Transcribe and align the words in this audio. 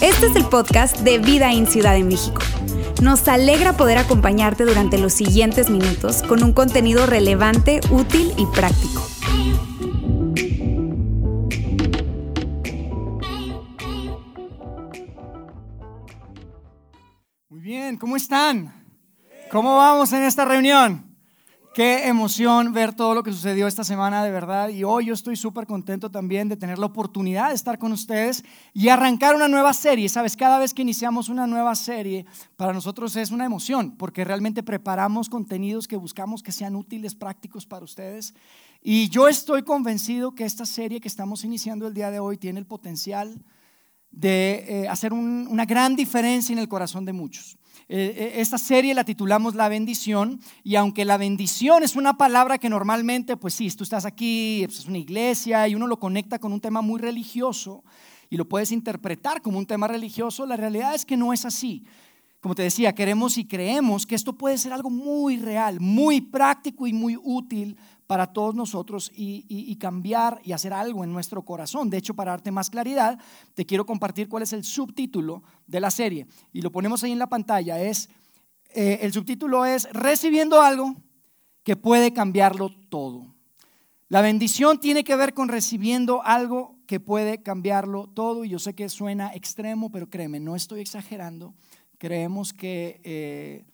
Este 0.00 0.26
es 0.26 0.36
el 0.36 0.44
podcast 0.46 0.98
de 1.00 1.18
Vida 1.18 1.52
en 1.52 1.66
Ciudad 1.66 1.94
de 1.94 2.04
México. 2.04 2.40
Nos 3.02 3.26
alegra 3.28 3.76
poder 3.76 3.98
acompañarte 3.98 4.64
durante 4.64 4.98
los 4.98 5.12
siguientes 5.12 5.70
minutos 5.70 6.22
con 6.22 6.42
un 6.42 6.52
contenido 6.52 7.06
relevante, 7.06 7.80
útil 7.90 8.32
y 8.36 8.46
práctico. 8.46 9.02
Muy 17.48 17.60
bien, 17.60 17.96
¿cómo 17.96 18.16
están? 18.16 18.86
¿Cómo 19.50 19.76
vamos 19.76 20.12
en 20.12 20.22
esta 20.22 20.44
reunión? 20.44 21.05
Qué 21.76 22.08
emoción 22.08 22.72
ver 22.72 22.94
todo 22.94 23.14
lo 23.14 23.22
que 23.22 23.30
sucedió 23.30 23.66
esta 23.66 23.84
semana 23.84 24.24
de 24.24 24.30
verdad. 24.30 24.70
Y 24.70 24.82
hoy 24.82 25.04
yo 25.04 25.12
estoy 25.12 25.36
súper 25.36 25.66
contento 25.66 26.10
también 26.10 26.48
de 26.48 26.56
tener 26.56 26.78
la 26.78 26.86
oportunidad 26.86 27.50
de 27.50 27.54
estar 27.54 27.78
con 27.78 27.92
ustedes 27.92 28.44
y 28.72 28.88
arrancar 28.88 29.36
una 29.36 29.46
nueva 29.46 29.74
serie. 29.74 30.08
Sabes, 30.08 30.38
cada 30.38 30.58
vez 30.58 30.72
que 30.72 30.80
iniciamos 30.80 31.28
una 31.28 31.46
nueva 31.46 31.74
serie, 31.74 32.24
para 32.56 32.72
nosotros 32.72 33.14
es 33.16 33.30
una 33.30 33.44
emoción 33.44 33.94
porque 33.98 34.24
realmente 34.24 34.62
preparamos 34.62 35.28
contenidos 35.28 35.86
que 35.86 35.96
buscamos 35.96 36.42
que 36.42 36.50
sean 36.50 36.76
útiles, 36.76 37.14
prácticos 37.14 37.66
para 37.66 37.84
ustedes. 37.84 38.32
Y 38.80 39.10
yo 39.10 39.28
estoy 39.28 39.62
convencido 39.62 40.34
que 40.34 40.46
esta 40.46 40.64
serie 40.64 40.98
que 40.98 41.08
estamos 41.08 41.44
iniciando 41.44 41.86
el 41.86 41.92
día 41.92 42.10
de 42.10 42.20
hoy 42.20 42.38
tiene 42.38 42.58
el 42.58 42.66
potencial 42.66 43.44
de 44.10 44.64
eh, 44.66 44.88
hacer 44.88 45.12
una 45.12 45.66
gran 45.66 45.94
diferencia 45.94 46.54
en 46.54 46.58
el 46.58 46.68
corazón 46.68 47.04
de 47.04 47.12
muchos. 47.12 47.58
Eh, 47.88 48.14
eh, 48.16 48.40
esta 48.40 48.58
serie 48.58 48.94
la 48.94 49.04
titulamos 49.04 49.54
La 49.54 49.68
bendición 49.68 50.40
y 50.64 50.74
aunque 50.74 51.04
la 51.04 51.16
bendición 51.16 51.84
es 51.84 51.94
una 51.94 52.16
palabra 52.16 52.58
que 52.58 52.68
normalmente, 52.68 53.36
pues 53.36 53.54
sí, 53.54 53.70
tú 53.70 53.84
estás 53.84 54.04
aquí, 54.04 54.62
pues 54.66 54.80
es 54.80 54.86
una 54.86 54.98
iglesia 54.98 55.68
y 55.68 55.76
uno 55.76 55.86
lo 55.86 56.00
conecta 56.00 56.40
con 56.40 56.52
un 56.52 56.60
tema 56.60 56.80
muy 56.80 57.00
religioso 57.00 57.84
y 58.28 58.36
lo 58.36 58.48
puedes 58.48 58.72
interpretar 58.72 59.40
como 59.40 59.58
un 59.58 59.66
tema 59.66 59.86
religioso, 59.86 60.46
la 60.46 60.56
realidad 60.56 60.96
es 60.96 61.06
que 61.06 61.16
no 61.16 61.32
es 61.32 61.44
así. 61.44 61.84
Como 62.40 62.56
te 62.56 62.62
decía, 62.62 62.92
queremos 62.92 63.38
y 63.38 63.44
creemos 63.44 64.04
que 64.04 64.16
esto 64.16 64.32
puede 64.32 64.58
ser 64.58 64.72
algo 64.72 64.90
muy 64.90 65.36
real, 65.36 65.78
muy 65.78 66.20
práctico 66.20 66.88
y 66.88 66.92
muy 66.92 67.16
útil 67.16 67.76
para 68.06 68.32
todos 68.32 68.54
nosotros 68.54 69.10
y, 69.14 69.76
cambiar 69.76 70.40
y 70.44 70.52
hacer 70.52 70.72
algo 70.72 71.04
en 71.04 71.12
nuestro 71.12 71.42
corazón. 71.44 71.90
De 71.90 71.98
hecho, 71.98 72.14
para 72.14 72.32
darte 72.32 72.50
más 72.50 72.70
claridad, 72.70 73.18
te 73.54 73.66
quiero 73.66 73.84
compartir 73.84 74.28
cuál 74.28 74.42
es 74.42 74.52
el 74.52 74.64
subtítulo 74.64 75.42
de 75.66 75.80
la 75.80 75.90
serie. 75.90 76.26
Y 76.52 76.62
lo 76.62 76.70
ponemos 76.70 77.02
ahí 77.02 77.12
en 77.12 77.18
la 77.18 77.28
pantalla. 77.28 77.80
Es, 77.82 78.08
eh, 78.74 79.00
el 79.02 79.12
subtítulo 79.12 79.64
es 79.64 79.88
Recibiendo 79.92 80.60
algo 80.60 80.94
que 81.62 81.76
puede 81.76 82.12
cambiarlo 82.12 82.70
todo. 82.88 83.34
La 84.08 84.20
bendición 84.20 84.78
tiene 84.78 85.02
que 85.02 85.16
ver 85.16 85.34
con 85.34 85.48
recibiendo 85.48 86.22
algo 86.22 86.76
que 86.86 87.00
puede 87.00 87.42
cambiarlo 87.42 88.06
todo. 88.06 88.44
Y 88.44 88.50
yo 88.50 88.60
sé 88.60 88.74
que 88.74 88.88
suena 88.88 89.34
extremo, 89.34 89.90
pero 89.90 90.08
créeme, 90.08 90.38
no 90.38 90.54
estoy 90.54 90.80
exagerando. 90.80 91.54
Creemos 91.98 92.52
que... 92.52 93.00
Eh, 93.02 93.64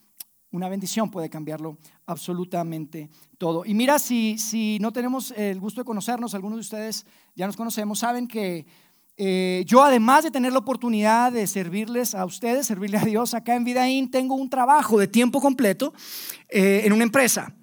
una 0.53 0.69
bendición 0.69 1.11
puede 1.11 1.29
cambiarlo 1.29 1.79
absolutamente 2.07 3.11
todo. 3.39 3.65
Y 3.65 3.75
mira, 3.75 3.99
si, 3.99 4.39
si 4.39 4.79
no 4.81 4.93
tenemos 4.93 5.33
el 5.33 5.59
gusto 5.59 5.81
de 5.81 5.85
conocernos, 5.85 6.35
algunos 6.35 6.59
de 6.59 6.61
ustedes 6.61 7.07
ya 7.35 7.47
nos 7.47 7.57
conocemos, 7.57 7.99
saben 7.99 8.29
que 8.29 8.67
eh, 9.17 9.65
yo 9.67 9.83
además 9.83 10.25
de 10.25 10.31
tener 10.31 10.53
la 10.53 10.59
oportunidad 10.59 11.33
de 11.33 11.47
servirles 11.47 12.15
a 12.15 12.25
ustedes, 12.25 12.67
servirle 12.67 12.99
a 12.99 13.05
Dios 13.05 13.35
acá 13.35 13.55
en 13.57 13.65
Vidaín, 13.65 14.11
tengo 14.11 14.35
un 14.35 14.49
trabajo 14.49 14.99
de 14.99 15.09
tiempo 15.09 15.41
completo 15.41 15.93
eh, 16.49 16.83
en 16.85 16.93
una 16.93 17.05
empresa. 17.05 17.55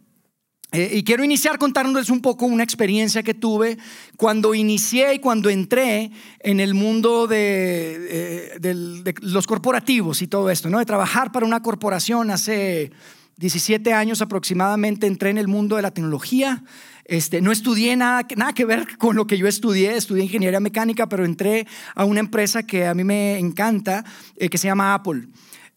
Eh, 0.72 0.92
y 0.94 1.04
quiero 1.04 1.24
iniciar 1.24 1.58
contándoles 1.58 2.10
un 2.12 2.22
poco 2.22 2.46
una 2.46 2.64
experiencia 2.64 3.24
que 3.24 3.34
tuve 3.34 3.78
cuando 4.18 4.54
inicié 4.54 5.16
y 5.16 5.20
cuando 5.20 5.50
entré 5.50 6.12
en 6.40 6.60
el 6.60 6.76
mundo 6.76 7.26
de, 7.26 8.60
de, 8.60 9.16
los 9.22 9.48
corporativos 9.48 10.22
y 10.22 10.28
todo 10.28 10.52
esto, 10.52 10.70
¿no? 10.70 10.78
de 10.78 10.86
trabajar 10.86 11.32
para 11.32 11.46
una 11.46 11.64
corporación 11.64 12.30
hace 12.30 12.92
17 13.38 13.94
años 13.94 14.22
aproximadamente, 14.22 15.08
entré 15.08 15.30
en 15.30 15.38
el 15.38 15.48
mundo 15.48 15.78
de 15.78 15.82
la 15.82 15.92
tecnología. 15.92 16.64
Este, 17.06 17.42
no 17.42 17.52
estudié 17.52 17.96
nada, 17.96 18.28
nada 18.36 18.54
que 18.54 18.66
ver 18.66 18.98
con 18.98 19.16
lo 19.16 19.26
que 19.26 19.38
yo 19.38 19.48
estudié, 19.48 19.96
estudié 19.96 20.26
ingeniería 20.26 20.60
mecánica, 20.60 21.10
pero 21.10 21.26
entré 21.26 21.66
a 21.96 22.04
una 22.06 22.20
empresa 22.20 22.64
que 22.64 22.86
a 22.86 22.94
mí 22.94 23.04
me 23.04 23.40
encanta, 23.40 24.04
eh, 24.36 24.50
que 24.50 24.60
se 24.60 24.68
llama 24.68 24.94
Apple. 24.94 25.24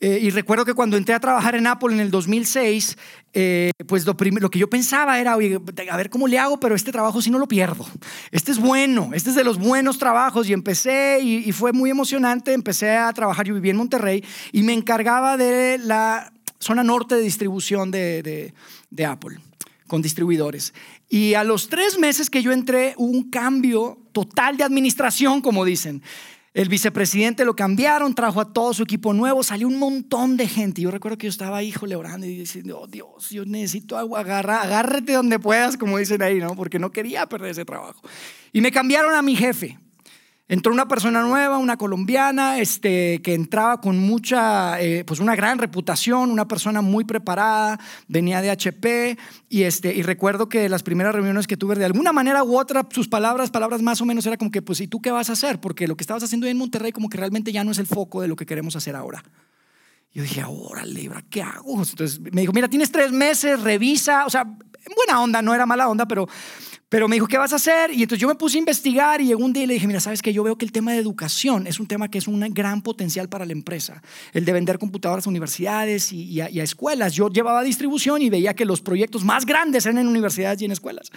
Eh, 0.03 0.19
y 0.21 0.31
recuerdo 0.31 0.65
que 0.65 0.75
cuando 0.75 0.97
entré 0.97 1.15
a 1.15 1.21
trabajar 1.21 1.55
en 1.55 1.65
Apple 1.69 1.95
en 1.95 2.01
el 2.01 2.11
2006, 2.11 2.99
eh, 3.35 3.71
pues 3.87 4.05
lo, 4.05 4.17
que 4.17 4.59
yo 4.59 4.69
pensaba 4.69 5.21
era, 5.21 5.35
a 5.35 5.97
ver 5.97 6.11
cómo 6.11 6.27
le 6.27 6.41
hago, 6.41 6.59
pero 6.59 6.75
este 6.75 6.91
trabajo 6.91 7.23
si 7.23 7.31
no 7.31 7.39
lo 7.39 7.47
pierdo. 7.47 7.87
Este 8.33 8.51
es 8.51 8.59
bueno, 8.59 9.11
este 9.15 9.31
es 9.31 9.37
de 9.37 9.45
los 9.45 9.59
buenos 9.59 9.99
trabajos. 9.99 10.49
Y 10.49 10.55
empecé 10.55 11.21
y, 11.23 11.53
fue 11.53 11.73
muy 11.73 11.89
emocionante. 11.89 12.53
Empecé 12.53 12.97
a 12.97 13.13
trabajar, 13.13 13.47
yo 13.47 13.55
vivía 13.55 13.71
en 13.71 13.77
Monterrey 13.77 14.25
y 14.51 14.65
me 14.65 14.73
encargaba 14.73 15.37
de 15.37 15.79
la 15.79 16.33
zona 16.59 16.83
norte 16.83 17.15
de 17.15 17.23
distribución 17.23 17.93
de, 17.93 18.53
de 18.91 19.07
Apple 19.07 19.39
con 19.87 20.03
distribuidores. 20.03 20.75
Y 21.09 21.34
a 21.34 21.45
los 21.45 21.69
tres 21.69 21.97
meses 21.99 22.29
que 22.29 22.43
yo 22.43 22.51
entré 22.51 22.95
hubo 22.97 23.11
un 23.11 23.31
cambio 23.31 23.99
total 24.11 24.57
de 24.57 24.65
administración, 24.65 25.43
como 25.43 25.65
dicen. 25.65 26.03
El 26.55 26.69
vicepresidente 26.69 27.47
lo 27.47 27.57
cambiaron, 27.57 28.15
trajo 28.15 28.39
a 28.39 28.53
todo 28.53 28.75
su 28.75 28.83
equipo 28.83 29.15
nuevo, 29.15 29.43
salió 29.43 29.67
un 29.67 29.79
montón 29.79 30.37
de 30.37 30.47
gente. 30.47 30.83
Yo 30.83 30.91
recuerdo 30.91 31.17
que 31.17 31.27
yo 31.27 31.31
estaba, 31.31 31.63
híjole, 31.63 31.97
orando 31.97 32.27
y 32.27 32.37
diciendo, 32.37 32.79
oh 32.81 32.87
Dios, 32.87 33.31
yo 33.31 33.47
necesito 33.47 33.97
agua, 33.97 34.21
agarra, 34.21 34.61
agárrate 34.61 35.15
donde 35.15 35.39
puedas, 35.39 35.79
como 35.79 35.97
dicen 35.97 36.21
ahí, 36.21 36.41
¿no? 36.41 36.55
Porque 36.55 36.79
no 36.79 36.93
quería 36.93 37.27
perder 37.27 37.53
ese 37.53 37.65
trabajo. 37.65 38.03
Y 38.53 38.61
me 38.61 38.71
cambiaron 38.71 39.15
a 39.15 39.23
mi 39.23 39.35
jefe. 39.35 39.79
Entró 40.53 40.71
una 40.71 40.87
persona 40.87 41.23
nueva, 41.23 41.57
una 41.57 41.79
colombiana, 41.79 42.59
este, 42.59 43.23
que 43.23 43.33
entraba 43.33 43.81
con 43.81 43.97
mucha, 43.97 44.79
eh, 44.83 45.03
pues 45.03 45.19
una 45.19 45.35
gran 45.35 45.57
reputación, 45.57 46.31
una 46.31 46.47
persona 46.47 46.83
muy 46.83 47.05
preparada, 47.05 47.81
venía 48.07 48.43
de 48.43 48.51
HP 48.51 49.17
y, 49.49 49.63
este, 49.63 49.95
y 49.95 50.03
recuerdo 50.03 50.51
que 50.51 50.69
las 50.69 50.83
primeras 50.83 51.15
reuniones 51.15 51.47
que 51.47 51.57
tuve, 51.57 51.75
de 51.77 51.87
alguna 51.87 52.13
manera 52.13 52.45
u 52.45 52.59
otra, 52.59 52.87
sus 52.91 53.09
palabras, 53.09 53.51
palabras 53.51 53.81
más 53.81 54.03
o 54.03 54.05
menos, 54.05 54.27
era 54.27 54.37
como 54.37 54.51
que, 54.51 54.61
pues, 54.61 54.83
¿y 54.83 54.89
tú 54.89 55.01
qué 55.01 55.11
vas 55.11 55.31
a 55.31 55.33
hacer? 55.33 55.59
Porque 55.59 55.89
lo 55.89 55.97
que 55.97 56.03
estabas 56.03 56.23
haciendo 56.23 56.47
en 56.47 56.59
Monterrey 56.59 56.93
como 56.93 57.09
que 57.09 57.17
realmente 57.17 57.51
ya 57.51 57.65
no 57.65 57.71
es 57.71 57.79
el 57.79 57.87
foco 57.87 58.21
de 58.21 58.29
lo 58.29 58.37
que 58.37 58.45
queremos 58.45 58.77
hacer 58.77 58.95
ahora. 58.95 59.25
Yo 60.13 60.23
dije, 60.23 60.45
órale, 60.47 61.09
¿qué 61.31 61.41
hago? 61.41 61.79
Entonces 61.79 62.21
me 62.21 62.43
dijo, 62.43 62.53
mira, 62.53 62.69
tienes 62.69 62.93
tres 62.93 63.11
meses, 63.11 63.59
revisa, 63.59 64.27
o 64.27 64.29
sea, 64.31 64.43
en 64.43 64.95
buena 64.95 65.23
onda, 65.23 65.41
no 65.41 65.55
era 65.55 65.65
mala 65.65 65.89
onda, 65.89 66.05
pero 66.07 66.29
pero 66.92 67.08
me 67.08 67.16
dijo, 67.16 67.26
¿qué 67.26 67.38
vas 67.38 67.54
a 67.54 67.56
hacer? 67.56 67.91
Y 67.91 68.03
entonces 68.03 68.20
yo 68.20 68.28
me 68.28 68.34
puse 68.34 68.58
a 68.58 68.60
investigar 68.60 69.22
y 69.22 69.25
llegó 69.28 69.42
un 69.42 69.54
día 69.54 69.62
y 69.62 69.66
le 69.66 69.72
dije, 69.72 69.86
mira, 69.86 69.98
sabes 69.98 70.20
que 70.20 70.34
yo 70.34 70.42
veo 70.42 70.56
que 70.56 70.66
el 70.66 70.72
tema 70.72 70.92
de 70.92 70.98
educación 70.98 71.66
es 71.66 71.80
un 71.80 71.86
tema 71.86 72.10
que 72.10 72.19
es 72.19 72.28
un 72.28 72.41
gran 72.53 72.82
potencial 72.82 73.30
para 73.30 73.47
la 73.47 73.53
empresa. 73.53 74.03
El 74.34 74.44
de 74.44 74.53
vender 74.53 74.78
computadoras 74.78 75.26
a 75.26 75.30
universidades 75.30 76.12
y, 76.12 76.42
a, 76.42 76.48
escuelas. 76.48 77.14
Yo 77.14 77.30
llevaba 77.30 77.62
distribución 77.62 78.20
y 78.20 78.28
veía 78.28 78.53
que 78.53 78.66
los 78.66 78.82
proyectos 78.82 79.25
más 79.25 79.47
grandes 79.47 79.86
eran 79.86 80.00
en 80.00 80.06
universidades 80.06 80.60
y 80.60 80.66
en 80.66 80.72
escuelas. 80.72 81.10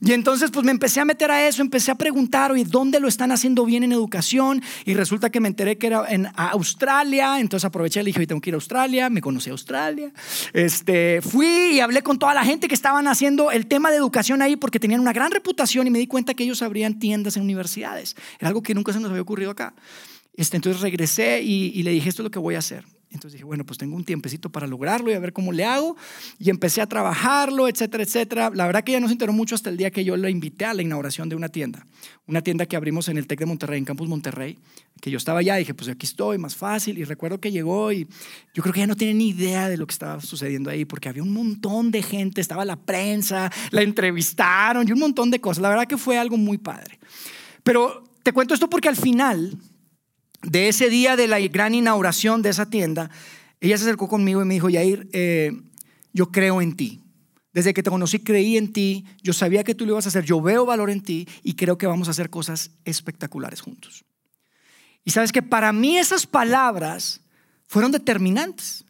Y 0.00 0.14
entonces 0.14 0.50
pues 0.50 0.66
me 0.66 0.72
empecé 0.72 0.98
a 0.98 1.04
meter 1.04 1.30
a 1.30 1.46
eso, 1.46 1.62
empecé 1.62 1.92
a 1.92 1.94
preguntar, 1.94 2.50
oye, 2.50 2.64
¿dónde 2.64 2.98
lo 2.98 3.06
están 3.06 3.30
haciendo 3.30 3.64
bien 3.64 3.84
en 3.84 3.92
educación? 3.92 4.60
Y 4.84 4.94
resulta 4.94 5.30
que 5.30 5.38
me 5.38 5.46
enteré 5.46 5.78
que 5.78 5.86
era 5.86 6.06
en 6.08 6.26
Australia. 6.34 7.38
Entonces 7.38 7.64
aproveché 7.66 8.00
y 8.00 8.02
le 8.02 8.08
dije, 8.08 8.26
tengo 8.26 8.40
que 8.40 8.50
ir 8.50 8.54
a 8.54 8.56
Australia. 8.56 9.08
Me 9.10 9.20
conocí 9.20 9.48
a 9.48 9.52
Australia. 9.52 10.10
Este, 10.52 11.20
fui 11.22 11.46
y 11.74 11.78
hablé 11.78 12.02
con 12.02 12.18
toda 12.18 12.34
la 12.34 12.44
gente 12.44 12.66
que 12.66 12.74
estaban 12.74 13.06
haciendo 13.06 13.52
el 13.52 13.68
tema 13.68 13.92
de 13.92 13.96
educación 13.98 14.42
ahí 14.42 14.56
porque 14.56 14.80
tenían 14.80 15.00
una 15.00 15.12
gran 15.12 15.19
reputación 15.28 15.86
y 15.86 15.90
me 15.90 15.98
di 15.98 16.06
cuenta 16.06 16.34
que 16.34 16.44
ellos 16.44 16.62
abrían 16.62 16.98
tiendas 16.98 17.36
en 17.36 17.42
universidades. 17.42 18.16
Era 18.38 18.48
algo 18.48 18.62
que 18.62 18.74
nunca 18.74 18.92
se 18.92 19.00
nos 19.00 19.10
había 19.10 19.22
ocurrido 19.22 19.50
acá. 19.50 19.74
Este, 20.34 20.56
entonces 20.56 20.80
regresé 20.80 21.42
y, 21.42 21.82
le 21.82 21.90
dije, 21.90 22.08
esto 22.08 22.22
es 22.22 22.24
lo 22.24 22.30
que 22.30 22.38
voy 22.38 22.54
a 22.54 22.60
hacer. 22.60 22.84
Entonces 23.12 23.32
dije, 23.32 23.44
bueno, 23.44 23.66
pues 23.66 23.76
tengo 23.76 23.96
un 23.96 24.04
tiempecito 24.04 24.50
para 24.50 24.68
lograrlo 24.68 25.10
y 25.10 25.14
a 25.14 25.18
ver 25.18 25.32
cómo 25.32 25.50
le 25.50 25.64
hago. 25.64 25.96
Y 26.38 26.48
empecé 26.48 26.80
a 26.80 26.86
trabajarlo, 26.86 27.66
etcétera, 27.66 28.04
etcétera. 28.04 28.52
La 28.54 28.66
verdad 28.66 28.84
que 28.84 28.92
ya 28.92 29.00
no 29.00 29.08
se 29.08 29.14
enteró 29.14 29.32
mucho 29.32 29.56
hasta 29.56 29.68
el 29.68 29.76
día 29.76 29.90
que 29.90 30.04
yo 30.04 30.16
lo 30.16 30.28
invité 30.28 30.64
a 30.64 30.74
la 30.74 30.82
inauguración 30.82 31.28
de 31.28 31.34
una 31.34 31.48
tienda. 31.48 31.84
Una 32.28 32.40
tienda 32.40 32.66
que 32.66 32.76
abrimos 32.76 33.08
en 33.08 33.18
el 33.18 33.26
TEC 33.26 33.40
de 33.40 33.46
Monterrey, 33.46 33.78
en 33.78 33.84
Campus 33.84 34.08
Monterrey. 34.08 34.58
Que 35.00 35.10
yo 35.10 35.18
estaba 35.18 35.40
allá 35.40 35.56
y 35.56 35.62
dije, 35.62 35.74
pues 35.74 35.88
aquí 35.88 36.06
estoy, 36.06 36.38
más 36.38 36.54
fácil. 36.54 36.98
Y 36.98 37.04
recuerdo 37.04 37.40
que 37.40 37.50
llegó 37.50 37.90
y 37.90 38.06
yo 38.54 38.62
creo 38.62 38.72
que 38.72 38.80
ya 38.80 38.86
no 38.86 38.94
tiene 38.94 39.14
ni 39.14 39.30
idea 39.30 39.68
de 39.68 39.76
lo 39.76 39.88
que 39.88 39.92
estaba 39.92 40.20
sucediendo 40.20 40.70
ahí, 40.70 40.84
porque 40.84 41.08
había 41.08 41.24
un 41.24 41.32
montón 41.32 41.90
de 41.90 42.02
gente, 42.02 42.40
estaba 42.40 42.64
la 42.64 42.76
prensa, 42.76 43.50
la 43.72 43.82
entrevistaron 43.82 44.86
y 44.86 44.92
un 44.92 45.00
montón 45.00 45.32
de 45.32 45.40
cosas. 45.40 45.62
La 45.62 45.68
verdad 45.68 45.88
que 45.88 45.96
fue 45.96 46.16
algo 46.16 46.36
muy 46.36 46.58
padre. 46.58 47.00
Pero 47.64 48.04
te 48.22 48.32
cuento 48.32 48.54
esto 48.54 48.70
porque 48.70 48.88
al 48.88 48.96
final 48.96 49.58
de 50.42 50.68
ese 50.68 50.88
día 50.88 51.16
de 51.16 51.28
la 51.28 51.40
gran 51.40 51.74
inauguración 51.74 52.42
de 52.42 52.50
esa 52.50 52.66
tienda, 52.66 53.10
ella 53.60 53.76
se 53.76 53.84
acercó 53.84 54.08
conmigo 54.08 54.42
y 54.42 54.44
me 54.44 54.54
dijo, 54.54 54.68
Yair, 54.68 55.08
eh, 55.12 55.52
yo 56.12 56.30
creo 56.30 56.62
en 56.62 56.76
ti. 56.76 57.02
Desde 57.52 57.74
que 57.74 57.82
te 57.82 57.90
conocí 57.90 58.20
creí 58.20 58.56
en 58.56 58.72
ti, 58.72 59.04
yo 59.22 59.32
sabía 59.32 59.64
que 59.64 59.74
tú 59.74 59.84
lo 59.84 59.92
ibas 59.92 60.06
a 60.06 60.08
hacer, 60.08 60.24
yo 60.24 60.40
veo 60.40 60.64
valor 60.64 60.88
en 60.88 61.02
ti 61.02 61.26
y 61.42 61.54
creo 61.54 61.76
que 61.78 61.86
vamos 61.86 62.08
a 62.08 62.12
hacer 62.12 62.30
cosas 62.30 62.70
espectaculares 62.84 63.60
juntos. 63.60 64.04
Y 65.04 65.10
sabes 65.10 65.32
que 65.32 65.42
para 65.42 65.72
mí 65.72 65.98
esas 65.98 66.26
palabras 66.26 67.20
fueron 67.66 67.90
determinantes. 67.90 68.84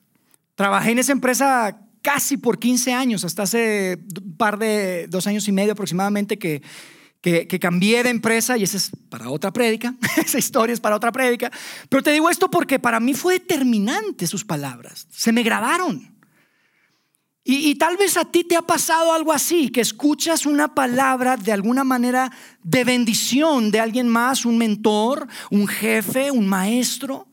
Trabajé 0.55 0.91
en 0.91 0.99
esa 0.99 1.13
empresa 1.13 1.81
casi 2.03 2.37
por 2.37 2.59
15 2.59 2.93
años, 2.93 3.25
hasta 3.25 3.45
hace 3.45 3.99
un 4.23 4.37
par 4.37 4.59
de 4.59 5.07
dos 5.09 5.27
años 5.27 5.49
y 5.49 5.53
medio 5.53 5.73
aproximadamente 5.73 6.39
que 6.39 6.63
que, 7.21 7.47
cambié 7.61 8.03
de 8.03 8.11
empresa 8.11 8.57
y 8.57 8.65
esa 8.65 8.79
es 8.79 8.91
para 9.09 9.31
otra 9.31 9.53
prédica, 9.53 9.95
esa 10.17 10.39
historia 10.39 10.73
es 10.73 10.81
para 10.81 10.97
otra 10.97 11.13
prédica. 11.13 11.51
Pero 11.89 12.03
te 12.03 12.13
digo 12.13 12.31
esto 12.31 12.51
porque 12.51 12.79
para 12.79 13.01
mí 13.01 13.15
fue 13.15 13.35
determinante 13.35 14.27
sus 14.27 14.45
palabras, 14.45 15.07
se 15.11 15.33
me 15.33 15.43
grabaron. 15.43 16.19
Y, 17.43 17.75
tal 17.77 17.97
vez 17.97 18.17
a 18.17 18.27
ti 18.27 18.45
te 18.45 18.55
ha 18.55 18.63
pasado 18.63 19.13
algo 19.13 19.33
así, 19.33 19.71
que 19.71 19.81
escuchas 19.81 20.47
una 20.47 20.75
palabra 20.75 21.37
de 21.37 21.51
alguna 21.51 21.83
manera 21.83 22.31
de 22.63 22.85
bendición 22.85 23.73
de 23.73 23.81
alguien 23.81 24.07
más, 24.07 24.45
un 24.45 24.57
mentor, 24.59 25.27
un 25.51 25.67
jefe, 25.67 26.31
un 26.31 26.47
maestro. 26.47 27.27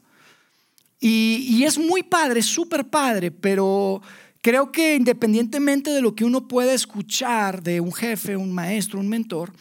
Y, 1.00 1.46
y 1.50 1.66
es 1.66 1.78
muy 1.78 2.02
padre, 2.04 2.42
súper 2.42 2.90
padre, 2.90 3.30
pero 3.30 4.02
creo 4.42 4.72
que 4.72 4.96
independientemente 4.96 5.92
de 5.92 6.02
lo 6.02 6.16
que 6.16 6.26
uno 6.26 6.48
pueda 6.48 6.74
escuchar 6.74 7.64
de 7.64 7.82
un 7.82 7.94
jefe, 7.94 8.38
un 8.38 8.54
maestro, 8.54 9.00
un 9.00 9.10
mentor, 9.10 9.54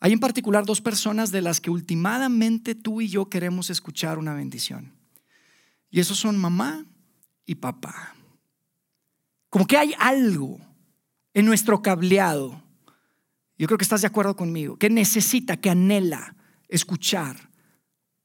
hay 0.00 0.12
en 0.12 0.20
particular 0.20 0.64
dos 0.64 0.80
personas 0.80 1.32
de 1.32 1.42
las 1.42 1.60
que 1.60 1.70
últimamente 1.70 2.74
tú 2.74 3.00
y 3.00 3.08
yo 3.08 3.28
queremos 3.28 3.70
escuchar 3.70 4.18
una 4.18 4.34
bendición. 4.34 4.92
Y 5.90 6.00
esos 6.00 6.18
son 6.18 6.36
mamá 6.36 6.84
y 7.46 7.56
papá. 7.56 8.14
Como 9.48 9.66
que 9.66 9.78
hay 9.78 9.94
algo 9.98 10.60
en 11.32 11.46
nuestro 11.46 11.80
cableado, 11.80 12.62
yo 13.58 13.66
creo 13.66 13.78
que 13.78 13.84
estás 13.84 14.02
de 14.02 14.06
acuerdo 14.06 14.36
conmigo, 14.36 14.76
que 14.76 14.90
necesita, 14.90 15.56
que 15.56 15.70
anhela 15.70 16.36
escuchar 16.68 17.50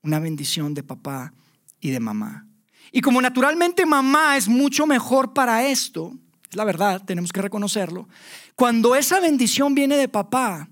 una 0.01 0.19
bendición 0.19 0.74
de 0.74 0.83
papá 0.83 1.33
y 1.80 1.92
de 1.92 2.00
mamá. 2.00 2.48
Y 2.91 3.01
como 3.01 3.21
naturalmente 3.21 3.85
mamá 3.85 4.38
es 4.38 4.47
mucho 4.47 4.85
mejor 4.85 5.33
para 5.33 5.67
esto, 5.67 6.13
es 6.49 6.55
la 6.55 6.65
verdad, 6.65 7.01
tenemos 7.05 7.31
que 7.31 7.41
reconocerlo, 7.41 8.07
cuando 8.55 8.95
esa 8.95 9.19
bendición 9.19 9.73
viene 9.73 9.95
de 9.97 10.09
papá, 10.09 10.69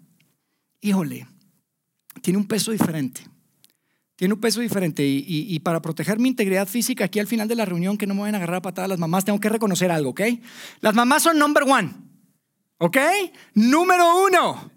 híjole, 0.82 1.28
tiene 2.22 2.38
un 2.38 2.48
peso 2.48 2.72
diferente. 2.72 3.22
Tiene 4.16 4.34
un 4.34 4.42
peso 4.42 4.60
diferente 4.60 5.02
y, 5.06 5.58
para 5.60 5.82
proteger 5.82 6.20
mi 6.20 6.28
integridad 6.28 6.68
física 6.68 7.06
aquí 7.06 7.22
al 7.22 7.28
final 7.28 7.48
de 7.48 7.56
la 7.56 7.64
reunión, 7.64 7.98
que 7.98 8.06
no 8.06 8.14
me 8.14 8.20
vayan 8.20 8.36
a 8.36 8.38
agarrar 8.40 8.58
a 8.58 8.62
patadas 8.62 8.90
las 8.90 9.00
mamás, 9.00 9.24
tengo 9.24 9.40
que 9.40 9.48
reconocer 9.48 9.92
algo, 9.92 10.10
¿ok? 10.10 10.22
Las 10.82 10.94
mamás 10.94 11.24
son 11.24 11.40
number 11.40 11.64
one, 11.64 11.94
¿ok? 12.80 12.98
Número 13.54 14.26
uno. 14.26 14.72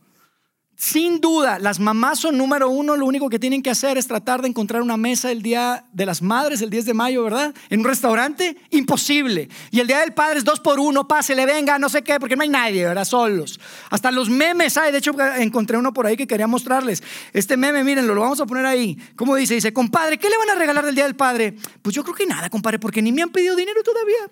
Sin 0.85 1.21
duda, 1.21 1.61
las 1.61 1.79
mamás 1.79 2.19
son 2.19 2.37
número 2.37 2.69
uno, 2.69 2.97
lo 2.97 3.07
único 3.07 3.29
que 3.29 3.39
tienen 3.39 3.63
que 3.63 3.71
hacer 3.71 3.99
es 3.99 4.09
tratar 4.09 4.43
de 4.43 4.49
encontrar 4.49 4.83
una 4.83 4.97
mesa 4.97 5.31
el 5.31 5.41
día 5.41 5.85
de 5.93 6.05
las 6.05 6.23
madres, 6.23 6.61
el 6.61 6.71
10 6.71 6.87
de 6.87 6.93
mayo, 6.93 7.23
¿verdad? 7.23 7.55
En 7.71 7.79
un 7.79 7.87
restaurante, 7.87 8.57
imposible. 8.71 9.49
Y 9.71 9.79
el 9.79 9.87
día 9.87 10.01
del 10.01 10.13
padre 10.13 10.39
es 10.39 10.45
dos 10.45 10.59
por 10.59 10.81
uno, 10.81 11.07
pásele, 11.07 11.47
venga, 11.47 11.79
no 11.79 11.89
sé 11.89 12.03
qué, 12.03 12.19
porque 12.19 12.35
no 12.35 12.43
hay 12.43 12.49
nadie, 12.49 12.85
¿verdad? 12.85 13.05
Solos. 13.05 13.61
Hasta 13.91 14.11
los 14.11 14.29
memes 14.29 14.77
hay, 14.77 14.91
de 14.91 14.99
hecho 14.99 15.13
encontré 15.37 15.79
uno 15.79 15.95
por 15.95 16.05
ahí 16.05 16.17
que 16.17 16.27
quería 16.27 16.49
mostrarles. 16.49 17.01
Este 17.33 17.57
meme, 17.57 17.85
mírenlo, 17.85 18.13
lo 18.13 18.23
vamos 18.23 18.41
a 18.41 18.47
poner 18.47 18.67
ahí. 18.67 18.99
¿Cómo 19.15 19.37
dice? 19.37 19.55
Dice, 19.55 19.73
compadre, 19.73 20.19
¿qué 20.19 20.29
le 20.29 20.37
van 20.37 20.51
a 20.51 20.57
regalar 20.57 20.85
del 20.85 20.97
día 20.97 21.05
del 21.05 21.15
padre? 21.15 21.55
Pues 21.81 21.95
yo 21.95 22.03
creo 22.03 22.17
que 22.17 22.27
nada, 22.27 22.51
compadre, 22.51 22.81
porque 22.81 23.01
ni 23.01 23.13
me 23.13 23.23
han 23.23 23.31
pedido 23.31 23.55
dinero 23.55 23.85
todavía. 23.85 24.29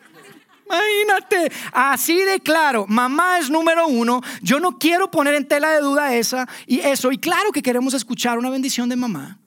Imagínate, 0.71 1.53
así 1.73 2.23
de 2.23 2.39
claro, 2.39 2.87
mamá 2.89 3.39
es 3.39 3.51
número 3.51 3.89
uno, 3.89 4.21
yo 4.41 4.61
no 4.61 4.79
quiero 4.79 5.11
poner 5.11 5.35
en 5.35 5.49
tela 5.49 5.71
de 5.73 5.81
duda 5.81 6.15
esa 6.15 6.49
y 6.65 6.79
eso, 6.79 7.11
y 7.11 7.19
claro 7.19 7.51
que 7.51 7.63
queremos 7.63 7.93
escuchar 7.93 8.39
una 8.39 8.51
bendición 8.51 8.89
de 8.89 8.95
mamá, 8.95 9.41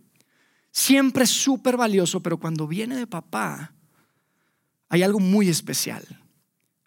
siempre 0.72 1.24
es 1.24 1.30
súper 1.30 1.78
valioso, 1.78 2.20
pero 2.20 2.38
cuando 2.38 2.68
viene 2.68 2.98
de 2.98 3.08
papá, 3.08 3.74
hay 4.90 5.02
algo 5.02 5.22
muy 5.22 5.48
especial, 5.48 6.04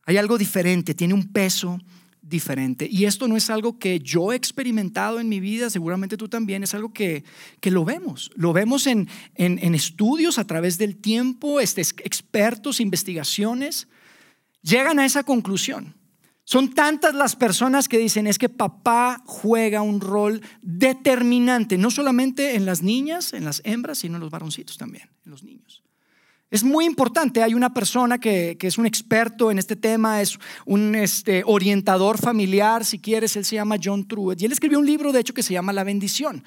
hay 0.04 0.18
algo 0.18 0.36
diferente, 0.36 0.94
tiene 0.94 1.14
un 1.14 1.32
peso 1.32 1.78
diferente. 2.20 2.88
Y 2.90 3.04
esto 3.04 3.28
no 3.28 3.36
es 3.36 3.48
algo 3.48 3.78
que 3.78 4.00
yo 4.00 4.32
he 4.32 4.36
experimentado 4.36 5.18
en 5.18 5.28
mi 5.28 5.40
vida, 5.40 5.70
seguramente 5.70 6.16
tú 6.16 6.28
también, 6.28 6.62
es 6.62 6.74
algo 6.74 6.92
que, 6.92 7.24
que 7.60 7.70
lo 7.70 7.84
vemos. 7.84 8.30
Lo 8.34 8.52
vemos 8.52 8.86
en, 8.86 9.08
en, 9.34 9.58
en, 9.62 9.74
estudios 9.74 10.38
a 10.38 10.46
través 10.46 10.76
del 10.76 10.96
tiempo, 10.96 11.60
este, 11.60 11.80
expertos, 11.80 12.80
investigaciones 12.80 13.88
llegan 14.62 14.98
a 14.98 15.06
esa 15.06 15.22
conclusión. 15.22 15.94
Son 16.44 16.72
tantas 16.74 17.12
las 17.14 17.34
personas 17.34 17.88
que 17.88 17.98
dicen 17.98 18.28
es 18.28 18.38
que 18.38 18.48
papá 18.48 19.20
juega 19.26 19.82
un 19.82 20.00
rol 20.00 20.42
determinante, 20.62 21.76
no 21.76 21.90
solamente 21.90 22.54
en 22.54 22.66
las 22.66 22.82
niñas, 22.82 23.32
en 23.32 23.44
las 23.44 23.60
hembras, 23.64 23.98
sino 23.98 24.14
en 24.14 24.20
los 24.20 24.30
varoncitos 24.30 24.78
también, 24.78 25.10
en 25.24 25.30
los 25.32 25.42
niños. 25.42 25.65
Es 26.56 26.64
muy 26.64 26.86
importante, 26.86 27.42
hay 27.42 27.52
una 27.52 27.74
persona 27.74 28.16
que, 28.16 28.56
es 28.58 28.78
un 28.78 28.86
experto 28.86 29.50
en 29.50 29.58
este 29.58 29.76
tema, 29.76 30.22
es 30.22 30.38
un 30.64 30.94
este, 30.94 31.42
orientador 31.44 32.16
familiar, 32.16 32.82
si 32.86 32.98
quieres, 32.98 33.36
él 33.36 33.44
se 33.44 33.56
llama 33.56 33.76
John 33.78 34.08
Truett, 34.08 34.40
y 34.40 34.46
él 34.46 34.52
escribió 34.52 34.78
un 34.78 34.86
libro, 34.86 35.12
de 35.12 35.20
hecho, 35.20 35.34
que 35.34 35.42
se 35.42 35.52
llama 35.52 35.74
La 35.74 35.84
bendición. 35.84 36.44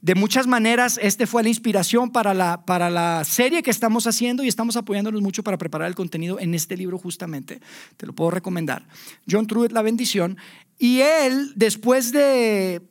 De 0.00 0.16
muchas 0.16 0.48
maneras, 0.48 0.98
este 1.00 1.28
fue 1.28 1.44
la 1.44 1.48
inspiración 1.48 2.10
para 2.10 2.34
la, 2.34 3.22
serie 3.24 3.62
que 3.62 3.70
estamos 3.70 4.08
haciendo 4.08 4.42
y 4.42 4.48
estamos 4.48 4.76
apoyándonos 4.76 5.22
mucho 5.22 5.44
para 5.44 5.58
preparar 5.58 5.86
el 5.86 5.94
contenido 5.94 6.40
en 6.40 6.54
este 6.54 6.76
libro 6.76 6.98
justamente, 6.98 7.60
te 7.96 8.04
lo 8.04 8.14
puedo 8.14 8.32
recomendar. 8.32 8.84
John 9.30 9.46
Truett, 9.46 9.70
La 9.70 9.82
bendición, 9.82 10.38
y 10.76 11.02
él, 11.02 11.52
después 11.54 12.10
de 12.10 12.82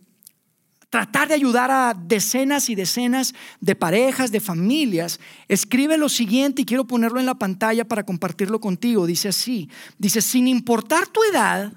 tratar 0.91 1.29
de 1.29 1.33
ayudar 1.33 1.71
a 1.71 1.93
decenas 1.93 2.69
y 2.69 2.75
decenas 2.75 3.33
de 3.61 3.75
parejas, 3.75 4.29
de 4.31 4.41
familias, 4.41 5.21
escribe 5.47 5.97
lo 5.97 6.09
siguiente 6.09 6.61
y 6.61 6.65
quiero 6.65 6.85
ponerlo 6.85 7.19
en 7.19 7.25
la 7.25 7.35
pantalla 7.35 7.88
para 7.88 8.05
compartirlo 8.05 8.59
contigo. 8.59 9.07
Dice 9.07 9.29
así, 9.29 9.69
dice, 9.97 10.21
sin 10.21 10.49
importar 10.49 11.07
tu 11.07 11.21
edad, 11.23 11.71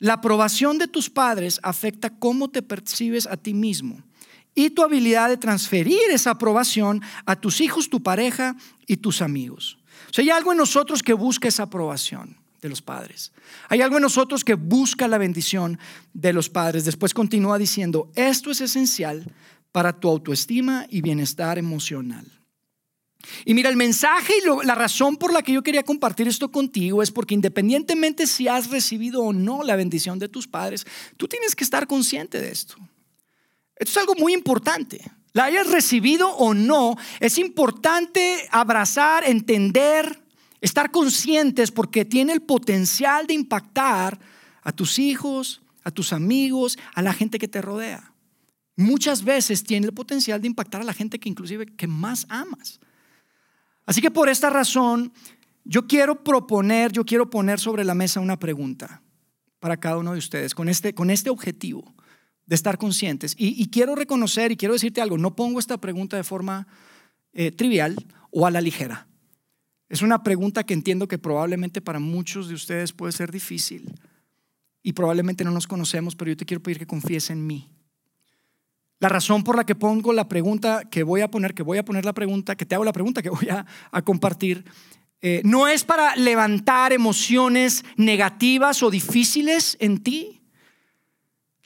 la 0.00 0.14
aprobación 0.14 0.78
de 0.78 0.88
tus 0.88 1.08
padres 1.08 1.60
afecta 1.62 2.10
cómo 2.10 2.50
te 2.50 2.60
percibes 2.60 3.28
a 3.28 3.36
ti 3.36 3.54
mismo 3.54 4.02
y 4.52 4.70
tu 4.70 4.82
habilidad 4.82 5.28
de 5.28 5.36
transferir 5.36 6.10
esa 6.10 6.32
aprobación 6.32 7.02
a 7.26 7.36
tus 7.36 7.60
hijos, 7.60 7.88
tu 7.88 8.02
pareja 8.02 8.56
y 8.88 8.96
tus 8.96 9.22
amigos. 9.22 9.78
O 10.10 10.12
sea, 10.12 10.24
hay 10.24 10.30
algo 10.30 10.50
en 10.50 10.58
nosotros 10.58 11.04
que 11.04 11.12
busca 11.12 11.46
esa 11.46 11.62
aprobación 11.62 12.43
de 12.64 12.70
los 12.70 12.80
padres. 12.80 13.30
Hay 13.68 13.82
algo 13.82 13.96
en 13.96 14.02
nosotros 14.02 14.42
que 14.42 14.54
busca 14.54 15.06
la 15.06 15.18
bendición 15.18 15.78
de 16.14 16.32
los 16.32 16.48
padres. 16.48 16.86
Después 16.86 17.12
continúa 17.12 17.58
diciendo, 17.58 18.10
esto 18.14 18.50
es 18.50 18.62
esencial 18.62 19.30
para 19.70 19.92
tu 19.92 20.08
autoestima 20.08 20.86
y 20.88 21.02
bienestar 21.02 21.58
emocional. 21.58 22.24
Y 23.44 23.52
mira, 23.52 23.68
el 23.68 23.76
mensaje 23.76 24.32
y 24.38 24.66
la 24.66 24.74
razón 24.74 25.18
por 25.18 25.30
la 25.30 25.42
que 25.42 25.52
yo 25.52 25.62
quería 25.62 25.82
compartir 25.82 26.26
esto 26.26 26.50
contigo 26.50 27.02
es 27.02 27.10
porque 27.10 27.34
independientemente 27.34 28.26
si 28.26 28.48
has 28.48 28.70
recibido 28.70 29.22
o 29.22 29.34
no 29.34 29.62
la 29.62 29.76
bendición 29.76 30.18
de 30.18 30.30
tus 30.30 30.48
padres, 30.48 30.86
tú 31.18 31.28
tienes 31.28 31.54
que 31.54 31.64
estar 31.64 31.86
consciente 31.86 32.40
de 32.40 32.50
esto. 32.50 32.76
Esto 33.76 33.90
es 33.90 33.96
algo 33.98 34.14
muy 34.14 34.32
importante. 34.32 35.02
La 35.34 35.44
hayas 35.44 35.70
recibido 35.70 36.30
o 36.30 36.54
no, 36.54 36.96
es 37.20 37.36
importante 37.36 38.48
abrazar, 38.50 39.28
entender, 39.28 40.23
Estar 40.64 40.90
conscientes 40.90 41.70
porque 41.70 42.06
tiene 42.06 42.32
el 42.32 42.40
potencial 42.40 43.26
de 43.26 43.34
impactar 43.34 44.18
a 44.62 44.72
tus 44.72 44.98
hijos, 44.98 45.60
a 45.82 45.90
tus 45.90 46.14
amigos, 46.14 46.78
a 46.94 47.02
la 47.02 47.12
gente 47.12 47.38
que 47.38 47.48
te 47.48 47.60
rodea. 47.60 48.14
Muchas 48.74 49.24
veces 49.24 49.62
tiene 49.62 49.88
el 49.88 49.92
potencial 49.92 50.40
de 50.40 50.46
impactar 50.46 50.80
a 50.80 50.84
la 50.84 50.94
gente 50.94 51.20
que 51.20 51.28
inclusive 51.28 51.66
que 51.66 51.86
más 51.86 52.24
amas. 52.30 52.80
Así 53.84 54.00
que 54.00 54.10
por 54.10 54.30
esta 54.30 54.48
razón, 54.48 55.12
yo 55.64 55.86
quiero 55.86 56.24
proponer, 56.24 56.92
yo 56.92 57.04
quiero 57.04 57.28
poner 57.28 57.60
sobre 57.60 57.84
la 57.84 57.94
mesa 57.94 58.20
una 58.20 58.38
pregunta 58.38 59.02
para 59.60 59.76
cada 59.76 59.98
uno 59.98 60.12
de 60.14 60.18
ustedes 60.18 60.54
con 60.54 60.70
este, 60.70 60.94
con 60.94 61.10
este 61.10 61.28
objetivo 61.28 61.94
de 62.46 62.54
estar 62.54 62.78
conscientes. 62.78 63.34
Y, 63.36 63.68
quiero 63.68 63.94
reconocer 63.96 64.50
y 64.50 64.56
quiero 64.56 64.72
decirte 64.72 65.02
algo, 65.02 65.18
no 65.18 65.36
pongo 65.36 65.60
esta 65.60 65.76
pregunta 65.76 66.16
de 66.16 66.24
forma 66.24 66.66
eh, 67.34 67.50
trivial 67.50 67.96
o 68.30 68.46
a 68.46 68.50
la 68.50 68.62
ligera. 68.62 69.08
Es 69.88 70.02
una 70.02 70.22
pregunta 70.22 70.64
que 70.64 70.74
entiendo 70.74 71.08
que 71.08 71.18
probablemente 71.18 71.80
para 71.80 71.98
muchos 71.98 72.48
de 72.48 72.54
ustedes 72.54 72.92
puede 72.92 73.12
ser 73.12 73.30
difícil 73.30 73.92
y 74.82 74.92
probablemente 74.92 75.44
no 75.44 75.50
nos 75.50 75.66
conocemos, 75.66 76.14
pero 76.14 76.30
yo 76.30 76.36
te 76.36 76.44
quiero 76.44 76.62
pedir 76.62 76.78
que 76.78 76.86
confíes 76.86 77.30
en 77.30 77.46
mí. 77.46 77.70
La 79.00 79.08
razón 79.08 79.44
por 79.44 79.56
la 79.56 79.64
que 79.64 79.74
pongo 79.74 80.12
la 80.12 80.28
pregunta 80.28 80.84
que 80.90 81.02
voy 81.02 81.20
a 81.20 81.30
poner, 81.30 81.54
que 81.54 81.62
voy 81.62 81.78
a 81.78 81.84
poner 81.84 82.04
la 82.04 82.12
pregunta, 82.12 82.56
que 82.56 82.66
te 82.66 82.74
hago 82.74 82.84
la 82.84 82.92
pregunta 82.92 83.22
que 83.22 83.30
voy 83.30 83.48
a, 83.48 83.66
compartir, 84.02 84.64
eh, 85.20 85.40
no 85.44 85.68
es 85.68 85.84
para 85.84 86.16
levantar 86.16 86.92
emociones 86.92 87.84
negativas 87.96 88.82
o 88.82 88.90
difíciles 88.90 89.76
en 89.80 90.02
ti. 90.02 90.42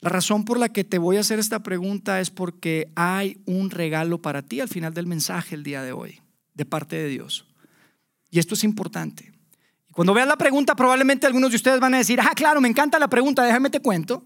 La 0.00 0.10
razón 0.10 0.44
por 0.44 0.58
la 0.58 0.68
que 0.68 0.84
te 0.84 0.98
voy 0.98 1.16
a 1.16 1.20
hacer 1.20 1.40
esta 1.40 1.62
pregunta 1.62 2.20
es 2.20 2.30
porque 2.30 2.92
hay 2.94 3.40
un 3.46 3.70
regalo 3.70 4.22
para 4.22 4.42
ti 4.42 4.60
al 4.60 4.68
final 4.68 4.94
del 4.94 5.06
mensaje 5.06 5.56
el 5.56 5.64
día 5.64 5.82
de 5.82 5.92
hoy, 5.92 6.20
de 6.54 6.64
parte 6.64 6.96
de 6.96 7.08
Dios. 7.08 7.48
Y 8.30 8.38
esto 8.38 8.54
es 8.54 8.64
importante. 8.64 9.32
Cuando 9.92 10.14
vean 10.14 10.28
la 10.28 10.37
pregunta, 10.37 10.76
probablemente 10.76 11.26
algunos 11.26 11.50
de 11.50 11.56
ustedes 11.56 11.80
van 11.80 11.94
a 11.94 11.99
decir, 11.99 12.20
ah, 12.20 12.32
claro, 12.37 12.61
me 12.61 12.68
encanta 12.68 12.99
la 12.99 13.08
pregunta, 13.08 13.44
déjame 13.44 13.70
te 13.70 13.80
cuento. 13.80 14.25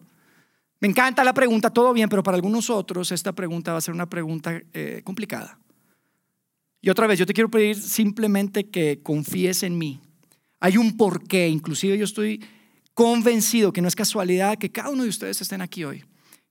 Me 0.81 0.89
encanta 0.89 1.23
la 1.23 1.33
pregunta, 1.33 1.71
todo 1.71 1.93
bien, 1.93 2.09
pero 2.09 2.23
para 2.23 2.35
algunos 2.35 2.69
otros 2.69 3.13
esta 3.13 3.33
pregunta 3.33 3.73
va 3.73 3.79
a 3.79 3.81
ser 3.81 3.95
una 3.95 4.11
pregunta 4.11 4.61
eh, 4.73 5.01
complicada. 5.05 5.59
Y 6.81 6.91
otra 6.91 7.07
vez, 7.07 7.19
yo 7.19 7.27
te 7.27 7.33
quiero 7.33 7.51
pedir 7.51 7.77
simplemente 7.77 8.69
que 8.69 9.01
confíes 9.03 9.63
en 9.63 9.79
mí. 9.79 10.01
Hay 10.59 10.77
un 10.77 10.97
porqué, 10.97 11.49
inclusive 11.49 11.97
yo 11.97 12.05
estoy 12.05 12.45
convencido 12.95 13.73
que 13.73 13.81
no 13.81 13.89
es 13.89 13.95
casualidad 13.95 14.59
que 14.59 14.73
cada 14.73 14.91
uno 14.91 15.05
de 15.05 15.09
ustedes 15.09 15.41
estén 15.41 15.63
aquí 15.63 15.85
hoy. 15.85 16.05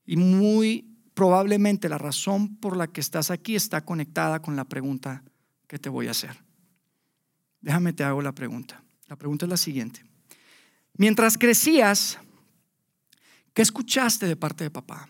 Y 0.05 0.15
muy 0.15 0.87
probablemente 1.13 1.89
la 1.89 1.97
razón 1.97 2.55
por 2.55 2.77
la 2.77 2.87
que 2.87 3.01
estás 3.01 3.29
aquí 3.29 3.55
está 3.55 3.83
conectada 3.83 4.41
con 4.41 4.55
la 4.55 4.63
pregunta 4.63 5.23
que 5.67 5.77
te 5.77 5.89
voy 5.89 6.07
a 6.07 6.11
hacer. 6.11 6.37
Déjame 7.61 7.93
te 7.93 8.03
hago 8.03 8.21
la 8.21 8.33
pregunta. 8.33 8.83
La 9.07 9.15
pregunta 9.15 9.45
es 9.45 9.49
la 9.49 9.57
siguiente. 9.57 10.03
Mientras 10.97 11.37
crecías, 11.37 12.17
¿qué 13.53 13.61
escuchaste 13.61 14.27
de 14.27 14.35
parte 14.35 14.63
de 14.63 14.71
papá? 14.71 15.07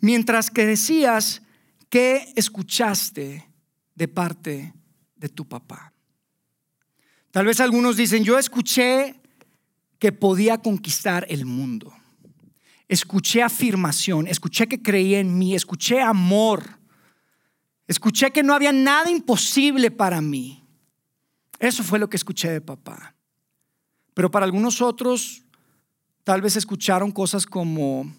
Mientras 0.00 0.50
crecías, 0.50 1.42
¿qué 1.88 2.32
escuchaste 2.36 3.48
de 3.94 4.08
parte 4.08 4.72
de 5.16 5.28
tu 5.28 5.48
papá? 5.48 5.92
Tal 7.30 7.46
vez 7.46 7.60
algunos 7.60 7.96
dicen, 7.96 8.24
yo 8.24 8.38
escuché 8.38 9.20
que 9.98 10.12
podía 10.12 10.58
conquistar 10.58 11.26
el 11.28 11.44
mundo. 11.44 11.92
Escuché 12.88 13.42
afirmación, 13.42 14.28
escuché 14.28 14.66
que 14.66 14.80
creía 14.80 15.20
en 15.20 15.36
mí, 15.36 15.54
escuché 15.54 16.00
amor, 16.00 16.77
escuché 17.88 18.30
que 18.30 18.44
no 18.44 18.54
había 18.54 18.72
nada 18.72 19.10
imposible 19.10 19.90
para 19.90 20.20
mí. 20.20 20.62
Eso 21.58 21.82
fue 21.82 21.98
lo 21.98 22.08
que 22.08 22.16
escuché 22.16 22.50
de 22.50 22.60
papá. 22.60 23.16
Pero 24.14 24.30
para 24.30 24.44
algunos 24.44 24.80
otros, 24.80 25.42
tal 26.22 26.40
vez 26.40 26.54
escucharon 26.56 27.10
cosas 27.10 27.46
como, 27.46 28.12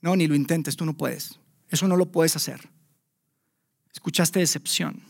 no, 0.00 0.16
ni 0.16 0.26
lo 0.26 0.34
intentes, 0.34 0.76
tú 0.76 0.86
no 0.86 0.96
puedes. 0.96 1.38
Eso 1.68 1.88
no 1.88 1.96
lo 1.96 2.10
puedes 2.10 2.36
hacer. 2.36 2.70
Escuchaste 3.92 4.38
decepción. 4.38 5.02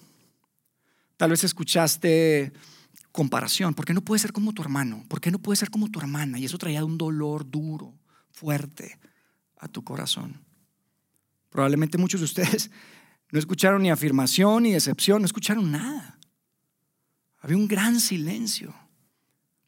Tal 1.17 1.31
vez 1.31 1.45
escuchaste 1.45 2.53
comparación. 3.13 3.75
¿Por 3.75 3.85
qué 3.85 3.95
no 3.95 4.01
puedes 4.01 4.23
ser 4.23 4.33
como 4.33 4.53
tu 4.53 4.63
hermano? 4.63 5.05
¿Por 5.09 5.21
qué 5.21 5.31
no 5.31 5.39
puedes 5.39 5.61
ser 5.61 5.71
como 5.71 5.89
tu 5.89 6.01
hermana? 6.01 6.39
Y 6.39 6.47
eso 6.47 6.59
traía 6.59 6.85
un 6.85 6.99
dolor 6.99 7.49
duro, 7.49 7.95
fuerte 8.31 8.99
a 9.59 9.69
tu 9.69 9.85
corazón. 9.85 10.43
Probablemente 11.51 11.99
muchos 11.99 12.21
de 12.21 12.25
ustedes 12.25 12.71
no 13.33 13.39
escucharon 13.39 13.83
ni 13.83 13.91
afirmación 13.91 14.63
ni 14.63 14.73
decepción, 14.73 15.23
no 15.23 15.27
escucharon 15.27 15.73
nada. 15.73 16.19
Había 17.41 17.57
un 17.57 17.67
gran 17.67 17.99
silencio, 17.99 18.75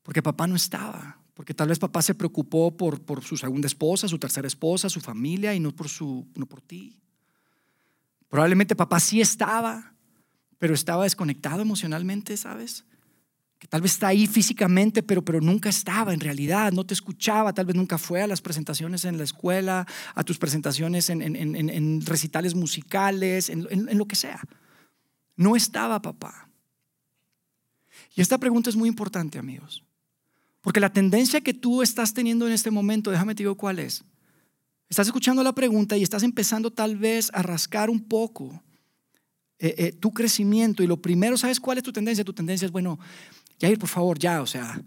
porque 0.02 0.22
papá 0.22 0.46
no 0.46 0.54
estaba, 0.54 1.18
porque 1.32 1.54
tal 1.54 1.68
vez 1.68 1.78
papá 1.78 2.02
se 2.02 2.14
preocupó 2.14 2.76
por, 2.76 3.00
por 3.00 3.24
su 3.24 3.38
segunda 3.38 3.66
esposa, 3.66 4.06
su 4.06 4.18
tercera 4.18 4.46
esposa, 4.46 4.90
su 4.90 5.00
familia 5.00 5.54
y 5.54 5.60
no 5.60 5.72
por, 5.72 5.88
su, 5.88 6.28
no 6.36 6.44
por 6.44 6.60
ti. 6.60 7.00
Probablemente 8.28 8.76
papá 8.76 9.00
sí 9.00 9.22
estaba, 9.22 9.94
pero 10.58 10.74
estaba 10.74 11.04
desconectado 11.04 11.62
emocionalmente, 11.62 12.36
¿sabes? 12.36 12.84
Tal 13.68 13.80
vez 13.80 13.92
está 13.92 14.08
ahí 14.08 14.26
físicamente, 14.26 15.02
pero, 15.02 15.24
pero 15.24 15.40
nunca 15.40 15.68
estaba 15.68 16.12
en 16.12 16.20
realidad, 16.20 16.72
no 16.72 16.84
te 16.84 16.94
escuchaba, 16.94 17.52
tal 17.52 17.66
vez 17.66 17.76
nunca 17.76 17.98
fue 17.98 18.22
a 18.22 18.26
las 18.26 18.40
presentaciones 18.40 19.04
en 19.04 19.18
la 19.18 19.24
escuela, 19.24 19.86
a 20.14 20.22
tus 20.22 20.38
presentaciones 20.38 21.10
en, 21.10 21.22
en, 21.22 21.36
en, 21.36 21.70
en 21.70 22.06
recitales 22.06 22.54
musicales, 22.54 23.48
en 23.48 23.98
lo 23.98 24.06
que 24.06 24.16
sea. 24.16 24.40
No 25.36 25.56
estaba 25.56 26.00
papá. 26.00 26.48
Y 28.14 28.20
esta 28.20 28.38
pregunta 28.38 28.70
es 28.70 28.76
muy 28.76 28.88
importante, 28.88 29.38
amigos. 29.38 29.82
Porque 30.60 30.80
la 30.80 30.92
tendencia 30.92 31.40
que 31.40 31.52
tú 31.52 31.82
estás 31.82 32.14
teniendo 32.14 32.46
en 32.46 32.52
este 32.52 32.70
momento, 32.70 33.10
déjame 33.10 33.34
te 33.34 33.42
digo 33.42 33.56
cuál 33.56 33.78
es. 33.78 34.04
Estás 34.88 35.08
escuchando 35.08 35.42
la 35.42 35.54
pregunta 35.54 35.96
y 35.96 36.02
estás 36.02 36.22
empezando 36.22 36.70
tal 36.70 36.96
vez 36.96 37.30
a 37.34 37.42
rascar 37.42 37.90
un 37.90 38.00
poco 38.00 38.62
eh, 39.58 39.74
eh, 39.76 39.92
tu 39.92 40.12
crecimiento. 40.12 40.82
Y 40.82 40.86
lo 40.86 41.02
primero, 41.02 41.36
¿sabes 41.36 41.60
cuál 41.60 41.78
es 41.78 41.84
tu 41.84 41.92
tendencia? 41.92 42.24
Tu 42.24 42.32
tendencia 42.32 42.66
es, 42.66 42.72
bueno, 42.72 42.98
Jair, 43.60 43.78
por 43.78 43.88
favor, 43.88 44.18
ya, 44.18 44.42
o 44.42 44.46
sea, 44.46 44.82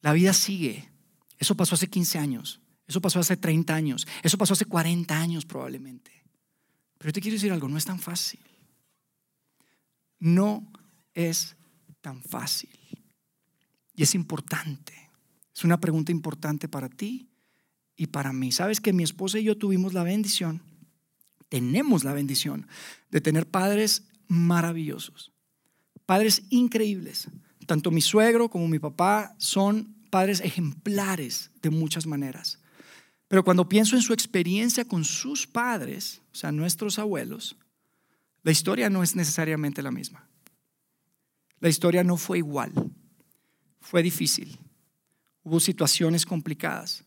la 0.00 0.12
vida 0.12 0.32
sigue. 0.32 0.88
Eso 1.38 1.56
pasó 1.56 1.74
hace 1.74 1.88
15 1.88 2.18
años. 2.18 2.60
Eso 2.86 3.00
pasó 3.00 3.20
hace 3.20 3.36
30 3.36 3.74
años. 3.74 4.06
Eso 4.22 4.38
pasó 4.38 4.54
hace 4.54 4.64
40 4.64 5.18
años 5.18 5.44
probablemente. 5.44 6.10
Pero 6.98 7.10
yo 7.10 7.12
te 7.12 7.20
quiero 7.20 7.34
decir 7.34 7.52
algo, 7.52 7.68
no 7.68 7.76
es 7.76 7.84
tan 7.84 8.00
fácil. 8.00 8.40
No 10.18 10.72
es 11.14 11.56
tan 12.00 12.22
fácil. 12.22 12.70
Y 13.94 14.02
es 14.02 14.14
importante. 14.14 14.94
Es 15.54 15.64
una 15.64 15.80
pregunta 15.80 16.12
importante 16.12 16.68
para 16.68 16.88
ti 16.88 17.28
y 17.96 18.06
para 18.06 18.32
mí. 18.32 18.52
Sabes 18.52 18.80
que 18.80 18.92
mi 18.92 19.02
esposa 19.02 19.38
y 19.38 19.44
yo 19.44 19.58
tuvimos 19.58 19.92
la 19.92 20.04
bendición, 20.04 20.62
tenemos 21.48 22.04
la 22.04 22.12
bendición 22.12 22.66
de 23.10 23.20
tener 23.20 23.46
padres 23.46 24.04
maravillosos, 24.28 25.32
padres 26.06 26.44
increíbles. 26.50 27.28
Tanto 27.68 27.90
mi 27.90 28.00
suegro 28.00 28.48
como 28.48 28.66
mi 28.66 28.78
papá 28.78 29.34
son 29.36 29.94
padres 30.08 30.40
ejemplares 30.40 31.50
de 31.60 31.68
muchas 31.68 32.06
maneras. 32.06 32.58
Pero 33.28 33.44
cuando 33.44 33.68
pienso 33.68 33.94
en 33.94 34.00
su 34.00 34.14
experiencia 34.14 34.86
con 34.86 35.04
sus 35.04 35.46
padres, 35.46 36.22
o 36.32 36.34
sea, 36.34 36.50
nuestros 36.50 36.98
abuelos, 36.98 37.58
la 38.42 38.52
historia 38.52 38.88
no 38.88 39.02
es 39.02 39.14
necesariamente 39.14 39.82
la 39.82 39.90
misma. 39.90 40.26
La 41.60 41.68
historia 41.68 42.02
no 42.02 42.16
fue 42.16 42.38
igual, 42.38 42.72
fue 43.82 44.02
difícil, 44.02 44.58
hubo 45.42 45.60
situaciones 45.60 46.24
complicadas. 46.24 47.04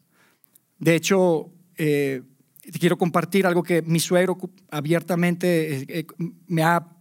De 0.78 0.94
hecho, 0.94 1.52
eh, 1.76 2.22
quiero 2.80 3.00
compartir 3.00 3.48
algo 3.48 3.64
que 3.64 3.82
mi 3.82 4.00
suegro 4.00 4.38
abiertamente 4.70 5.78
eh, 5.78 5.86
eh, 5.88 6.08
me 6.46 6.62
ha 6.62 7.01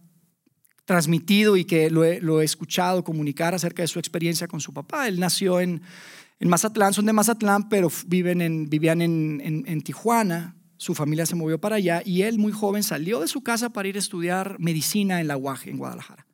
transmitido 0.91 1.55
y 1.55 1.63
que 1.63 1.89
lo 1.89 2.03
he, 2.03 2.43
escuchado 2.43 3.01
comunicar 3.01 3.55
acerca 3.55 3.81
de 3.81 3.87
su 3.87 3.97
experiencia 3.97 4.45
con 4.49 4.59
su 4.59 4.73
papá. 4.73 5.07
Él 5.07 5.21
nació 5.21 5.61
en, 5.61 5.81
Mazatlán, 6.41 6.93
son 6.93 7.05
de 7.05 7.13
Mazatlán, 7.13 7.69
pero 7.69 7.89
viven 8.07 8.41
en, 8.41 8.69
vivían 8.69 9.01
en, 9.01 9.63
en 9.65 9.81
Tijuana. 9.83 10.57
Su 10.75 10.93
familia 10.93 11.25
se 11.25 11.35
movió 11.35 11.61
para 11.61 11.77
allá 11.77 12.01
y 12.03 12.23
él, 12.23 12.39
muy 12.39 12.51
joven, 12.51 12.83
salió 12.83 13.21
de 13.21 13.29
su 13.29 13.41
casa 13.41 13.69
para 13.69 13.87
ir 13.87 13.95
a 13.95 13.99
estudiar 13.99 14.57
medicina 14.59 15.21
en 15.21 15.29
la 15.29 15.37
UAG, 15.37 15.69
en 15.69 15.77
Guadalajara 15.77 16.27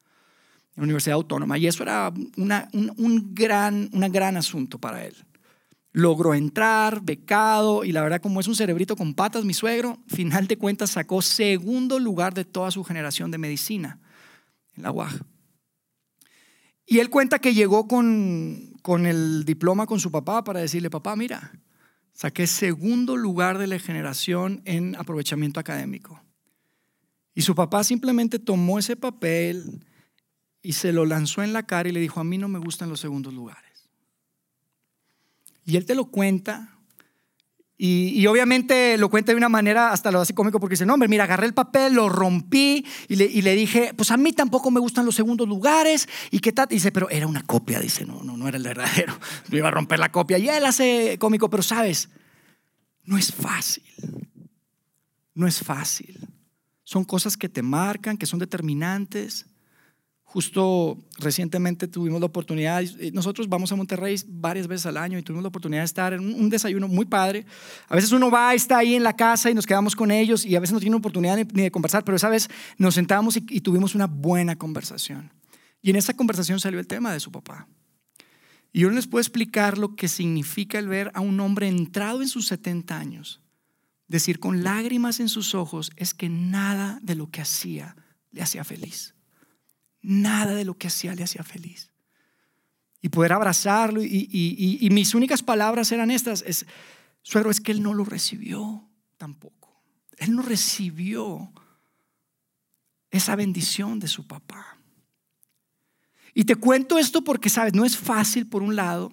en 0.76 0.82
la 0.82 0.86
Universidad 0.86 1.16
Autónoma. 1.16 1.60
Y 1.60 1.68
eso 1.68 1.84
era 1.84 2.12
una, 2.36 2.68
un, 2.74 3.36
gran, 3.36 3.92
una 3.94 4.10
gran 4.10 4.38
asunto 4.38 4.80
para 4.80 5.06
él. 5.06 5.16
Logró 5.92 6.34
entrar, 6.34 7.02
becado, 7.04 7.84
y 7.84 7.92
la 7.92 8.02
verdad 8.02 8.22
como 8.22 8.40
es 8.40 8.48
un 8.48 8.56
cerebrito 8.56 8.96
con 8.96 9.14
patas, 9.14 9.46
mi 9.46 9.54
suegro, 9.54 10.00
final 10.08 10.48
de 10.48 10.58
cuentas 10.58 10.92
sacó 10.92 11.22
segundo 11.22 12.00
lugar 12.00 12.34
de 12.34 12.44
toda 12.44 12.72
su 12.72 12.84
generación 12.84 13.30
de 13.30 13.38
medicina 13.38 14.00
en 14.78 14.84
la 14.84 14.92
UAG. 14.92 15.20
Y 16.86 17.00
él 17.00 17.10
cuenta 17.10 17.40
que 17.40 17.54
llegó 17.54 17.88
con, 17.88 18.74
con 18.82 19.06
el 19.06 19.44
diploma 19.44 19.86
con 19.86 20.00
su 20.00 20.10
papá 20.10 20.44
para 20.46 20.62
decirle, 20.62 20.90
papá, 20.90 21.18
mira, 21.18 21.52
saqué 22.14 22.48
segundo 22.48 23.18
lugar 23.18 23.58
de 23.58 23.68
la 23.68 23.80
generación 23.80 24.62
en 24.64 24.96
aprovechamiento 24.96 25.60
académico. 25.60 26.24
Y 27.34 27.42
su 27.42 27.54
papá 27.54 27.84
simplemente 27.84 28.40
tomó 28.40 28.80
ese 28.80 28.96
papel, 28.96 29.82
y 30.68 30.74
se 30.74 30.92
lo 30.92 31.06
lanzó 31.06 31.44
en 31.44 31.54
la 31.54 31.64
cara 31.64 31.88
y 31.88 31.94
le 31.94 32.02
dijo, 32.02 32.20
a 32.20 32.26
mí 32.26 32.38
no 32.38 32.50
me 32.50 32.60
gustan 32.60 32.90
los 32.90 33.00
segundos 33.00 33.34
lugares. 33.34 33.90
Y 35.64 35.78
él 35.78 35.86
te 35.86 35.96
lo 35.96 36.12
cuenta 36.12 36.77
y, 37.80 38.26
obviamente 38.26 38.98
lo 38.98 39.10
cuenta 39.10 39.32
de 39.32 39.38
una 39.38 39.50
manera 39.50 39.92
hasta 39.92 40.10
lo 40.10 40.20
hace 40.20 40.34
cómico 40.34 40.60
porque 40.60 40.74
dice, 40.74 40.86
no, 40.88 40.96
hombre, 40.96 41.08
mira, 41.08 41.26
agarré 41.26 41.46
el 41.46 41.54
papel, 41.54 41.94
lo 41.94 42.10
rompí 42.10 42.84
y 43.08 43.16
le, 43.16 43.26
y 43.26 43.42
dije, 43.42 43.94
pues 43.96 44.10
a 44.10 44.18
mí 44.18 44.34
tampoco 44.34 44.72
me 44.72 44.80
gustan 44.80 45.06
los 45.06 45.14
segundos 45.14 45.48
lugares. 45.48 46.10
¿Y 46.32 46.40
qué 46.40 46.52
tal? 46.52 46.68
dice, 46.68 46.92
pero 46.92 47.08
era 47.12 47.28
una 47.28 47.44
copia, 47.44 47.80
dice, 47.80 48.04
no, 48.04 48.24
no, 48.24 48.36
no 48.36 48.48
era 48.48 48.58
el 48.58 48.64
verdadero. 48.64 49.20
Me 49.50 49.58
iba 49.60 49.68
a 49.68 49.72
romper 49.72 50.00
la 50.00 50.12
copia. 50.12 50.40
Y 50.40 50.50
él 50.50 50.66
hace 50.66 51.18
cómico, 51.20 51.52
pero 51.52 51.62
sabes, 51.62 52.10
no 53.06 53.16
es 53.16 53.32
fácil. 53.32 53.84
No 55.36 55.46
es 55.46 55.60
fácil. 55.60 56.28
Son 56.84 57.04
cosas 57.04 57.38
que 57.38 57.48
te 57.48 57.62
marcan, 57.62 58.18
que 58.18 58.26
son 58.26 58.40
determinantes. 58.40 59.46
Justo 60.30 60.98
recientemente 61.20 61.88
tuvimos 61.88 62.20
la 62.20 62.26
oportunidad, 62.26 62.84
nosotros 63.14 63.48
vamos 63.48 63.72
a 63.72 63.78
Monterrey 63.78 64.14
varias 64.28 64.68
veces 64.68 64.86
al 64.86 64.98
año 64.98 65.18
y 65.18 65.24
tuvimos 65.24 65.42
la 65.42 65.48
oportunidad 65.48 65.82
de 65.82 65.86
estar 65.86 66.12
en 66.12 66.20
un 66.20 66.50
desayuno 66.50 66.90
muy 66.90 67.06
padre. 67.06 67.46
A 67.88 67.96
veces 67.96 68.12
uno 68.12 68.30
va, 68.30 68.54
está 68.54 68.80
ahí 68.80 68.96
en 68.96 69.04
la 69.04 69.16
casa 69.16 69.50
y 69.50 69.54
nos 69.54 69.66
quedamos 69.66 69.96
con 69.96 70.12
ellos 70.12 70.46
y 70.46 70.58
a 70.58 70.60
veces 70.60 70.74
no 70.74 70.82
tiene 70.82 70.98
oportunidad 70.98 71.38
ni 71.38 71.64
de 71.64 71.72
conversar, 71.72 72.04
pero 72.04 72.18
esa 72.18 72.28
vez 72.28 72.50
nos 72.78 72.96
sentamos 72.96 73.38
y, 73.38 73.46
y 73.48 73.62
tuvimos 73.62 73.96
una 73.96 74.06
buena 74.06 74.58
conversación. 74.58 75.32
Y 75.82 75.92
en 75.92 75.96
esa 75.96 76.14
conversación 76.14 76.60
salió 76.60 76.82
el 76.82 76.88
tema 76.88 77.14
de 77.14 77.22
su 77.22 77.32
papá. 77.32 77.70
Y 78.74 78.82
yo 78.82 78.90
no 78.90 78.96
les 78.96 79.08
puedo 79.08 79.22
explicar 79.22 79.78
lo 79.78 79.96
que 79.96 80.10
significa 80.10 80.78
el 80.78 80.90
ver 80.90 81.10
a 81.14 81.22
un 81.22 81.40
hombre 81.40 81.70
entrado 81.70 82.22
en 82.22 82.28
sus 82.28 82.48
70 82.48 83.00
años, 83.00 83.40
decir 84.10 84.42
con 84.42 84.62
lágrimas 84.62 85.22
en 85.22 85.30
sus 85.30 85.56
ojos, 85.56 85.92
es 85.96 86.14
que 86.14 86.28
nada 86.28 87.00
de 87.02 87.16
lo 87.16 87.32
que 87.32 87.40
hacía 87.40 87.96
le 88.32 88.42
hacía 88.42 88.66
feliz. 88.66 89.17
Nada 90.10 90.56
de 90.56 90.64
lo 90.64 90.78
que 90.78 90.88
hacía 90.88 91.14
le 91.14 91.24
hacía 91.24 91.44
feliz. 91.44 91.92
Y 93.02 93.10
poder 93.10 93.34
abrazarlo 93.34 94.02
y, 94.02 94.88
mis 94.90 95.14
únicas 95.14 95.44
palabras 95.44 95.92
eran 95.92 96.12
estas, 96.12 96.44
es, 96.48 96.66
suegro, 97.24 97.52
es 97.52 97.60
que 97.60 97.74
él 97.74 97.84
no 97.84 97.94
lo 97.94 98.06
recibió 98.06 98.88
tampoco. 99.18 99.84
Él 100.16 100.34
no 100.34 100.44
recibió 100.44 101.52
esa 103.12 103.36
bendición 103.36 104.00
de 104.00 104.08
su 104.08 104.26
papá. 104.26 104.78
Y 106.34 106.46
te 106.46 106.56
cuento 106.56 106.98
esto 106.98 107.22
porque, 107.26 107.50
sabes, 107.50 107.74
no 107.74 107.84
es 107.84 107.98
fácil 107.98 108.48
por 108.48 108.64
un 108.64 108.78
lado 108.78 109.12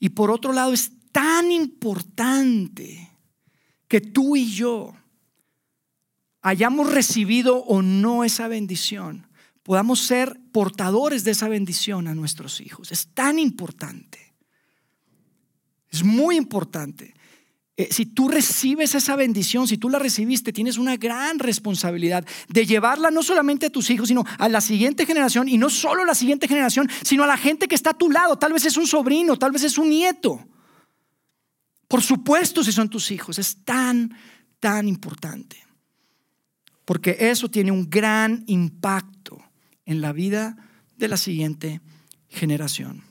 y 0.00 0.08
por 0.08 0.32
otro 0.32 0.52
lado 0.52 0.72
es 0.72 0.90
tan 1.12 1.52
importante 1.52 3.08
que 3.86 4.00
tú 4.00 4.34
y 4.34 4.52
yo 4.52 4.96
hayamos 6.42 6.92
recibido 6.92 7.58
o 7.58 7.82
no 7.82 8.24
esa 8.24 8.48
bendición, 8.48 9.28
podamos 9.64 10.00
ser 10.00 10.38
portadores 10.52 11.24
de 11.24 11.32
esa 11.32 11.48
bendición 11.48 12.06
a 12.06 12.14
nuestros 12.14 12.60
hijos. 12.60 12.92
Es 12.92 13.08
tan 13.08 13.38
importante. 13.38 14.34
Es 15.90 16.04
muy 16.04 16.36
importante. 16.36 17.14
Eh, 17.76 17.88
si 17.90 18.06
tú 18.06 18.28
recibes 18.28 18.94
esa 18.94 19.16
bendición, 19.16 19.66
si 19.66 19.78
tú 19.78 19.88
la 19.88 19.98
recibiste, 19.98 20.52
tienes 20.52 20.76
una 20.76 20.96
gran 20.96 21.38
responsabilidad 21.38 22.24
de 22.48 22.66
llevarla 22.66 23.10
no 23.10 23.22
solamente 23.22 23.66
a 23.66 23.70
tus 23.70 23.88
hijos, 23.90 24.08
sino 24.08 24.22
a 24.38 24.48
la 24.48 24.60
siguiente 24.60 25.06
generación, 25.06 25.48
y 25.48 25.56
no 25.56 25.70
solo 25.70 26.02
a 26.02 26.06
la 26.06 26.14
siguiente 26.14 26.46
generación, 26.46 26.88
sino 27.02 27.24
a 27.24 27.26
la 27.26 27.38
gente 27.38 27.66
que 27.66 27.74
está 27.74 27.90
a 27.90 27.98
tu 27.98 28.10
lado. 28.10 28.36
Tal 28.36 28.52
vez 28.52 28.66
es 28.66 28.76
un 28.76 28.86
sobrino, 28.86 29.36
tal 29.38 29.50
vez 29.50 29.64
es 29.64 29.78
un 29.78 29.88
nieto. 29.88 30.46
Por 31.88 32.02
supuesto, 32.02 32.62
si 32.62 32.70
son 32.70 32.90
tus 32.90 33.10
hijos, 33.10 33.38
es 33.38 33.64
tan, 33.64 34.14
tan 34.60 34.86
importante. 34.86 35.56
Porque 36.84 37.16
eso 37.18 37.50
tiene 37.50 37.72
un 37.72 37.88
gran 37.88 38.44
impacto 38.46 39.42
en 39.86 40.00
la 40.00 40.12
vida 40.12 40.56
de 40.96 41.08
la 41.08 41.16
siguiente 41.16 41.80
generación. 42.28 43.02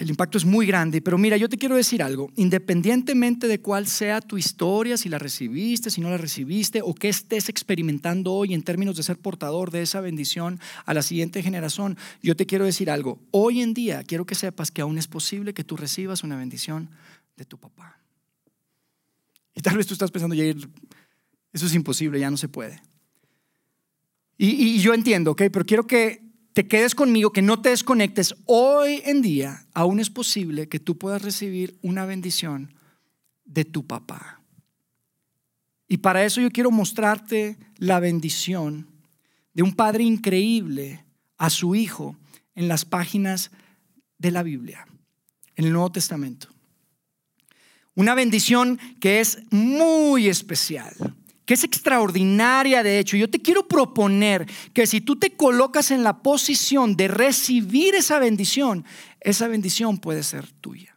El 0.00 0.10
impacto 0.10 0.36
es 0.36 0.44
muy 0.44 0.66
grande, 0.66 1.00
pero 1.00 1.16
mira, 1.16 1.36
yo 1.36 1.48
te 1.48 1.56
quiero 1.56 1.76
decir 1.76 2.02
algo, 2.02 2.32
independientemente 2.34 3.46
de 3.46 3.60
cuál 3.60 3.86
sea 3.86 4.20
tu 4.20 4.36
historia, 4.36 4.96
si 4.96 5.08
la 5.08 5.18
recibiste, 5.18 5.90
si 5.90 6.00
no 6.00 6.10
la 6.10 6.16
recibiste, 6.16 6.80
o 6.82 6.92
qué 6.94 7.08
estés 7.08 7.48
experimentando 7.48 8.32
hoy 8.32 8.54
en 8.54 8.62
términos 8.62 8.96
de 8.96 9.04
ser 9.04 9.18
portador 9.18 9.70
de 9.70 9.82
esa 9.82 10.00
bendición 10.00 10.58
a 10.84 10.94
la 10.94 11.02
siguiente 11.02 11.40
generación, 11.40 11.96
yo 12.20 12.34
te 12.34 12.46
quiero 12.46 12.64
decir 12.64 12.90
algo, 12.90 13.20
hoy 13.30 13.62
en 13.62 13.74
día 13.74 14.02
quiero 14.02 14.26
que 14.26 14.34
sepas 14.34 14.72
que 14.72 14.82
aún 14.82 14.98
es 14.98 15.06
posible 15.06 15.54
que 15.54 15.62
tú 15.62 15.76
recibas 15.76 16.24
una 16.24 16.36
bendición 16.36 16.90
de 17.36 17.44
tu 17.44 17.58
papá. 17.58 18.00
Y 19.54 19.60
tal 19.60 19.76
vez 19.76 19.86
tú 19.86 19.92
estás 19.92 20.10
pensando, 20.10 20.34
Jair, 20.34 20.56
eso 21.52 21.66
es 21.66 21.74
imposible, 21.74 22.18
ya 22.18 22.30
no 22.30 22.36
se 22.36 22.48
puede. 22.48 22.82
Y, 24.44 24.80
yo 24.80 24.92
entiendo, 24.92 25.30
¿ok? 25.30 25.42
Pero 25.52 25.64
quiero 25.64 25.86
que 25.86 26.20
te 26.52 26.66
quedes 26.66 26.96
conmigo, 26.96 27.32
que 27.32 27.42
no 27.42 27.62
te 27.62 27.68
desconectes. 27.68 28.34
Hoy 28.46 29.00
en 29.04 29.22
día 29.22 29.68
aún 29.72 30.00
es 30.00 30.10
posible 30.10 30.68
que 30.68 30.80
tú 30.80 30.98
puedas 30.98 31.22
recibir 31.22 31.78
una 31.80 32.06
bendición 32.06 32.74
de 33.44 33.64
tu 33.64 33.86
papá. 33.86 34.42
Y 35.86 35.98
para 35.98 36.24
eso 36.24 36.40
yo 36.40 36.50
quiero 36.50 36.72
mostrarte 36.72 37.56
la 37.76 38.00
bendición 38.00 38.88
de 39.54 39.62
un 39.62 39.74
padre 39.74 40.02
increíble 40.02 41.04
a 41.38 41.48
su 41.48 41.76
hijo 41.76 42.16
en 42.56 42.66
las 42.66 42.84
páginas 42.84 43.52
de 44.18 44.32
la 44.32 44.42
Biblia, 44.42 44.88
en 45.54 45.66
el 45.66 45.72
Nuevo 45.72 45.92
Testamento. 45.92 46.48
Una 47.94 48.16
bendición 48.16 48.80
que 49.00 49.20
es 49.20 49.38
muy 49.52 50.26
especial 50.26 51.11
que 51.44 51.54
es 51.54 51.64
extraordinaria 51.64 52.82
de 52.82 52.98
hecho. 52.98 53.16
Yo 53.16 53.28
te 53.28 53.40
quiero 53.40 53.66
proponer 53.66 54.46
que 54.72 54.86
si 54.86 55.00
tú 55.00 55.16
te 55.16 55.36
colocas 55.36 55.90
en 55.90 56.02
la 56.02 56.22
posición 56.22 56.96
de 56.96 57.08
recibir 57.08 57.94
esa 57.94 58.18
bendición, 58.18 58.84
esa 59.20 59.48
bendición 59.48 59.98
puede 59.98 60.22
ser 60.22 60.50
tuya. 60.60 60.96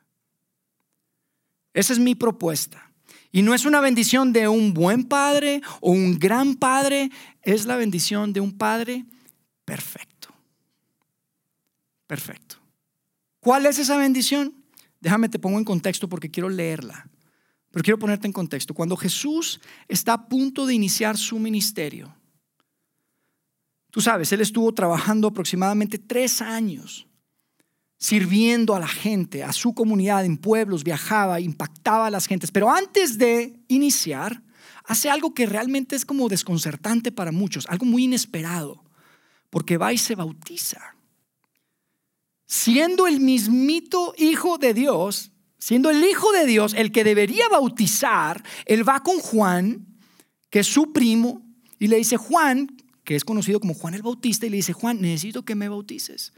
Esa 1.73 1.93
es 1.93 1.99
mi 1.99 2.15
propuesta. 2.15 2.91
Y 3.31 3.41
no 3.41 3.53
es 3.53 3.65
una 3.65 3.81
bendición 3.81 4.31
de 4.31 4.47
un 4.47 4.73
buen 4.73 5.03
padre 5.03 5.61
o 5.81 5.91
un 5.91 6.17
gran 6.17 6.55
padre, 6.55 7.11
es 7.41 7.65
la 7.65 7.75
bendición 7.75 8.31
de 8.31 8.39
un 8.39 8.57
padre 8.57 9.05
perfecto. 9.65 10.29
Perfecto. 12.07 12.55
¿Cuál 13.41 13.65
es 13.65 13.77
esa 13.77 13.97
bendición? 13.97 14.53
Déjame 15.01 15.27
te 15.27 15.37
pongo 15.37 15.57
en 15.57 15.65
contexto 15.65 16.07
porque 16.07 16.31
quiero 16.31 16.49
leerla. 16.49 17.09
Pero 17.75 17.83
quiero 17.83 17.99
ponerte 17.99 18.25
en 18.25 18.31
contexto. 18.31 18.73
Cuando 18.73 18.95
Jesús 18.95 19.59
está 19.89 20.13
a 20.13 20.29
punto 20.29 20.65
de 20.65 20.73
iniciar 20.73 21.17
su 21.17 21.37
ministerio, 21.39 22.15
tú 23.91 23.99
sabes, 23.99 24.31
Él 24.31 24.39
estuvo 24.39 24.73
trabajando 24.73 25.27
aproximadamente 25.27 25.97
tres 25.97 26.41
años 26.41 27.05
sirviendo 27.97 28.75
a 28.75 28.79
la 28.79 28.87
gente, 28.87 29.43
a 29.43 29.51
su 29.51 29.73
comunidad 29.73 30.23
en 30.23 30.37
pueblos, 30.37 30.85
viajaba, 30.85 31.41
impactaba 31.41 32.07
a 32.07 32.11
las 32.11 32.27
gentes. 32.27 32.49
Pero 32.49 32.71
antes 32.71 33.17
de 33.17 33.59
iniciar, 33.67 34.41
hace 34.85 35.09
algo 35.09 35.33
que 35.33 35.45
realmente 35.45 35.97
es 35.97 36.05
como 36.05 36.29
desconcertante 36.29 37.11
para 37.11 37.33
muchos, 37.33 37.65
algo 37.67 37.85
muy 37.85 38.05
inesperado, 38.05 38.85
porque 39.49 39.75
va 39.75 39.91
y 39.91 39.97
se 39.97 40.15
bautiza. 40.15 40.95
Siendo 42.45 43.05
el 43.05 43.19
mismito 43.19 44.13
Hijo 44.17 44.57
de 44.57 44.73
Dios, 44.73 45.33
siendo 45.65 45.89
el 45.89 46.03
Hijo 46.03 46.31
de 46.31 46.45
Dios 46.45 46.75
el 46.75 46.91
que 46.91 47.03
debería 47.03 47.49
bautizar, 47.49 48.43
él 48.65 48.87
va 48.87 48.99
con 48.99 49.17
Juan, 49.17 49.87
que 50.51 50.59
es 50.59 50.67
su 50.67 50.93
primo, 50.93 51.43
y 51.79 51.87
le 51.87 51.97
dice, 51.97 52.17
Juan, 52.17 52.67
que 53.03 53.15
es 53.15 53.25
conocido 53.25 53.59
como 53.59 53.73
Juan 53.73 53.95
el 53.95 54.03
Bautista, 54.03 54.45
y 54.45 54.51
le 54.51 54.57
dice, 54.57 54.73
Juan, 54.73 55.01
necesito 55.01 55.43
que 55.43 55.55
me 55.55 55.67
bautices. 55.67 56.33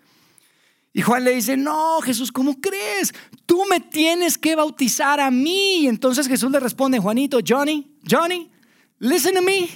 Y 0.93 1.01
Juan 1.01 1.25
le 1.25 1.35
dice, 1.35 1.57
no, 1.57 1.99
Jesús, 1.99 2.31
¿cómo 2.31 2.61
crees? 2.61 3.13
Tú 3.45 3.65
me 3.69 3.81
tienes 3.81 4.37
que 4.37 4.55
bautizar 4.55 5.19
a 5.19 5.29
mí. 5.29 5.81
Y 5.81 5.87
entonces 5.87 6.29
Jesús 6.29 6.49
le 6.49 6.61
responde, 6.61 6.97
Juanito, 6.97 7.39
Johnny, 7.45 7.97
Johnny, 8.09 8.49
listen 8.97 9.35
to 9.35 9.41
me. 9.41 9.67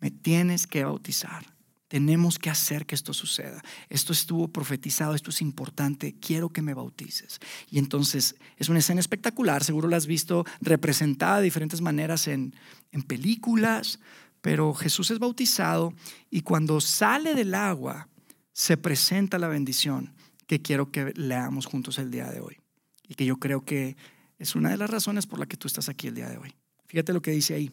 Me 0.00 0.10
tienes 0.10 0.66
que 0.66 0.84
bautizar. 0.84 1.44
Tenemos 1.88 2.38
que 2.38 2.50
hacer 2.50 2.84
que 2.84 2.94
esto 2.94 3.14
suceda. 3.14 3.62
Esto 3.88 4.12
estuvo 4.12 4.48
profetizado, 4.48 5.14
esto 5.14 5.30
es 5.30 5.40
importante, 5.40 6.14
quiero 6.20 6.50
que 6.50 6.62
me 6.62 6.74
bautices. 6.74 7.40
Y 7.70 7.78
entonces 7.78 8.36
es 8.58 8.68
una 8.68 8.78
escena 8.78 9.00
espectacular, 9.00 9.64
seguro 9.64 9.88
la 9.88 9.96
has 9.96 10.06
visto 10.06 10.44
representada 10.60 11.38
de 11.38 11.44
diferentes 11.44 11.80
maneras 11.80 12.28
en, 12.28 12.54
en 12.92 13.02
películas, 13.02 14.00
pero 14.42 14.74
Jesús 14.74 15.10
es 15.10 15.18
bautizado 15.18 15.94
y 16.30 16.42
cuando 16.42 16.80
sale 16.80 17.34
del 17.34 17.54
agua 17.54 18.08
se 18.52 18.76
presenta 18.76 19.38
la 19.38 19.48
bendición 19.48 20.14
que 20.46 20.60
quiero 20.60 20.90
que 20.90 21.12
leamos 21.14 21.66
juntos 21.66 21.98
el 21.98 22.10
día 22.10 22.30
de 22.30 22.40
hoy. 22.40 22.58
Y 23.06 23.14
que 23.14 23.24
yo 23.24 23.38
creo 23.38 23.64
que 23.64 23.96
es 24.38 24.54
una 24.54 24.70
de 24.70 24.76
las 24.76 24.90
razones 24.90 25.26
por 25.26 25.38
la 25.38 25.46
que 25.46 25.56
tú 25.56 25.68
estás 25.68 25.88
aquí 25.88 26.08
el 26.08 26.14
día 26.14 26.28
de 26.28 26.38
hoy. 26.38 26.54
Fíjate 26.86 27.12
lo 27.12 27.22
que 27.22 27.30
dice 27.30 27.54
ahí. 27.54 27.70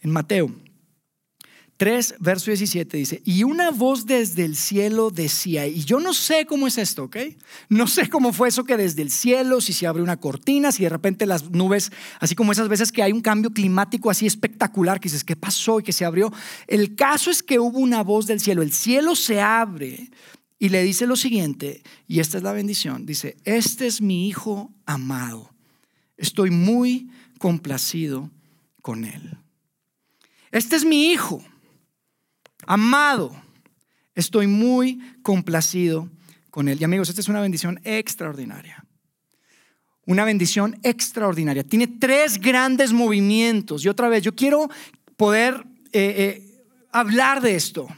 En 0.00 0.10
Mateo 0.10 0.54
3, 1.80 2.16
verso 2.18 2.50
17 2.50 2.94
dice, 2.98 3.22
y 3.24 3.42
una 3.42 3.70
voz 3.70 4.04
desde 4.04 4.44
el 4.44 4.54
cielo 4.54 5.10
decía, 5.10 5.66
y 5.66 5.82
yo 5.82 5.98
no 5.98 6.12
sé 6.12 6.44
cómo 6.44 6.66
es 6.66 6.76
esto, 6.76 7.04
¿ok? 7.04 7.16
No 7.70 7.86
sé 7.86 8.10
cómo 8.10 8.34
fue 8.34 8.48
eso 8.48 8.64
que 8.64 8.76
desde 8.76 9.00
el 9.00 9.10
cielo, 9.10 9.62
si 9.62 9.72
se 9.72 9.86
abre 9.86 10.02
una 10.02 10.18
cortina, 10.18 10.72
si 10.72 10.82
de 10.82 10.90
repente 10.90 11.24
las 11.24 11.50
nubes, 11.50 11.90
así 12.18 12.34
como 12.34 12.52
esas 12.52 12.68
veces 12.68 12.92
que 12.92 13.02
hay 13.02 13.12
un 13.12 13.22
cambio 13.22 13.54
climático 13.54 14.10
así 14.10 14.26
espectacular, 14.26 15.00
que 15.00 15.08
dices, 15.08 15.24
¿qué 15.24 15.36
pasó? 15.36 15.80
Y 15.80 15.82
que 15.82 15.94
se 15.94 16.04
abrió. 16.04 16.30
El 16.66 16.96
caso 16.96 17.30
es 17.30 17.42
que 17.42 17.58
hubo 17.58 17.78
una 17.78 18.02
voz 18.02 18.26
del 18.26 18.40
cielo, 18.40 18.60
el 18.60 18.72
cielo 18.72 19.16
se 19.16 19.40
abre 19.40 20.10
y 20.58 20.68
le 20.68 20.82
dice 20.82 21.06
lo 21.06 21.16
siguiente, 21.16 21.82
y 22.06 22.20
esta 22.20 22.36
es 22.36 22.42
la 22.42 22.52
bendición, 22.52 23.06
dice, 23.06 23.38
este 23.46 23.86
es 23.86 24.02
mi 24.02 24.28
hijo 24.28 24.70
amado, 24.84 25.48
estoy 26.18 26.50
muy 26.50 27.10
complacido 27.38 28.30
con 28.82 29.06
él. 29.06 29.38
Este 30.50 30.76
es 30.76 30.84
mi 30.84 31.06
hijo 31.06 31.42
amado, 32.70 33.32
estoy 34.14 34.46
muy 34.46 35.00
complacido 35.22 36.08
con 36.50 36.68
él. 36.68 36.80
Y 36.80 36.84
amigos, 36.84 37.08
esta 37.08 37.20
es 37.20 37.28
una 37.28 37.40
bendición 37.40 37.80
extraordinaria. 37.82 38.84
Una 40.06 40.24
bendición 40.24 40.78
extraordinaria. 40.84 41.64
Tiene 41.64 41.88
tres 41.88 42.38
grandes 42.38 42.92
movimientos. 42.92 43.84
Y 43.84 43.88
otra 43.88 44.08
vez, 44.08 44.22
yo 44.22 44.36
quiero 44.36 44.70
poder 45.16 45.66
eh, 45.92 46.14
eh, 46.16 46.64
hablar 46.92 47.40
de 47.40 47.56
esto, 47.56 47.88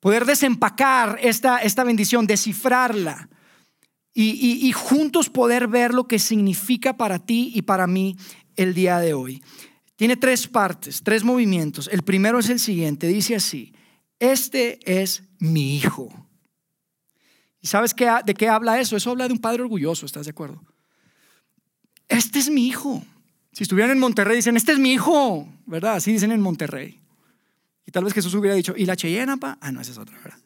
poder 0.00 0.26
desempacar 0.26 1.18
esta, 1.22 1.56
esta 1.62 1.82
bendición, 1.82 2.26
descifrarla. 2.26 3.30
y, 4.12 4.70
juntos 4.72 5.30
poder 5.30 5.66
ver 5.66 5.94
lo 5.94 6.04
que 6.04 6.18
significa 6.18 6.96
para 6.96 7.18
ti 7.18 7.52
y 7.54 7.62
para 7.62 7.86
mí 7.86 8.16
el 8.56 8.74
día 8.74 8.98
de 8.98 9.14
hoy. 9.14 9.42
Tiene 9.96 10.16
tres 10.16 10.46
partes, 10.46 11.02
tres 11.02 11.24
movimientos. 11.24 11.88
El 11.90 12.02
primero 12.02 12.38
es 12.38 12.50
el 12.50 12.60
siguiente, 12.60 13.08
dice 13.08 13.34
así, 13.34 13.74
este 14.18 14.78
es 15.00 15.22
mi 15.38 15.76
hijo. 15.76 16.10
¿Y 17.60 17.66
sabes 17.66 17.94
de 17.96 18.34
qué 18.34 18.48
habla 18.48 18.78
eso? 18.78 18.96
Eso 18.96 19.10
habla 19.10 19.26
de 19.26 19.32
un 19.32 19.40
padre 19.40 19.62
orgulloso, 19.62 20.06
¿estás 20.06 20.26
de 20.26 20.30
acuerdo? 20.30 20.62
Este 22.08 22.38
es 22.38 22.50
mi 22.50 22.68
hijo. 22.68 23.02
Si 23.52 23.62
estuvieran 23.62 23.90
en 23.90 23.98
Monterrey, 23.98 24.36
dicen, 24.36 24.56
este 24.56 24.72
es 24.72 24.78
mi 24.78 24.92
hijo, 24.92 25.48
¿verdad? 25.64 25.94
Así 25.94 26.12
dicen 26.12 26.30
en 26.30 26.42
Monterrey. 26.42 27.00
Y 27.86 27.90
tal 27.90 28.04
vez 28.04 28.12
Jesús 28.12 28.34
hubiera 28.34 28.54
dicho, 28.54 28.74
¿y 28.76 28.84
la 28.84 28.96
Cheyenne, 28.96 29.38
pa? 29.38 29.56
Ah, 29.62 29.72
no, 29.72 29.80
esa 29.80 29.92
es 29.92 29.98
otra, 29.98 30.18
¿verdad? 30.18 30.38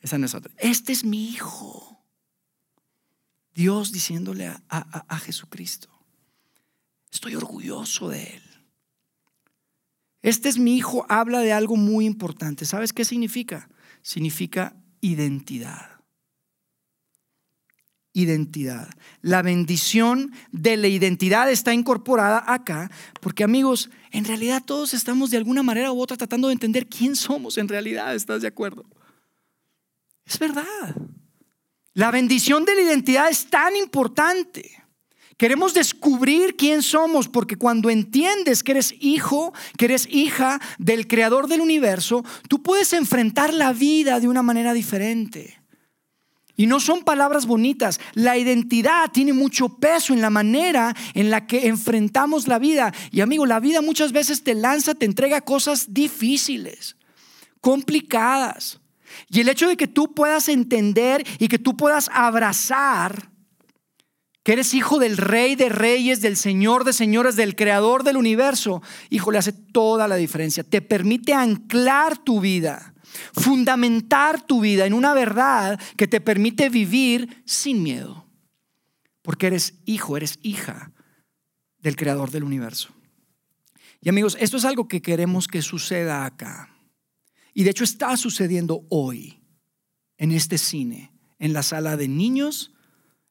Esa 0.00 0.16
no 0.16 0.26
es 0.26 0.34
otra. 0.34 0.52
Este 0.56 0.92
es 0.92 1.04
mi 1.04 1.28
hijo. 1.28 2.02
Dios 3.52 3.92
diciéndole 3.92 4.46
a, 4.46 4.60
a 4.68 5.18
Jesucristo, 5.18 5.90
estoy 7.12 7.34
orgulloso 7.34 8.08
de 8.08 8.22
él. 8.22 8.47
Este 10.22 10.48
es 10.48 10.58
mi 10.58 10.76
hijo, 10.76 11.06
habla 11.08 11.40
de 11.40 11.52
algo 11.52 11.76
muy 11.76 12.06
importante. 12.06 12.64
¿Sabes 12.64 12.92
qué 12.92 13.04
significa? 13.04 13.68
Significa 14.02 14.76
identidad. 15.00 15.98
identidad. 18.14 18.88
La 19.20 19.42
bendición 19.42 20.32
de 20.50 20.76
la 20.76 20.88
identidad 20.88 21.48
está 21.50 21.72
incorporada 21.72 22.42
acá, 22.52 22.90
porque 23.20 23.44
amigos, 23.44 23.90
en 24.10 24.24
realidad 24.24 24.64
todos 24.64 24.92
estamos 24.92 25.30
de 25.30 25.36
alguna 25.36 25.62
manera 25.62 25.92
u 25.92 26.00
otra 26.00 26.16
tratando 26.16 26.48
de 26.48 26.54
entender 26.54 26.88
quién 26.88 27.14
somos 27.14 27.58
en 27.58 27.68
realidad, 27.68 28.14
¿estás 28.16 28.42
de 28.42 28.48
acuerdo? 28.48 28.86
Es 30.24 30.38
verdad. 30.38 30.96
La 31.94 32.10
bendición 32.10 32.64
de 32.64 32.74
la 32.74 32.82
identidad 32.82 33.28
es 33.28 33.48
tan 33.48 33.76
importante. 33.76 34.77
Queremos 35.38 35.72
descubrir 35.72 36.56
quién 36.56 36.82
somos 36.82 37.28
porque 37.28 37.54
cuando 37.54 37.90
entiendes 37.90 38.64
que 38.64 38.72
eres 38.72 38.92
hijo, 38.98 39.54
que 39.76 39.84
eres 39.84 40.08
hija 40.10 40.60
del 40.78 41.06
creador 41.06 41.46
del 41.46 41.60
universo, 41.60 42.24
tú 42.48 42.60
puedes 42.60 42.92
enfrentar 42.92 43.54
la 43.54 43.72
vida 43.72 44.18
de 44.18 44.26
una 44.26 44.42
manera 44.42 44.72
diferente. 44.72 45.60
Y 46.56 46.66
no 46.66 46.80
son 46.80 47.04
palabras 47.04 47.46
bonitas. 47.46 48.00
La 48.14 48.36
identidad 48.36 49.12
tiene 49.12 49.32
mucho 49.32 49.68
peso 49.68 50.12
en 50.12 50.20
la 50.20 50.28
manera 50.28 50.92
en 51.14 51.30
la 51.30 51.46
que 51.46 51.68
enfrentamos 51.68 52.48
la 52.48 52.58
vida. 52.58 52.92
Y 53.12 53.20
amigo, 53.20 53.46
la 53.46 53.60
vida 53.60 53.80
muchas 53.80 54.10
veces 54.10 54.42
te 54.42 54.56
lanza, 54.56 54.96
te 54.96 55.06
entrega 55.06 55.40
cosas 55.40 55.94
difíciles, 55.94 56.96
complicadas. 57.60 58.80
Y 59.30 59.38
el 59.38 59.48
hecho 59.48 59.68
de 59.68 59.76
que 59.76 59.86
tú 59.86 60.14
puedas 60.14 60.48
entender 60.48 61.24
y 61.38 61.46
que 61.46 61.60
tú 61.60 61.76
puedas 61.76 62.10
abrazar 62.12 63.37
que 64.48 64.54
eres 64.54 64.72
hijo 64.72 64.98
del 64.98 65.18
rey 65.18 65.56
de 65.56 65.68
reyes, 65.68 66.22
del 66.22 66.34
señor 66.34 66.84
de 66.84 66.94
señores, 66.94 67.36
del 67.36 67.54
creador 67.54 68.02
del 68.02 68.16
universo, 68.16 68.80
hijo, 69.10 69.30
le 69.30 69.36
hace 69.36 69.52
toda 69.52 70.08
la 70.08 70.16
diferencia. 70.16 70.64
Te 70.64 70.80
permite 70.80 71.34
anclar 71.34 72.16
tu 72.16 72.40
vida 72.40 72.94
fundamentar 73.34 74.46
tu 74.46 74.62
vida 74.62 74.86
en 74.86 74.94
una 74.94 75.12
verdad 75.12 75.78
que 75.98 76.08
te 76.08 76.22
permite 76.22 76.70
vivir 76.70 77.42
sin 77.44 77.82
miedo. 77.82 78.26
Porque 79.20 79.48
eres 79.48 79.74
hijo, 79.84 80.16
eres 80.16 80.38
hija 80.40 80.92
del 81.80 81.96
creador 81.96 82.30
del 82.30 82.44
universo. 82.44 82.88
Y 84.00 84.08
amigos, 84.08 84.34
esto 84.40 84.56
es 84.56 84.64
algo 84.64 84.88
que 84.88 85.02
queremos 85.02 85.46
que 85.46 85.60
suceda 85.60 86.24
acá. 86.24 86.74
Y 87.52 87.64
de 87.64 87.70
hecho 87.70 87.84
está 87.84 88.16
sucediendo 88.16 88.86
hoy, 88.88 89.42
en 90.16 90.32
este 90.32 90.56
cine, 90.56 91.12
en 91.38 91.52
la 91.52 91.62
sala 91.62 91.98
de 91.98 92.08
niños, 92.08 92.72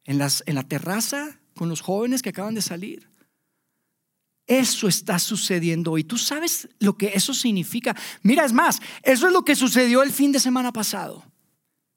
en, 0.07 0.17
la 0.17 0.63
terraza, 0.63 1.39
con 1.53 1.69
los 1.69 1.81
jóvenes 1.81 2.21
que 2.21 2.29
acaban 2.29 2.55
de 2.55 2.61
salir. 2.61 3.07
Eso 4.47 4.87
está 4.87 5.19
sucediendo 5.19 5.97
y 5.97 6.05
tú 6.05 6.17
sabes 6.17 6.69
lo 6.79 6.97
que 6.97 7.11
eso 7.13 7.33
significa. 7.33 7.95
Mira, 8.23 8.45
es 8.45 8.53
más, 8.53 8.79
eso 9.03 9.27
es 9.27 9.33
lo 9.33 9.43
que 9.43 9.55
sucedió 9.55 10.01
el 10.01 10.11
fin 10.11 10.31
de 10.31 10.39
semana 10.39 10.71
pasado. 10.71 11.23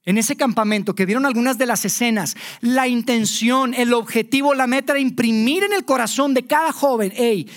En 0.05 0.19
ese 0.19 0.35
campamento 0.37 0.95
que 0.95 1.07
vieron 1.07 1.25
algunas 1.25 1.59
de 1.59 1.67
las 1.67 1.85
escenas, 1.85 2.37
la 2.61 2.89
intención, 2.89 3.75
el 3.75 3.93
objetivo, 3.93 4.55
la 4.55 4.67
meta 4.67 4.95
era 4.95 5.01
imprimir 5.01 5.63
en 5.63 5.73
el 5.73 5.85
corazón 5.85 6.35
de 6.35 6.47
cada 6.47 6.73
joven, 6.73 7.13
hey, 7.15 7.49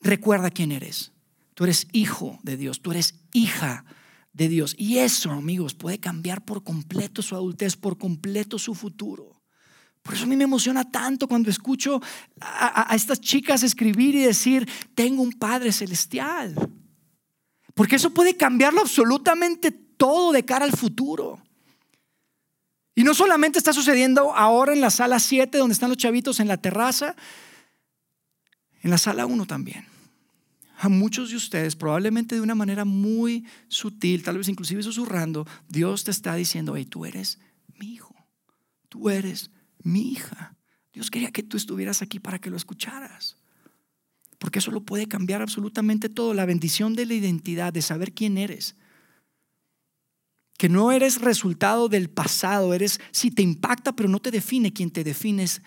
recuerda 0.00 0.50
quién 0.50 0.72
eres. 0.72 1.12
Tú 1.52 1.64
eres 1.64 1.86
hijo 1.92 2.38
de 2.42 2.56
Dios, 2.56 2.80
tú 2.80 2.92
eres 2.92 3.14
hija 3.34 3.84
de 4.32 4.48
Dios. 4.48 4.74
Y 4.78 4.98
eso, 4.98 5.30
amigos, 5.30 5.74
puede 5.74 5.98
cambiar 5.98 6.42
por 6.44 6.64
completo 6.64 7.20
su 7.20 7.34
adultez, 7.34 7.76
por 7.76 7.98
completo 7.98 8.58
su 8.58 8.74
futuro. 8.74 9.31
Por 10.02 10.14
eso 10.14 10.24
a 10.24 10.26
mí 10.26 10.36
me 10.36 10.44
emociona 10.44 10.90
tanto 10.90 11.28
cuando 11.28 11.48
escucho 11.48 12.00
a, 12.40 12.94
estas 12.94 13.20
chicas 13.20 13.62
escribir 13.62 14.16
y 14.16 14.22
decir, 14.22 14.68
tengo 14.94 15.22
un 15.22 15.32
Padre 15.32 15.70
Celestial. 15.72 16.54
Porque 17.74 17.96
eso 17.96 18.10
puede 18.10 18.36
cambiarlo 18.36 18.80
absolutamente 18.80 19.70
todo 19.70 20.32
de 20.32 20.44
cara 20.44 20.64
al 20.64 20.72
futuro. 20.72 21.40
Y 22.94 23.04
no 23.04 23.14
solamente 23.14 23.58
está 23.58 23.72
sucediendo 23.72 24.34
ahora 24.34 24.72
en 24.72 24.80
la 24.80 24.90
sala 24.90 25.20
7, 25.20 25.56
donde 25.56 25.72
están 25.72 25.88
los 25.88 25.98
chavitos 25.98 26.40
en 26.40 26.48
la 26.48 26.56
terraza, 26.56 27.14
en 28.82 28.90
la 28.90 28.98
sala 28.98 29.24
1 29.24 29.46
también. 29.46 29.86
A 30.78 30.88
muchos 30.88 31.30
de 31.30 31.36
ustedes, 31.36 31.76
probablemente 31.76 32.34
de 32.34 32.40
una 32.40 32.56
manera 32.56 32.84
muy 32.84 33.46
sutil, 33.68 34.24
tal 34.24 34.38
vez 34.38 34.48
inclusive 34.48 34.82
susurrando, 34.82 35.46
Dios 35.68 36.02
te 36.02 36.10
está 36.10 36.34
diciendo, 36.34 36.74
hey, 36.76 36.84
tú 36.84 37.06
eres 37.06 37.38
mi 37.78 37.94
hijo, 37.94 38.14
tú 38.88 39.08
eres 39.08 39.50
mi 39.84 40.12
hija. 40.12 40.56
Dios 40.92 41.10
quería 41.10 41.30
que 41.30 41.42
tú 41.42 41.56
estuvieras 41.56 42.02
aquí 42.02 42.18
para 42.20 42.38
que 42.38 42.50
lo 42.50 42.56
escucharas. 42.56 43.36
Porque 44.38 44.58
eso 44.58 44.70
lo 44.70 44.82
puede 44.82 45.06
cambiar 45.06 45.40
absolutamente 45.40 46.08
todo. 46.08 46.34
La 46.34 46.46
bendición 46.46 46.94
de 46.94 47.06
la 47.06 47.14
identidad, 47.14 47.72
de 47.72 47.82
saber 47.82 48.12
quién 48.12 48.36
eres. 48.36 48.76
Que 50.58 50.68
no 50.68 50.92
eres 50.92 51.20
resultado 51.20 51.88
del 51.88 52.10
pasado, 52.10 52.74
eres, 52.74 53.00
si 53.10 53.30
te 53.30 53.42
impacta, 53.42 53.92
pero 53.92 54.08
no 54.08 54.20
te 54.20 54.30
define. 54.30 54.72
Quien 54.72 54.90
te 54.90 55.04
define 55.04 55.44
es 55.44 55.62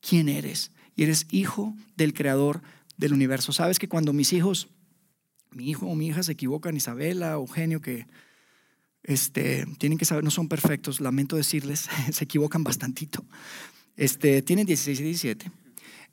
quién 0.00 0.28
eres. 0.28 0.72
Y 0.96 1.02
eres 1.02 1.26
hijo 1.30 1.74
del 1.96 2.14
creador 2.14 2.62
del 2.96 3.12
universo. 3.12 3.52
Sabes 3.52 3.78
que 3.78 3.88
cuando 3.88 4.12
mis 4.12 4.32
hijos, 4.32 4.68
mi 5.50 5.68
hijo 5.68 5.86
o 5.86 5.94
mi 5.94 6.08
hija 6.08 6.22
se 6.22 6.32
equivocan, 6.32 6.76
Isabela, 6.76 7.32
Eugenio, 7.32 7.80
que 7.80 8.06
este, 9.02 9.66
tienen 9.78 9.98
que 9.98 10.04
saber, 10.04 10.24
no 10.24 10.30
son 10.30 10.48
perfectos, 10.48 11.00
lamento 11.00 11.36
decirles, 11.36 11.88
se 12.12 12.24
equivocan 12.24 12.64
bastantito. 12.64 13.24
Este, 13.96 14.42
tienen 14.42 14.66
16 14.66 15.00
y 15.00 15.02
17. 15.02 15.50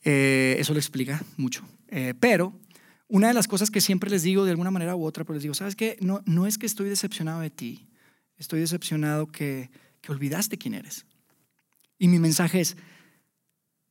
Eh, 0.04 0.56
eso 0.60 0.74
lo 0.74 0.80
explica 0.80 1.24
mucho. 1.38 1.68
Eh, 1.90 2.14
pero 2.20 2.60
una 3.08 3.28
de 3.30 3.34
las 3.34 3.48
cosas 3.48 3.72
que 3.72 3.82
siempre 3.82 4.10
les 4.10 4.24
digo 4.24 4.46
de 4.46 4.52
alguna 4.52 4.72
manera 4.72 4.96
u 4.96 5.04
otra, 5.06 5.24
pues 5.24 5.38
les 5.38 5.44
digo, 5.44 5.54
¿sabes 5.54 5.76
qué? 5.76 5.98
No, 6.02 6.22
no 6.26 6.48
es 6.48 6.58
que 6.58 6.66
estoy 6.66 6.90
decepcionado 6.90 7.42
de 7.42 7.50
ti, 7.50 7.88
estoy 8.38 8.60
decepcionado 8.60 9.28
que, 9.28 9.70
que 10.02 10.12
olvidaste 10.12 10.58
quién 10.58 10.74
eres. 10.74 11.06
Y 11.98 12.08
mi 12.10 12.20
mensaje 12.20 12.62
es, 12.62 12.78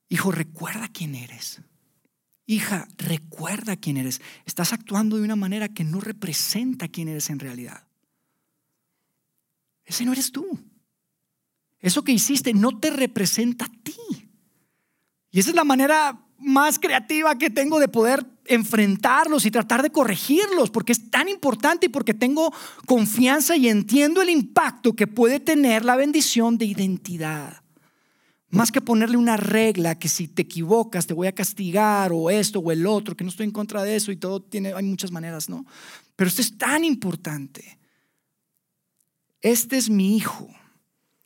hijo, 0.09 0.31
recuerda 0.31 0.89
quién 0.93 1.15
eres. 1.15 1.61
Hija, 2.47 2.87
recuerda 2.97 3.77
quién 3.77 3.97
eres. 3.97 4.21
Estás 4.45 4.73
actuando 4.73 5.17
de 5.17 5.23
una 5.23 5.35
manera 5.35 5.69
que 5.69 5.83
no 5.83 6.01
representa 6.01 6.87
quién 6.87 7.09
eres 7.09 7.29
en 7.31 7.41
realidad. 7.41 7.86
Ese 9.87 10.05
no 10.05 10.13
eres 10.13 10.33
tú. 10.33 10.45
Eso 11.79 12.03
que 12.03 12.13
hiciste 12.13 12.53
no 12.53 12.79
te 12.79 12.91
representa 12.91 13.67
a 13.67 13.71
ti. 13.83 14.29
Y 15.31 15.39
esa 15.39 15.51
es 15.51 15.57
la 15.57 15.65
manera 15.65 16.27
más 16.39 16.79
creativa 16.79 17.39
que 17.39 17.49
tengo 17.49 17.79
de 17.79 17.89
poder 17.89 18.27
enfrentarlos 18.47 19.47
y 19.47 19.51
tratar 19.51 19.83
de 19.83 19.91
corregirlos, 19.91 20.71
porque 20.71 20.93
es 20.93 21.11
tan 21.11 21.29
importante 21.29 21.87
y 21.87 21.89
porque 21.89 22.15
tengo 22.15 22.53
confianza 22.87 23.57
y 23.57 23.69
entiendo 23.69 24.23
el 24.23 24.31
impacto 24.31 24.95
que 24.95 25.07
puede 25.07 25.41
tener 25.41 25.85
la 25.85 25.97
bendición 25.97 26.59
de 26.59 26.67
identidad. 26.67 27.63
Más 28.49 28.71
que 28.71 28.81
ponerle 28.81 29.17
una 29.17 29.37
regla 29.37 29.99
que 29.99 30.09
si 30.09 30.29
te 30.29 30.43
equivocas 30.43 31.07
te 31.07 31.15
voy 31.15 31.27
a 31.27 31.35
castigar 31.35 32.13
o 32.13 32.31
esto 32.31 32.61
o 32.61 32.71
el 32.71 32.87
otro, 32.87 33.17
que 33.17 33.25
no 33.25 33.31
estoy 33.31 33.45
en 33.45 33.53
contra 33.53 33.83
de 33.83 33.97
eso 33.97 34.13
y 34.13 34.17
todo 34.17 34.41
tiene, 34.41 34.73
hay 34.73 34.85
muchas 34.85 35.11
maneras, 35.11 35.49
¿no? 35.49 35.67
Pero 36.15 36.29
esto 36.29 36.43
es 36.43 36.57
tan 36.57 36.85
importante 36.85 37.79
este 39.41 39.77
es 39.77 39.91
mi 39.91 40.17
hijo. 40.17 40.49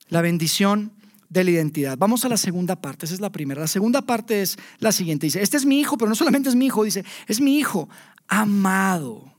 La 0.09 0.21
bendición 0.21 0.93
de 1.29 1.45
la 1.45 1.51
identidad. 1.53 1.97
Vamos 1.97 2.25
a 2.25 2.29
la 2.29 2.37
segunda 2.37 2.77
parte, 2.77 3.07
esa 3.07 3.15
es 3.15 3.21
la 3.21 3.31
primera. 3.31 3.61
La 3.61 3.69
segunda 3.69 4.03
parte 4.03 4.43
es 4.43 4.59
la 4.79 4.93
siguiente. 4.93 5.27
Dice, 5.27 5.41
este 5.41 5.57
es 5.57 5.65
mi 5.65 5.81
hijo, 5.81 5.97
pero 5.97 6.09
no 6.09 6.15
solamente 6.15 6.49
es 6.49 6.57
mi 6.57 6.67
hijo, 6.67 6.85
dice, 6.85 7.05
es 7.27 7.41
mi 7.41 7.57
hijo 7.57 7.89
amado. 8.29 9.33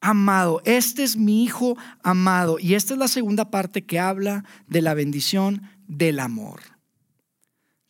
Amado, 0.00 0.62
este 0.64 1.02
es 1.02 1.16
mi 1.16 1.44
hijo 1.44 1.76
amado. 2.02 2.58
Y 2.58 2.74
esta 2.74 2.94
es 2.94 2.98
la 2.98 3.08
segunda 3.08 3.50
parte 3.50 3.84
que 3.84 3.98
habla 3.98 4.44
de 4.66 4.80
la 4.80 4.94
bendición 4.94 5.62
del 5.86 6.20
amor. 6.20 6.60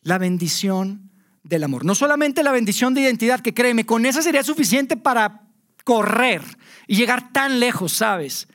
La 0.01 0.17
bendición 0.17 1.11
del 1.43 1.63
amor. 1.63 1.85
No 1.85 1.95
solamente 1.95 2.43
la 2.43 2.51
bendición 2.51 2.93
de 2.93 3.01
identidad, 3.01 3.39
que 3.39 3.53
créeme, 3.53 3.85
con 3.85 4.05
esa 4.05 4.21
sería 4.21 4.43
suficiente 4.43 4.97
para 4.97 5.47
correr 5.85 6.41
y 6.87 6.95
llegar 6.95 7.31
tan 7.31 7.59
lejos, 7.59 7.93
¿sabes? 7.93 8.47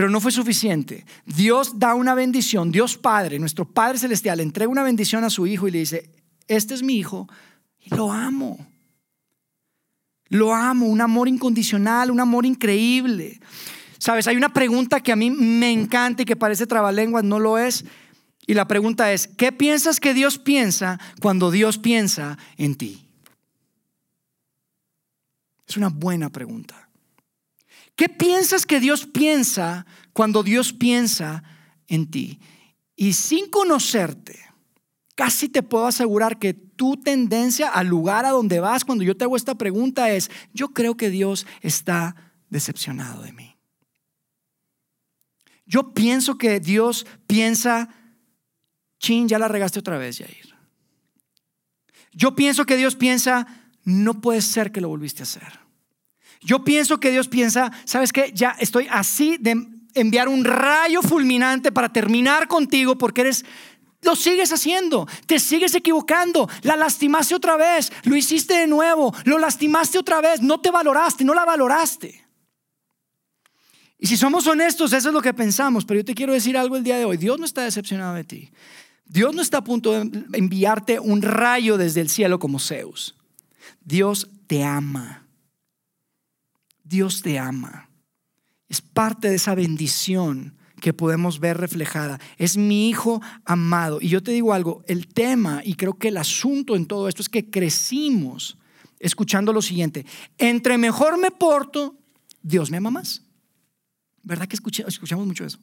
Pero 0.00 0.08
no 0.08 0.22
fue 0.22 0.32
suficiente. 0.32 1.04
Dios 1.26 1.78
da 1.78 1.94
una 1.94 2.14
bendición, 2.14 2.72
Dios 2.72 2.96
Padre, 2.96 3.38
nuestro 3.38 3.66
Padre 3.66 3.98
Celestial, 3.98 4.40
entrega 4.40 4.70
una 4.70 4.82
bendición 4.82 5.24
a 5.24 5.28
su 5.28 5.46
Hijo 5.46 5.68
y 5.68 5.72
le 5.72 5.80
dice, 5.80 6.08
este 6.48 6.72
es 6.72 6.82
mi 6.82 6.94
Hijo 6.94 7.28
y 7.78 7.94
lo 7.94 8.10
amo. 8.10 8.66
Lo 10.30 10.54
amo, 10.54 10.86
un 10.86 11.02
amor 11.02 11.28
incondicional, 11.28 12.10
un 12.10 12.18
amor 12.18 12.46
increíble. 12.46 13.40
Sabes, 13.98 14.26
hay 14.26 14.38
una 14.38 14.54
pregunta 14.54 15.00
que 15.00 15.12
a 15.12 15.16
mí 15.16 15.30
me 15.30 15.70
encanta 15.70 16.22
y 16.22 16.24
que 16.24 16.34
parece 16.34 16.66
trabalenguas, 16.66 17.22
no 17.22 17.38
lo 17.38 17.58
es. 17.58 17.84
Y 18.46 18.54
la 18.54 18.66
pregunta 18.66 19.12
es, 19.12 19.28
¿qué 19.28 19.52
piensas 19.52 20.00
que 20.00 20.14
Dios 20.14 20.38
piensa 20.38 20.98
cuando 21.20 21.50
Dios 21.50 21.76
piensa 21.76 22.38
en 22.56 22.74
ti? 22.74 23.06
Es 25.68 25.76
una 25.76 25.90
buena 25.90 26.30
pregunta. 26.30 26.89
¿Qué 28.00 28.08
piensas 28.08 28.64
que 28.64 28.80
Dios 28.80 29.04
piensa 29.04 29.84
cuando 30.14 30.42
Dios 30.42 30.72
piensa 30.72 31.42
en 31.86 32.10
ti? 32.10 32.40
Y 32.96 33.12
sin 33.12 33.50
conocerte, 33.50 34.40
casi 35.14 35.50
te 35.50 35.62
puedo 35.62 35.86
asegurar 35.86 36.38
que 36.38 36.54
tu 36.54 36.96
tendencia 36.96 37.68
al 37.68 37.88
lugar 37.88 38.24
a 38.24 38.30
donde 38.30 38.58
vas 38.58 38.86
cuando 38.86 39.04
yo 39.04 39.18
te 39.18 39.24
hago 39.24 39.36
esta 39.36 39.54
pregunta 39.54 40.10
es, 40.12 40.30
yo 40.54 40.68
creo 40.68 40.96
que 40.96 41.10
Dios 41.10 41.46
está 41.60 42.16
decepcionado 42.48 43.20
de 43.20 43.34
mí. 43.34 43.58
Yo 45.66 45.92
pienso 45.92 46.38
que 46.38 46.58
Dios 46.58 47.04
piensa 47.26 47.90
chin, 48.98 49.28
ya 49.28 49.38
la 49.38 49.48
regaste 49.48 49.78
otra 49.78 49.98
vez, 49.98 50.16
Jair. 50.16 50.56
Yo 52.12 52.34
pienso 52.34 52.64
que 52.64 52.78
Dios 52.78 52.96
piensa, 52.96 53.46
no 53.84 54.22
puede 54.22 54.40
ser 54.40 54.72
que 54.72 54.80
lo 54.80 54.88
volviste 54.88 55.20
a 55.20 55.24
hacer. 55.24 55.69
Yo 56.40 56.64
pienso 56.64 56.98
que 56.98 57.10
Dios 57.10 57.28
piensa, 57.28 57.70
¿sabes 57.84 58.12
qué? 58.12 58.32
Ya 58.34 58.56
estoy 58.58 58.86
así 58.90 59.36
de 59.38 59.66
enviar 59.94 60.28
un 60.28 60.44
rayo 60.44 61.02
fulminante 61.02 61.72
para 61.72 61.92
terminar 61.92 62.48
contigo 62.48 62.96
porque 62.96 63.22
eres 63.22 63.44
lo 64.02 64.16
sigues 64.16 64.50
haciendo, 64.52 65.06
te 65.26 65.38
sigues 65.38 65.74
equivocando, 65.74 66.48
la 66.62 66.76
lastimaste 66.76 67.34
otra 67.34 67.56
vez, 67.56 67.92
lo 68.04 68.16
hiciste 68.16 68.54
de 68.54 68.66
nuevo, 68.66 69.14
lo 69.24 69.38
lastimaste 69.38 69.98
otra 69.98 70.22
vez, 70.22 70.40
no 70.40 70.58
te 70.58 70.70
valoraste, 70.70 71.22
no 71.22 71.34
la 71.34 71.44
valoraste. 71.44 72.26
Y 73.98 74.06
si 74.06 74.16
somos 74.16 74.46
honestos, 74.46 74.94
eso 74.94 75.08
es 75.08 75.14
lo 75.14 75.20
que 75.20 75.34
pensamos, 75.34 75.84
pero 75.84 76.00
yo 76.00 76.04
te 76.06 76.14
quiero 76.14 76.32
decir 76.32 76.56
algo 76.56 76.76
el 76.76 76.84
día 76.84 76.96
de 76.96 77.04
hoy, 77.04 77.18
Dios 77.18 77.38
no 77.38 77.44
está 77.44 77.62
decepcionado 77.62 78.14
de 78.14 78.24
ti. 78.24 78.50
Dios 79.04 79.34
no 79.34 79.42
está 79.42 79.58
a 79.58 79.64
punto 79.64 79.92
de 79.92 80.38
enviarte 80.38 80.98
un 80.98 81.20
rayo 81.20 81.76
desde 81.76 82.00
el 82.00 82.08
cielo 82.08 82.38
como 82.38 82.58
Zeus. 82.58 83.16
Dios 83.84 84.28
te 84.46 84.64
ama. 84.64 85.26
Dios 86.90 87.22
te 87.22 87.38
ama. 87.38 87.88
Es 88.68 88.80
parte 88.80 89.30
de 89.30 89.36
esa 89.36 89.54
bendición 89.54 90.56
que 90.80 90.92
podemos 90.92 91.38
ver 91.38 91.56
reflejada. 91.56 92.18
Es 92.36 92.56
mi 92.56 92.88
hijo 92.88 93.22
amado. 93.44 93.98
Y 94.00 94.08
yo 94.08 94.22
te 94.22 94.32
digo 94.32 94.52
algo, 94.52 94.82
el 94.88 95.06
tema 95.06 95.62
y 95.64 95.74
creo 95.74 95.94
que 95.94 96.08
el 96.08 96.16
asunto 96.16 96.74
en 96.74 96.86
todo 96.86 97.08
esto 97.08 97.22
es 97.22 97.28
que 97.28 97.48
crecimos 97.48 98.58
escuchando 98.98 99.52
lo 99.52 99.62
siguiente, 99.62 100.04
entre 100.36 100.76
mejor 100.76 101.16
me 101.16 101.30
porto, 101.30 101.96
Dios 102.42 102.70
me 102.70 102.78
ama 102.78 102.90
más. 102.90 103.22
¿Verdad 104.22 104.46
que 104.46 104.56
escuchamos 104.56 105.26
mucho 105.26 105.44
eso? 105.46 105.58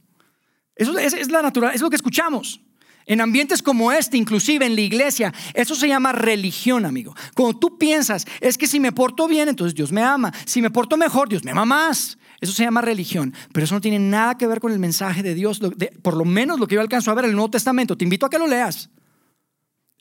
Eso 0.75 0.97
es, 0.97 1.29
la 1.29 1.41
natural, 1.41 1.75
es 1.75 1.81
lo 1.81 1.89
que 1.89 1.97
escuchamos. 1.97 2.61
En 3.07 3.21
ambientes 3.21 3.63
como 3.63 3.91
este, 3.91 4.17
inclusive 4.17 4.65
en 4.65 4.75
la 4.75 4.81
iglesia, 4.81 5.33
eso 5.53 5.75
se 5.75 5.87
llama 5.87 6.11
religión, 6.11 6.85
amigo. 6.85 7.15
Cuando 7.33 7.57
tú 7.57 7.77
piensas, 7.77 8.27
es 8.41 8.57
que 8.57 8.67
si 8.67 8.81
me 8.81 8.91
porto 8.91 9.29
bien, 9.29 9.47
entonces 9.47 9.73
Dios 9.73 9.93
me 9.93 10.03
ama. 10.03 10.33
Si 10.45 10.61
me 10.61 10.69
porto 10.69 10.97
mejor, 10.97 11.29
Dios 11.29 11.45
me 11.45 11.51
ama 11.51 11.65
más. 11.65 12.17
Eso 12.41 12.51
se 12.51 12.63
llama 12.63 12.81
religión, 12.81 13.33
pero 13.53 13.63
eso 13.63 13.75
no 13.75 13.81
tiene 13.81 13.97
nada 13.97 14.37
que 14.37 14.45
ver 14.45 14.59
con 14.59 14.73
el 14.73 14.77
mensaje 14.77 15.23
de 15.23 15.33
Dios, 15.33 15.61
por 16.01 16.15
lo 16.15 16.25
menos 16.25 16.59
lo 16.59 16.67
que 16.67 16.75
yo 16.75 16.81
alcanzo 16.81 17.09
a 17.09 17.15
ver 17.15 17.23
en 17.23 17.31
el 17.31 17.35
Nuevo 17.37 17.49
Testamento. 17.49 17.97
Te 17.97 18.03
invito 18.03 18.25
a 18.25 18.29
que 18.29 18.37
lo 18.37 18.45
leas. 18.45 18.89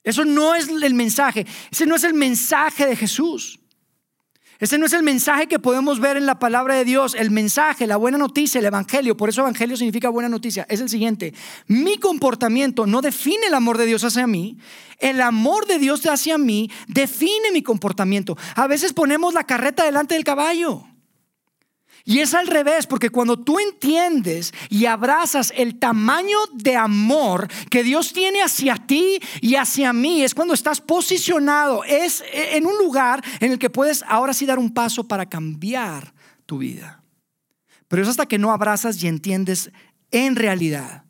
Eso 0.03 0.25
no 0.25 0.55
es 0.55 0.69
el 0.69 0.95
mensaje, 0.95 1.47
ese 1.71 1.87
no 1.87 1.95
es 1.95 2.05
el 2.05 2.14
mensaje 2.14 2.87
de 2.87 2.97
Jesús. 2.97 3.61
Ese 4.59 4.79
no 4.79 4.87
es 4.87 4.92
el 4.95 5.03
mensaje 5.03 5.47
que 5.47 5.59
podemos 5.59 6.01
ver 6.01 6.16
en 6.16 6.25
la 6.25 6.38
palabra 6.38 6.75
de 6.75 6.85
Dios. 6.85 7.14
El 7.14 7.31
mensaje, 7.31 7.87
la 7.87 7.97
buena 7.97 8.16
noticia, 8.16 8.59
el 8.59 8.64
evangelio, 8.64 9.16
por 9.16 9.29
eso 9.29 9.42
evangelio 9.42 9.77
significa 9.77 10.09
buena 10.09 10.29
noticia, 10.29 10.66
es 10.69 10.81
el 10.81 10.88
siguiente. 10.88 11.35
Mi 11.66 11.99
comportamiento 11.99 12.87
no 12.87 13.03
define 13.03 13.47
el 13.49 13.55
amor 13.55 13.77
de 13.79 13.87
Dios 13.87 14.05
hacia 14.05 14.27
mí. 14.27 14.59
El 14.99 15.21
amor 15.21 15.66
de 15.66 15.79
Dios 15.79 16.07
hacia 16.07 16.38
mí 16.38 16.71
define 16.88 17.53
mi 17.53 17.62
comportamiento. 17.62 18.37
A 18.55 18.66
veces 18.66 18.92
ponemos 18.95 19.35
la 19.35 19.45
carreta 19.45 19.85
delante 19.85 20.14
del 20.14 20.25
caballo. 20.25 20.85
Y 22.09 22.21
es 22.21 22.35
al 22.35 22.47
revés, 22.47 22.87
porque 22.87 23.11
cuando 23.11 23.37
tú 23.37 23.59
entiendes 23.59 24.55
y 24.71 24.87
abrazas 24.87 25.53
el 25.57 25.77
tamaño 25.81 26.38
de 26.55 26.77
amor 26.77 27.49
que 27.69 27.83
Dios 27.83 28.12
tiene 28.12 28.42
hacia 28.42 28.77
ti 28.77 29.19
y 29.40 29.57
hacia 29.57 29.92
mí, 29.92 30.23
es 30.23 30.33
cuando 30.33 30.55
estás 30.55 30.81
posicionado, 30.81 31.83
es 31.83 32.23
en 32.33 32.64
un 32.64 32.79
lugar 32.79 33.25
en 33.40 33.51
el 33.51 33.59
que 33.59 33.71
puedes 33.71 34.05
ahora 34.07 34.35
sí 34.35 34.47
dar 34.47 34.61
un 34.61 34.73
paso 34.73 35.09
para 35.09 35.27
cambiar 35.27 36.14
tu 36.47 36.59
vida. 36.59 37.03
Pero 37.88 38.03
es 38.05 38.09
hasta 38.09 38.27
que 38.27 38.38
no 38.38 38.53
abrazas 38.53 39.03
y 39.03 39.09
entiendes 39.09 39.73
en 40.12 40.37
realidad 40.37 41.07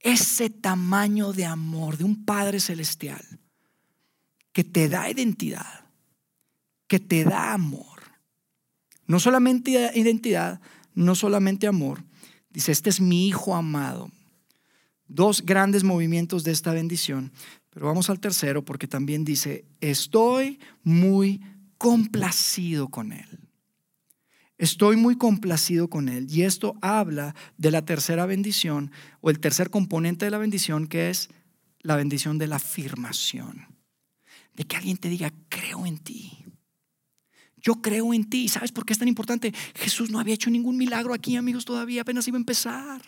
ese 0.00 0.50
tamaño 0.50 1.32
de 1.32 1.46
amor 1.46 1.96
de 1.96 2.04
un 2.04 2.26
Padre 2.26 2.60
Celestial 2.60 3.24
que 4.52 4.64
te 4.64 4.90
da 4.90 5.08
identidad, 5.08 5.86
que 6.88 7.00
te 7.00 7.24
da 7.24 7.54
amor 7.54 7.93
no 9.06 9.20
solamente 9.20 9.90
identidad, 9.94 10.60
no 10.94 11.14
solamente 11.14 11.66
amor. 11.66 12.04
Dice, 12.50 12.72
este 12.72 12.90
es 12.90 13.00
mi 13.00 13.26
hijo 13.26 13.54
amado. 13.54 14.10
Dos 15.06 15.44
grandes 15.44 15.84
movimientos 15.84 16.44
de 16.44 16.52
esta 16.52 16.72
bendición. 16.72 17.32
Pero 17.70 17.86
vamos 17.86 18.08
al 18.08 18.20
tercero 18.20 18.64
porque 18.64 18.86
también 18.86 19.24
dice, 19.24 19.64
estoy 19.80 20.60
muy 20.82 21.42
complacido 21.76 22.88
con 22.88 23.12
él. 23.12 23.40
Estoy 24.56 24.96
muy 24.96 25.16
complacido 25.16 25.90
con 25.90 26.08
él. 26.08 26.26
Y 26.30 26.42
esto 26.42 26.76
habla 26.80 27.34
de 27.58 27.72
la 27.72 27.84
tercera 27.84 28.24
bendición 28.24 28.92
o 29.20 29.30
el 29.30 29.40
tercer 29.40 29.68
componente 29.68 30.24
de 30.24 30.30
la 30.30 30.38
bendición 30.38 30.86
que 30.86 31.10
es 31.10 31.28
la 31.80 31.96
bendición 31.96 32.38
de 32.38 32.46
la 32.46 32.56
afirmación. 32.56 33.66
De 34.54 34.64
que 34.64 34.76
alguien 34.76 34.96
te 34.96 35.08
diga, 35.08 35.32
creo 35.48 35.84
en 35.84 35.98
ti 35.98 36.43
yo 37.64 37.76
creo 37.76 38.12
en 38.12 38.28
ti. 38.28 38.48
¿Sabes 38.48 38.70
por 38.70 38.84
qué 38.84 38.92
es 38.92 38.98
tan 38.98 39.08
importante? 39.08 39.52
Jesús 39.74 40.10
no 40.10 40.20
había 40.20 40.34
hecho 40.34 40.50
ningún 40.50 40.76
milagro 40.76 41.14
aquí, 41.14 41.34
amigos, 41.34 41.64
todavía 41.64 42.02
apenas 42.02 42.28
iba 42.28 42.36
a 42.36 42.38
empezar. 42.38 43.02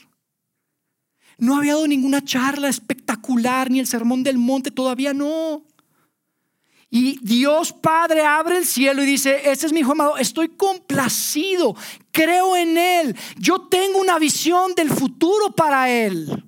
No 1.39 1.57
había 1.57 1.75
dado 1.75 1.87
ninguna 1.87 2.25
charla 2.25 2.69
espectacular, 2.69 3.71
ni 3.71 3.79
el 3.79 3.87
sermón 3.87 4.23
del 4.23 4.39
monte, 4.39 4.71
todavía 4.71 5.13
no. 5.13 5.63
Y 6.89 7.19
Dios 7.21 7.75
Padre 7.75 8.23
abre 8.23 8.57
el 8.57 8.65
cielo 8.65 9.03
y 9.03 9.07
dice, 9.07 9.51
este 9.51 9.67
es 9.67 9.73
mi 9.73 9.81
hijo 9.81 9.93
amado, 9.93 10.17
estoy 10.17 10.49
complacido, 10.49 11.77
creo 12.11 12.57
en 12.57 12.79
Él, 12.79 13.17
yo 13.37 13.63
tengo 13.69 14.01
una 14.01 14.19
visión 14.19 14.75
del 14.75 14.89
futuro 14.89 15.51
para 15.55 15.91
Él. 15.91 16.46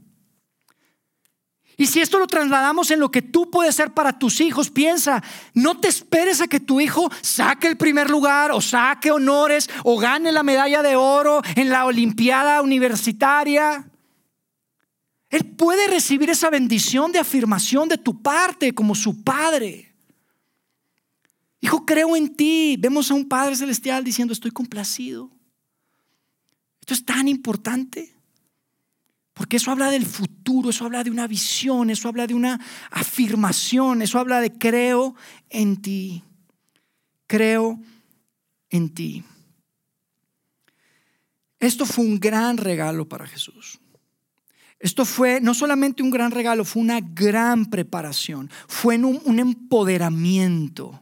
Y 1.80 1.86
si 1.86 2.00
esto 2.00 2.18
lo 2.18 2.26
trasladamos 2.26 2.90
en 2.90 2.98
lo 2.98 3.12
que 3.12 3.22
tú 3.22 3.52
puedes 3.52 3.76
ser 3.76 3.94
para 3.94 4.18
tus 4.18 4.40
hijos, 4.40 4.68
piensa, 4.68 5.22
no 5.54 5.78
te 5.78 5.86
esperes 5.86 6.40
a 6.40 6.48
que 6.48 6.58
tu 6.58 6.80
hijo 6.80 7.08
saque 7.22 7.68
el 7.68 7.76
primer 7.76 8.10
lugar 8.10 8.50
o 8.50 8.60
saque 8.60 9.12
honores 9.12 9.70
o 9.84 9.96
gane 9.96 10.32
la 10.32 10.42
medalla 10.42 10.82
de 10.82 10.96
oro 10.96 11.40
en 11.54 11.70
la 11.70 11.86
Olimpiada 11.86 12.62
Universitaria. 12.62 13.88
Él 15.30 15.46
puede 15.46 15.86
recibir 15.86 16.30
esa 16.30 16.50
bendición 16.50 17.12
de 17.12 17.20
afirmación 17.20 17.88
de 17.88 17.98
tu 17.98 18.22
parte 18.22 18.74
como 18.74 18.96
su 18.96 19.22
padre. 19.22 19.94
Hijo, 21.60 21.86
creo 21.86 22.16
en 22.16 22.34
ti. 22.34 22.76
Vemos 22.76 23.08
a 23.12 23.14
un 23.14 23.28
Padre 23.28 23.54
Celestial 23.54 24.02
diciendo, 24.02 24.32
estoy 24.32 24.50
complacido. 24.50 25.30
Esto 26.80 26.94
es 26.94 27.04
tan 27.04 27.28
importante. 27.28 28.17
Porque 29.38 29.58
eso 29.58 29.70
habla 29.70 29.92
del 29.92 30.04
futuro, 30.04 30.70
eso 30.70 30.84
habla 30.84 31.04
de 31.04 31.12
una 31.12 31.28
visión, 31.28 31.90
eso 31.90 32.08
habla 32.08 32.26
de 32.26 32.34
una 32.34 32.60
afirmación, 32.90 34.02
eso 34.02 34.18
habla 34.18 34.40
de 34.40 34.50
creo 34.58 35.14
en 35.48 35.80
ti. 35.80 36.24
Creo 37.28 37.78
en 38.68 38.92
ti. 38.92 39.22
Esto 41.60 41.86
fue 41.86 42.04
un 42.04 42.18
gran 42.18 42.56
regalo 42.56 43.08
para 43.08 43.28
Jesús. 43.28 43.78
Esto 44.80 45.04
fue 45.04 45.40
no 45.40 45.54
solamente 45.54 46.02
un 46.02 46.10
gran 46.10 46.32
regalo, 46.32 46.64
fue 46.64 46.82
una 46.82 47.00
gran 47.00 47.66
preparación, 47.66 48.50
fue 48.66 48.98
un, 48.98 49.38
empoderamiento. 49.38 51.00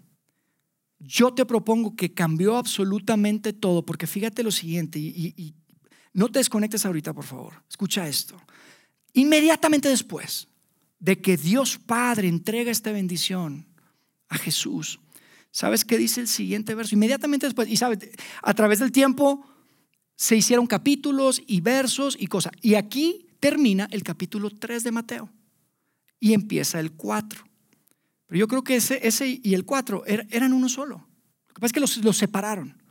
Yo 0.99 1.33
te 1.33 1.47
propongo 1.47 1.97
que 1.97 2.13
cambió 2.13 2.59
absolutamente 2.59 3.55
todo, 3.55 3.83
porque 3.83 4.07
fíjate 4.07 4.43
lo 4.43 4.51
siguiente, 4.51 4.99
y 4.99 5.55
no 6.17 6.31
te 6.31 6.39
desconectes 6.39 6.87
ahorita, 6.87 7.13
por 7.13 7.25
favor. 7.25 7.63
Escucha 7.69 8.09
esto. 8.09 8.41
Inmediatamente 9.13 9.91
después 9.91 10.49
de 10.99 11.21
que 11.21 11.37
Dios 11.37 11.77
Padre 11.77 12.27
entrega 12.27 12.71
esta 12.71 12.91
bendición 12.91 13.67
a 14.31 14.39
Jesús, 14.39 14.99
¿sabes 15.51 15.85
qué 15.85 15.99
dice 15.99 16.23
el 16.23 16.29
siguiente 16.29 16.75
verso? 16.75 16.95
Inmediatamente 16.95 17.45
después, 17.45 17.69
y 17.69 17.77
sabes, 17.77 17.99
a 18.43 18.55
través 18.55 18.79
del 18.79 18.93
tiempo 18.93 19.47
se 20.15 20.37
hicieron 20.37 20.67
capítulos 20.67 21.43
y 21.47 21.61
versos 21.61 22.17
y 22.19 22.29
cosas. 22.29 22.53
Y 22.63 22.77
aquí 22.77 23.27
termina 23.39 23.87
el 23.91 24.03
capítulo 24.03 24.49
3 24.49 24.85
de 24.85 24.93
Mateo 24.93 25.31
y 26.19 26.33
empieza 26.33 26.81
el 26.81 26.93
4. 26.93 27.45
Pero 28.27 28.39
yo 28.39 28.49
creo 28.49 28.65
que 28.65 28.77
ese, 28.77 29.07
ese 29.07 29.39
y 29.43 29.53
el 29.53 29.67
4 29.67 30.07
er, 30.07 30.27
eran 30.31 30.55
uno 30.55 30.71
solo. 30.71 31.07
Lo 31.49 31.55
que 31.55 31.61
pasa 31.61 31.67
es 31.67 31.73
que 31.75 31.81
los, 31.81 31.97
los 31.99 32.17
separaron. 32.17 32.86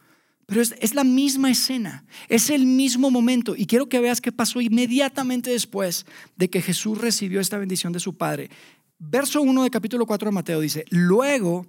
Pero 0.46 0.62
es, 0.62 0.94
la 0.94 1.04
misma 1.04 1.50
escena, 1.50 2.06
es 2.30 2.52
el 2.52 2.68
mismo 2.68 3.10
momento. 3.10 3.56
Y 3.56 3.66
quiero 3.66 3.90
que 3.90 4.00
veas 4.00 4.22
qué 4.22 4.32
pasó 4.32 4.62
inmediatamente 4.62 5.50
después 5.50 6.06
de 6.36 6.50
que 6.50 6.62
Jesús 6.62 7.00
recibió 7.00 7.40
esta 7.40 7.58
bendición 7.58 7.94
de 7.94 8.00
su 8.00 8.16
Padre. 8.16 8.52
Verso 9.00 9.42
1 9.42 9.64
de 9.64 9.72
capítulo 9.72 10.06
4 10.06 10.30
de 10.30 10.34
Mateo 10.34 10.60
dice, 10.60 10.86
luego 10.90 11.66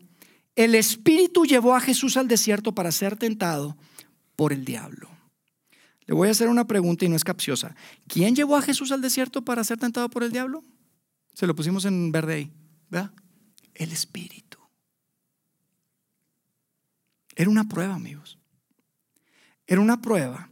el 0.54 0.74
Espíritu 0.74 1.46
llevó 1.46 1.74
a 1.74 1.80
Jesús 1.80 2.16
al 2.16 2.28
desierto 2.28 2.74
para 2.74 2.92
ser 2.92 3.16
tentado 3.16 3.76
por 4.36 4.52
el 4.52 4.64
diablo. 4.64 5.08
Le 6.06 6.14
voy 6.14 6.28
a 6.28 6.32
hacer 6.32 6.48
una 6.48 6.66
pregunta 6.66 7.04
y 7.04 7.08
no 7.08 7.16
es 7.16 7.24
capciosa. 7.24 7.74
¿Quién 8.06 8.36
llevó 8.36 8.56
a 8.56 8.62
Jesús 8.62 8.92
al 8.92 9.00
desierto 9.00 9.42
para 9.42 9.64
ser 9.64 9.78
tentado 9.78 10.08
por 10.10 10.22
el 10.22 10.32
diablo? 10.32 10.64
Se 11.32 11.46
lo 11.46 11.54
pusimos 11.54 11.84
en 11.86 12.12
verde 12.12 12.34
ahí, 12.34 12.52
¿verdad? 12.90 13.12
El 13.74 13.90
Espíritu. 13.90 14.58
Era 17.34 17.50
una 17.50 17.68
prueba, 17.68 17.94
amigos. 17.94 18.38
Era 19.66 19.80
una 19.80 20.00
prueba 20.00 20.50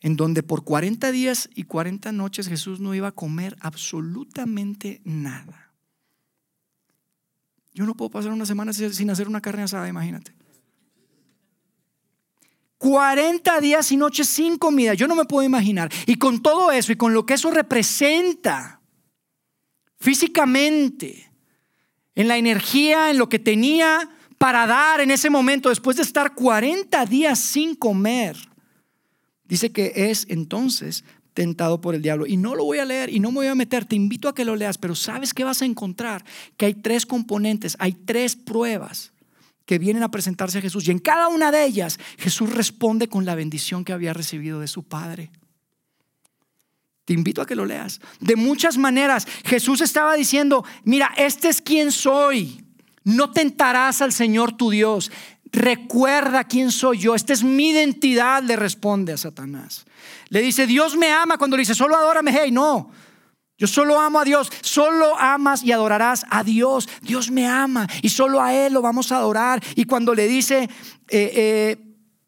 en 0.00 0.16
donde 0.16 0.42
por 0.42 0.64
40 0.64 1.12
días 1.12 1.48
y 1.54 1.64
40 1.64 2.10
noches 2.12 2.48
Jesús 2.48 2.80
no 2.80 2.94
iba 2.94 3.08
a 3.08 3.12
comer 3.12 3.56
absolutamente 3.60 5.00
nada. 5.04 5.72
Yo 7.72 7.86
no 7.86 7.96
puedo 7.96 8.10
pasar 8.10 8.32
una 8.32 8.44
semana 8.44 8.72
sin 8.72 9.10
hacer 9.10 9.28
una 9.28 9.40
carne 9.40 9.62
asada, 9.62 9.88
imagínate. 9.88 10.34
40 12.78 13.60
días 13.60 13.92
y 13.92 13.96
noches 13.96 14.28
sin 14.28 14.58
comida, 14.58 14.94
yo 14.94 15.06
no 15.06 15.14
me 15.14 15.24
puedo 15.24 15.46
imaginar. 15.46 15.90
Y 16.04 16.16
con 16.16 16.42
todo 16.42 16.72
eso 16.72 16.90
y 16.90 16.96
con 16.96 17.14
lo 17.14 17.24
que 17.24 17.34
eso 17.34 17.50
representa 17.52 18.80
físicamente, 19.98 21.30
en 22.16 22.26
la 22.26 22.36
energía, 22.36 23.10
en 23.10 23.18
lo 23.18 23.28
que 23.28 23.38
tenía 23.38 24.10
para 24.42 24.66
dar 24.66 25.00
en 25.00 25.12
ese 25.12 25.30
momento, 25.30 25.68
después 25.68 25.98
de 25.98 26.02
estar 26.02 26.34
40 26.34 27.06
días 27.06 27.38
sin 27.38 27.76
comer, 27.76 28.36
dice 29.44 29.70
que 29.70 29.92
es 29.94 30.26
entonces 30.28 31.04
tentado 31.32 31.80
por 31.80 31.94
el 31.94 32.02
diablo. 32.02 32.26
Y 32.26 32.36
no 32.36 32.56
lo 32.56 32.64
voy 32.64 32.80
a 32.80 32.84
leer 32.84 33.08
y 33.08 33.20
no 33.20 33.30
me 33.30 33.36
voy 33.36 33.46
a 33.46 33.54
meter, 33.54 33.84
te 33.84 33.94
invito 33.94 34.28
a 34.28 34.34
que 34.34 34.44
lo 34.44 34.56
leas, 34.56 34.78
pero 34.78 34.96
¿sabes 34.96 35.32
qué 35.32 35.44
vas 35.44 35.62
a 35.62 35.64
encontrar? 35.64 36.24
Que 36.56 36.66
hay 36.66 36.74
tres 36.74 37.06
componentes, 37.06 37.76
hay 37.78 37.92
tres 37.92 38.34
pruebas 38.34 39.12
que 39.64 39.78
vienen 39.78 40.02
a 40.02 40.10
presentarse 40.10 40.58
a 40.58 40.60
Jesús. 40.60 40.88
Y 40.88 40.90
en 40.90 40.98
cada 40.98 41.28
una 41.28 41.52
de 41.52 41.64
ellas 41.64 42.00
Jesús 42.18 42.52
responde 42.52 43.06
con 43.06 43.24
la 43.24 43.36
bendición 43.36 43.84
que 43.84 43.92
había 43.92 44.12
recibido 44.12 44.58
de 44.58 44.66
su 44.66 44.82
Padre. 44.82 45.30
Te 47.04 47.12
invito 47.12 47.42
a 47.42 47.46
que 47.46 47.54
lo 47.54 47.64
leas. 47.64 48.00
De 48.18 48.34
muchas 48.34 48.76
maneras 48.76 49.24
Jesús 49.44 49.80
estaba 49.82 50.16
diciendo, 50.16 50.64
mira, 50.82 51.12
este 51.16 51.48
es 51.48 51.62
quien 51.62 51.92
soy. 51.92 52.61
No 53.04 53.30
tentarás 53.30 54.02
al 54.02 54.12
Señor 54.12 54.56
tu 54.56 54.70
Dios. 54.70 55.10
Recuerda 55.52 56.44
quién 56.44 56.70
soy 56.72 56.98
yo. 56.98 57.14
Esta 57.14 57.32
es 57.32 57.44
mi 57.44 57.70
identidad, 57.70 58.42
le 58.42 58.56
responde 58.56 59.12
a 59.12 59.16
Satanás. 59.16 59.84
Le 60.28 60.40
dice, 60.40 60.66
Dios 60.66 60.96
me 60.96 61.12
ama 61.12 61.36
cuando 61.36 61.56
le 61.56 61.62
dice, 61.62 61.74
solo 61.74 61.96
adórame. 61.96 62.32
Hey, 62.32 62.50
no. 62.50 62.90
Yo 63.58 63.66
solo 63.68 64.00
amo 64.00 64.18
a 64.18 64.24
Dios, 64.24 64.50
solo 64.60 65.16
amas 65.18 65.62
y 65.62 65.70
adorarás 65.70 66.24
a 66.30 66.42
Dios. 66.42 66.88
Dios 67.02 67.30
me 67.30 67.46
ama 67.46 67.86
y 68.00 68.08
solo 68.08 68.40
a 68.40 68.54
Él 68.54 68.72
lo 68.72 68.82
vamos 68.82 69.12
a 69.12 69.18
adorar. 69.18 69.62
Y 69.76 69.84
cuando 69.84 70.14
le 70.14 70.26
dice, 70.26 70.62
eh, 70.62 70.68
eh, 71.08 71.76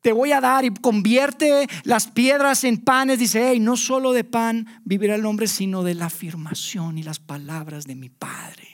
te 0.01 0.13
voy 0.13 0.33
a 0.33 0.41
dar 0.41 0.67
y 0.67 0.71
convierte 0.71 1.67
las 1.83 2.09
piedras 2.09 2.63
en 2.65 2.77
panes, 2.77 3.19
dice, 3.19 3.49
hey, 3.49 3.59
no 3.59 3.77
solo 3.77 4.13
de 4.13 4.23
pan 4.23 4.81
vivirá 4.85 5.15
el 5.15 5.25
hombre, 5.25 5.49
sino 5.49 5.83
de 5.83 5.95
la 5.95 6.07
afirmación 6.07 6.99
y 6.99 7.03
las 7.03 7.21
palabras 7.21 7.87
de 7.87 7.95
mi 7.95 8.11
Padre. 8.11 8.74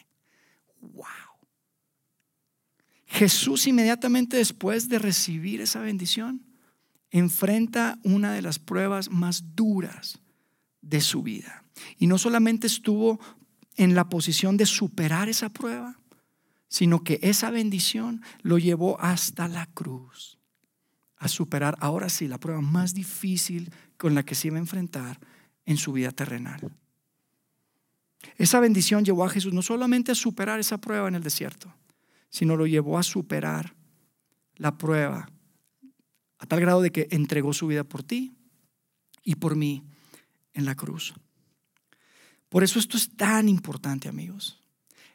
Jesús 3.11 3.67
inmediatamente 3.67 4.37
después 4.37 4.89
de 4.89 5.01
recibir 5.01 5.61
esa 5.61 5.81
bendición, 5.81 6.47
enfrenta 7.11 7.99
una 8.05 8.33
de 8.33 8.41
las 8.41 8.61
pruebas 8.61 9.11
más 9.11 9.57
duras 9.57 10.21
de 10.81 11.01
su 11.01 11.23
vida. 11.23 11.65
Y 11.99 12.07
no 12.07 12.19
solamente 12.19 12.69
estuvo 12.69 13.21
en 13.77 13.97
la 13.97 14.09
posición 14.09 14.57
de 14.57 14.65
superar 14.65 15.29
esa 15.29 15.49
prueba, 15.49 15.99
sino 16.69 17.03
que 17.03 17.19
esa 17.23 17.51
bendición 17.51 18.23
lo 18.43 18.59
llevó 18.59 18.99
hasta 19.01 19.49
la 19.49 19.67
cruz, 19.67 20.39
a 21.17 21.27
superar 21.27 21.77
ahora 21.81 22.09
sí 22.09 22.29
la 22.29 22.39
prueba 22.39 22.61
más 22.61 22.95
difícil 22.95 23.73
con 23.97 24.15
la 24.15 24.23
que 24.23 24.37
se 24.37 24.49
iba 24.49 24.57
a 24.57 24.61
enfrentar 24.61 25.19
en 25.67 25.79
su 25.79 25.93
vida 25.93 26.13
terrenal. 26.13 26.61
Esa 28.37 28.61
bendición 28.61 29.05
llevó 29.05 29.25
a 29.25 29.31
Jesús 29.31 29.53
no 29.53 29.63
solamente 29.63 30.13
a 30.13 30.15
superar 30.15 30.61
esa 30.61 30.79
prueba 30.79 31.09
en 31.09 31.17
el 31.17 31.25
desierto, 31.25 31.75
sino 32.31 32.57
lo 32.57 32.67
llevó 32.67 32.99
a 32.99 33.03
superar 33.03 33.75
la 34.57 34.79
prueba 34.79 35.29
a 36.39 36.47
tal 36.47 36.61
grado 36.61 36.81
de 36.81 36.91
que 36.91 37.07
entregó 37.11 37.53
su 37.53 37.67
vida 37.67 37.85
por 37.85 38.03
ti 38.03 38.33
y 39.23 39.35
por 39.35 39.57
mí 39.57 39.85
en 40.55 40.65
la 40.65 40.75
cruz. 40.75 41.15
Por 42.49 42.65
eso 42.65 42.79
esto 42.79 42.97
es 42.97 43.15
tan 43.15 43.49
importante, 43.49 44.09
amigos. 44.09 44.59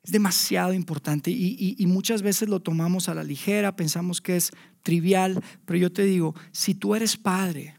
Es 0.04 0.12
demasiado 0.12 0.72
importante 0.72 1.32
y, 1.32 1.84
muchas 1.88 2.22
veces 2.22 2.48
lo 2.48 2.60
tomamos 2.60 3.10
a 3.10 3.16
la 3.16 3.24
ligera, 3.24 3.76
pensamos 3.76 4.22
que 4.22 4.36
es 4.36 4.52
trivial, 4.84 5.44
pero 5.66 5.80
yo 5.80 5.92
te 5.92 6.04
digo, 6.04 6.36
si 6.52 6.76
tú 6.76 6.94
eres 6.94 7.18
padre, 7.18 7.76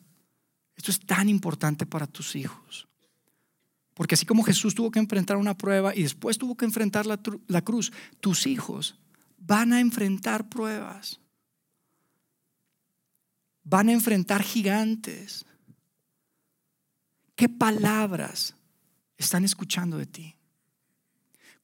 esto 0.74 0.90
es 0.90 0.98
tan 0.98 1.28
importante 1.28 1.86
para 1.86 2.08
tus 2.08 2.34
hijos. 2.34 2.88
Porque 3.94 4.16
así 4.16 4.26
como 4.26 4.42
Jesús 4.42 4.74
tuvo 4.74 4.90
que 4.90 4.98
enfrentar 4.98 5.36
una 5.36 5.56
prueba 5.56 5.94
y 5.94 6.02
después 6.02 6.36
tuvo 6.36 6.56
que 6.56 6.64
enfrentar 6.64 7.06
la, 7.06 7.20
la 7.46 7.62
cruz, 7.62 7.92
tus 8.20 8.48
hijos 8.48 8.98
van 9.46 9.72
a 9.72 9.80
enfrentar 9.80 10.48
pruebas. 10.48 11.20
Van 13.62 13.88
a 13.88 13.92
enfrentar 13.92 14.42
gigantes. 14.42 15.44
¿Qué 17.34 17.48
palabras 17.48 18.54
están 19.16 19.44
escuchando 19.44 19.98
de 19.98 20.06
ti? 20.06 20.36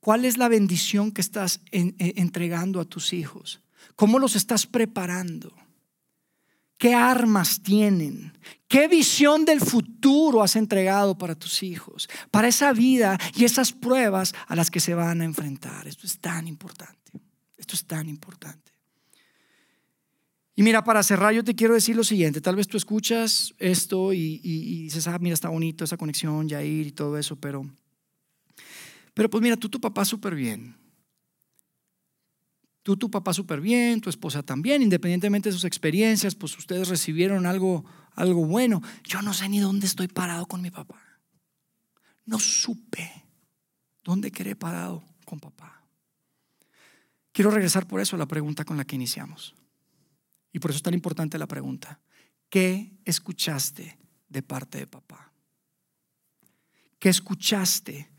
¿Cuál 0.01 0.25
es 0.25 0.37
la 0.37 0.49
bendición 0.49 1.13
que 1.13 1.21
estás 1.21 1.61
eh, 1.71 1.95
entregando 2.17 2.81
a 2.81 2.85
tus 2.85 3.13
hijos? 3.13 3.63
¿Cómo 3.97 4.19
los 4.19 4.37
estás 4.37 4.67
preparando? 4.67 5.55
¿Qué 6.77 6.95
armas 6.95 7.63
tienen? 7.63 8.37
¿Qué 8.67 8.89
visión 8.89 9.45
del 9.45 9.61
futuro 9.61 10.43
has 10.43 10.57
entregado 10.57 11.17
para 11.17 11.37
tus 11.37 11.63
hijos? 11.63 12.09
Para 12.33 12.49
esa 12.49 12.73
vida 12.73 13.19
y 13.37 13.45
esas 13.45 13.73
pruebas 13.73 14.35
a 14.49 14.57
las 14.57 14.71
que 14.71 14.81
se 14.81 14.95
van 14.95 15.21
a 15.21 15.25
enfrentar. 15.25 15.87
Esto 15.87 16.07
es 16.07 16.19
tan 16.19 16.49
importante. 16.49 17.02
Esto 17.63 17.77
es 17.77 17.85
tan 17.85 18.09
importante. 18.09 18.73
Y 20.57 20.65
mira, 20.65 20.83
para 20.83 21.05
cerrar, 21.05 21.33
yo 21.33 21.45
te 21.45 21.55
quiero 21.55 21.75
decir 21.75 21.95
lo 21.95 22.03
siguiente. 22.03 22.41
Tal 22.41 22.57
vez 22.57 22.67
tú 22.67 22.77
escuchas 22.77 23.55
esto 23.59 24.13
y, 24.13 24.39
dices, 24.83 25.07
ah, 25.07 25.17
mira, 25.21 25.35
está 25.35 25.49
bonito 25.49 25.85
esa 25.85 25.97
conexión, 25.97 26.49
Yair 26.49 26.89
y 26.89 26.91
todo 26.91 27.17
eso, 27.17 27.37
pero, 27.37 27.65
pero 29.15 29.31
pues 29.31 29.41
mira, 29.41 29.57
tú, 29.57 29.69
tu 29.69 29.81
papá 29.81 30.05
súper 30.05 30.35
bien. 30.35 30.77
Tú, 32.83 32.97
tu 32.97 33.09
papá 33.09 33.33
súper 33.33 33.61
bien, 33.61 34.01
tu 34.01 34.11
esposa 34.11 34.43
también, 34.43 34.83
independientemente 34.83 35.51
de 35.51 35.53
sus 35.53 35.65
experiencias, 35.65 36.35
pues 36.35 36.59
ustedes 36.59 36.89
recibieron 36.89 37.47
algo, 37.47 37.85
algo 38.17 38.45
bueno. 38.45 38.83
Yo 39.05 39.23
no 39.23 39.35
sé 39.35 39.49
ni 39.49 39.61
dónde 39.61 39.87
estoy 39.87 40.09
parado 40.09 40.47
con 40.47 40.63
mi 40.63 40.73
papá. 40.73 41.01
No 42.27 42.41
supe 42.41 43.09
dónde 44.03 44.33
quedé 44.33 44.57
parado 44.57 45.05
con 45.25 45.39
papá. 45.39 45.82
Quiero 47.33 47.51
regresar 47.51 47.87
por 47.87 48.01
eso 48.01 48.17
a 48.17 48.19
la 48.19 48.27
pregunta 48.27 48.65
con 48.65 48.77
la 48.77 48.85
que 48.85 48.97
iniciamos. 48.97 49.55
Y 50.53 50.59
por 50.59 50.71
eso 50.71 50.77
es 50.77 50.83
tan 50.83 50.95
importante 50.95 51.39
la 51.39 51.47
pregunta. 51.47 52.01
¿Qué 52.49 52.93
escuchaste 53.05 53.99
de 54.29 54.43
parte 54.43 54.79
de 54.79 54.87
papá? 54.87 55.33
¿Qué 56.99 57.09
escuchaste 57.09 58.11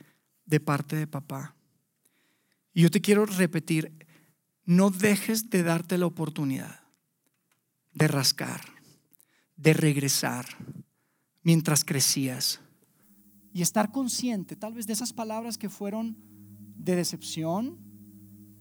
de 0.45 0.59
parte 0.59 0.95
de 0.95 1.07
papá? 1.07 1.55
Y 2.73 2.81
yo 2.81 2.89
te 2.89 3.01
quiero 3.01 3.25
repetir, 3.25 4.07
no 4.65 4.89
dejes 4.89 5.49
de 5.49 5.61
darte 5.61 5.97
la 5.97 6.07
oportunidad 6.07 6.83
de 7.93 8.07
rascar, 8.07 8.61
de 9.55 9.73
regresar 9.73 10.45
mientras 11.43 11.85
crecías 11.85 12.59
y 13.53 13.61
estar 13.61 13.91
consciente 13.91 14.55
tal 14.55 14.73
vez 14.73 14.87
de 14.87 14.93
esas 14.93 15.13
palabras 15.13 15.57
que 15.57 15.69
fueron 15.69 16.17
de 16.75 16.95
decepción, 16.95 17.77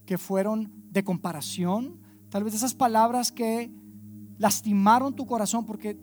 que 0.05 0.17
fueron 0.17 0.71
de 0.91 1.03
comparación, 1.03 2.03
Tal 2.33 2.43
vez 2.43 2.55
esas 2.55 2.73
palabras 2.73 3.31
que 3.31 3.71
lastimaron 4.39 5.15
tu 5.15 5.27
corazón, 5.27 5.67
porque 5.67 5.99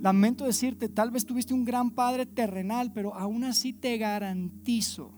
lamento 0.00 0.44
decirte, 0.44 0.88
tal 0.88 1.12
vez 1.12 1.26
tuviste 1.26 1.54
un 1.54 1.64
gran 1.64 1.92
padre 1.92 2.26
terrenal, 2.26 2.92
pero 2.92 3.14
aún 3.14 3.44
así 3.44 3.72
te 3.72 3.96
garantizo 3.96 5.14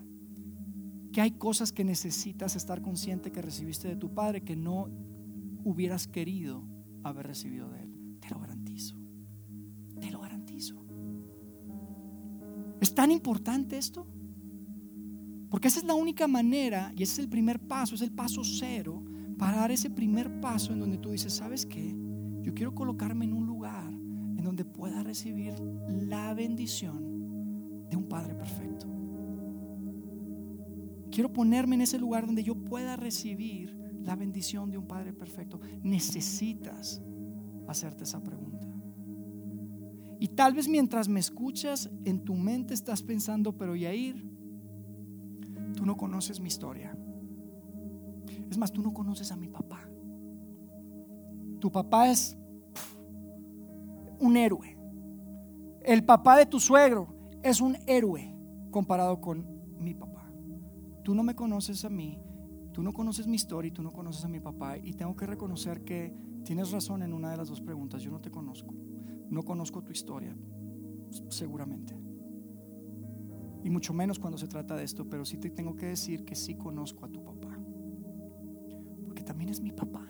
que 1.10 1.22
hay 1.22 1.30
cosas 1.30 1.72
que 1.72 1.84
necesitas 1.84 2.54
estar 2.54 2.82
consciente 2.82 3.32
que 3.32 3.40
recibiste 3.40 3.88
de 3.88 3.96
tu 3.96 4.12
padre 4.12 4.42
que 4.42 4.56
no 4.56 4.90
hubieras 5.64 6.06
querido 6.06 6.62
haber 7.02 7.28
recibido 7.28 7.70
de 7.70 7.84
él. 7.84 8.18
Te 8.20 8.28
lo 8.28 8.38
garantizo. 8.38 8.94
Te 9.98 10.10
lo 10.10 10.20
garantizo. 10.20 10.84
¿Es 12.82 12.94
tan 12.94 13.10
importante 13.10 13.78
esto? 13.78 14.06
Porque 15.50 15.68
esa 15.68 15.80
es 15.80 15.84
la 15.84 15.94
única 15.94 16.26
manera 16.26 16.92
y 16.96 17.02
ese 17.02 17.14
es 17.14 17.18
el 17.20 17.28
primer 17.28 17.60
paso, 17.60 17.94
es 17.94 18.02
el 18.02 18.12
paso 18.12 18.42
cero 18.44 19.02
para 19.38 19.58
dar 19.58 19.70
ese 19.70 19.90
primer 19.90 20.40
paso 20.40 20.72
en 20.72 20.80
donde 20.80 20.98
tú 20.98 21.10
dices, 21.10 21.32
¿sabes 21.32 21.66
qué? 21.66 21.94
Yo 22.42 22.54
quiero 22.54 22.74
colocarme 22.74 23.24
en 23.24 23.32
un 23.32 23.46
lugar 23.46 23.92
en 23.92 24.42
donde 24.42 24.64
pueda 24.64 25.02
recibir 25.02 25.54
la 25.88 26.32
bendición 26.34 27.86
de 27.88 27.96
un 27.96 28.08
Padre 28.08 28.34
perfecto. 28.34 28.86
Quiero 31.10 31.32
ponerme 31.32 31.76
en 31.76 31.82
ese 31.82 31.98
lugar 31.98 32.26
donde 32.26 32.42
yo 32.42 32.54
pueda 32.54 32.96
recibir 32.96 33.76
la 34.02 34.16
bendición 34.16 34.70
de 34.70 34.78
un 34.78 34.86
Padre 34.86 35.12
perfecto. 35.12 35.60
Necesitas 35.82 37.02
hacerte 37.66 38.04
esa 38.04 38.22
pregunta. 38.22 38.68
Y 40.18 40.28
tal 40.28 40.54
vez 40.54 40.68
mientras 40.68 41.08
me 41.08 41.20
escuchas, 41.20 41.90
en 42.04 42.20
tu 42.20 42.34
mente 42.34 42.74
estás 42.74 43.02
pensando, 43.02 43.56
pero 43.56 43.76
Yair, 43.76 44.24
tú 45.76 45.86
no 45.86 45.96
conoces 45.96 46.40
mi 46.40 46.48
historia. 46.48 46.98
Es 48.50 48.58
más, 48.58 48.72
tú 48.72 48.82
no 48.82 48.92
conoces 48.92 49.30
a 49.30 49.36
mi 49.36 49.46
papá. 49.46 49.88
Tu 51.60 51.70
papá 51.70 52.10
es 52.10 52.36
un 54.18 54.36
héroe. 54.36 54.76
el 55.84 56.04
papá 56.04 56.36
de 56.36 56.46
tu 56.46 56.58
suegro 56.58 57.14
es 57.42 57.60
un 57.60 57.76
héroe 57.86 58.34
comparado 58.72 59.20
con 59.20 59.46
mi 59.78 59.94
papá. 59.94 60.28
Tú 61.04 61.14
no 61.14 61.22
me 61.22 61.36
conoces 61.36 61.84
a 61.84 61.90
mí, 61.90 62.18
tú 62.72 62.82
no 62.82 62.92
conoces 62.92 63.28
mi 63.28 63.36
historia 63.36 63.68
y 63.68 63.72
tú 63.72 63.82
no 63.82 63.92
conoces 63.92 64.24
a 64.24 64.28
mi 64.28 64.40
papá. 64.40 64.78
Y 64.78 64.94
tengo 64.94 65.14
que 65.14 65.26
reconocer 65.26 65.84
que 65.84 66.12
tienes 66.44 66.72
razón 66.72 67.02
en 67.02 67.12
una 67.12 67.30
de 67.30 67.36
las 67.36 67.48
dos 67.48 67.60
preguntas. 67.60 68.02
Yo 68.02 68.10
no 68.10 68.20
te 68.20 68.30
conozco. 68.30 68.74
No 69.28 69.42
conozco 69.42 69.82
tu 69.82 69.92
historia, 69.92 70.36
seguramente. 71.28 72.05
Y 73.66 73.70
mucho 73.70 73.92
menos 73.92 74.20
cuando 74.20 74.38
se 74.38 74.46
trata 74.46 74.76
de 74.76 74.84
esto, 74.84 75.10
pero 75.10 75.24
sí 75.24 75.38
te 75.38 75.50
tengo 75.50 75.74
que 75.74 75.86
decir 75.86 76.24
que 76.24 76.36
sí 76.36 76.54
conozco 76.54 77.04
a 77.04 77.08
tu 77.08 77.20
papá. 77.24 77.58
Porque 79.04 79.24
también 79.24 79.50
es 79.50 79.60
mi 79.60 79.72
papá. 79.72 80.08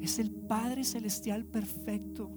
Es 0.00 0.18
el 0.18 0.32
Padre 0.32 0.82
Celestial 0.82 1.44
perfecto 1.44 2.32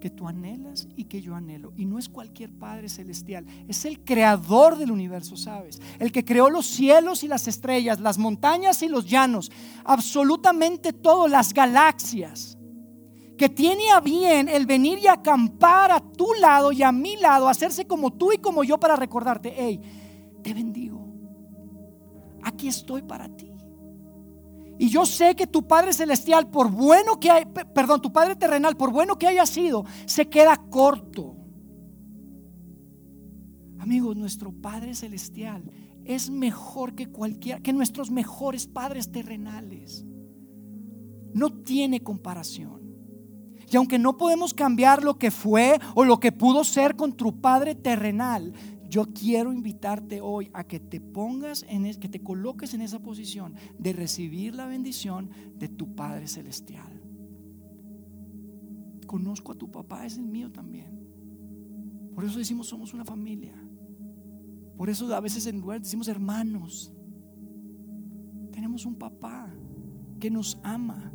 que 0.00 0.10
tú 0.10 0.26
anhelas 0.26 0.88
y 0.96 1.04
que 1.04 1.22
yo 1.22 1.36
anhelo. 1.36 1.72
Y 1.76 1.84
no 1.84 1.96
es 1.96 2.08
cualquier 2.08 2.50
Padre 2.50 2.88
Celestial, 2.88 3.46
es 3.68 3.84
el 3.84 4.00
creador 4.02 4.76
del 4.76 4.90
universo, 4.90 5.36
¿sabes? 5.36 5.80
El 6.00 6.10
que 6.10 6.24
creó 6.24 6.50
los 6.50 6.66
cielos 6.66 7.22
y 7.22 7.28
las 7.28 7.46
estrellas, 7.46 8.00
las 8.00 8.18
montañas 8.18 8.82
y 8.82 8.88
los 8.88 9.08
llanos, 9.08 9.52
absolutamente 9.84 10.92
todo, 10.92 11.28
las 11.28 11.54
galaxias. 11.54 12.58
Que 13.42 13.48
tiene 13.48 13.90
a 13.90 13.98
bien 13.98 14.48
el 14.48 14.66
venir 14.66 15.00
y 15.00 15.08
acampar 15.08 15.90
a 15.90 15.98
tu 15.98 16.32
lado 16.34 16.70
y 16.70 16.84
a 16.84 16.92
mi 16.92 17.16
lado, 17.16 17.48
hacerse 17.48 17.88
como 17.88 18.12
tú 18.12 18.32
y 18.32 18.38
como 18.38 18.62
yo 18.62 18.78
para 18.78 18.94
recordarte, 18.94 19.52
hey, 19.56 19.80
te 20.44 20.54
bendigo. 20.54 21.04
Aquí 22.44 22.68
estoy 22.68 23.02
para 23.02 23.28
ti. 23.28 23.52
Y 24.78 24.90
yo 24.90 25.04
sé 25.04 25.34
que 25.34 25.48
tu 25.48 25.66
Padre 25.66 25.92
Celestial, 25.92 26.50
por 26.50 26.70
bueno 26.70 27.18
que 27.18 27.32
hay, 27.32 27.44
perdón, 27.44 28.00
tu 28.00 28.12
Padre 28.12 28.36
terrenal, 28.36 28.76
por 28.76 28.92
bueno 28.92 29.18
que 29.18 29.26
haya 29.26 29.44
sido, 29.44 29.84
se 30.06 30.28
queda 30.28 30.56
corto. 30.70 31.34
Amigos, 33.80 34.14
nuestro 34.16 34.52
Padre 34.52 34.94
Celestial 34.94 35.64
es 36.04 36.30
mejor 36.30 36.94
que 36.94 37.08
cualquiera, 37.08 37.58
que 37.58 37.72
nuestros 37.72 38.08
mejores 38.12 38.68
padres 38.68 39.10
terrenales. 39.10 40.06
No 41.34 41.50
tiene 41.50 42.04
comparación. 42.04 42.81
Y 43.72 43.76
aunque 43.76 43.98
no 43.98 44.18
podemos 44.18 44.52
cambiar 44.52 45.02
lo 45.02 45.18
que 45.18 45.30
fue 45.30 45.78
o 45.94 46.04
lo 46.04 46.20
que 46.20 46.30
pudo 46.30 46.62
ser 46.62 46.94
con 46.94 47.14
tu 47.14 47.40
Padre 47.40 47.74
terrenal, 47.74 48.52
yo 48.90 49.06
quiero 49.14 49.50
invitarte 49.50 50.20
hoy 50.20 50.50
a 50.52 50.64
que 50.64 50.78
te 50.78 51.00
pongas 51.00 51.64
en 51.66 51.90
que 51.98 52.10
te 52.10 52.22
coloques 52.22 52.74
en 52.74 52.82
esa 52.82 52.98
posición 52.98 53.54
de 53.78 53.94
recibir 53.94 54.54
la 54.54 54.66
bendición 54.66 55.30
de 55.56 55.68
tu 55.68 55.94
Padre 55.94 56.26
celestial. 56.26 57.00
Conozco 59.06 59.52
a 59.52 59.54
tu 59.54 59.70
papá, 59.70 60.04
es 60.04 60.18
el 60.18 60.26
mío 60.26 60.52
también. 60.52 61.00
Por 62.14 62.26
eso 62.26 62.38
decimos 62.38 62.66
somos 62.66 62.92
una 62.92 63.06
familia. 63.06 63.54
Por 64.76 64.90
eso 64.90 65.14
a 65.14 65.20
veces 65.20 65.46
en 65.46 65.62
lugar 65.62 65.80
decimos 65.80 66.08
hermanos. 66.08 66.92
Tenemos 68.52 68.84
un 68.84 68.96
papá 68.96 69.50
que 70.20 70.30
nos 70.30 70.58
ama, 70.62 71.10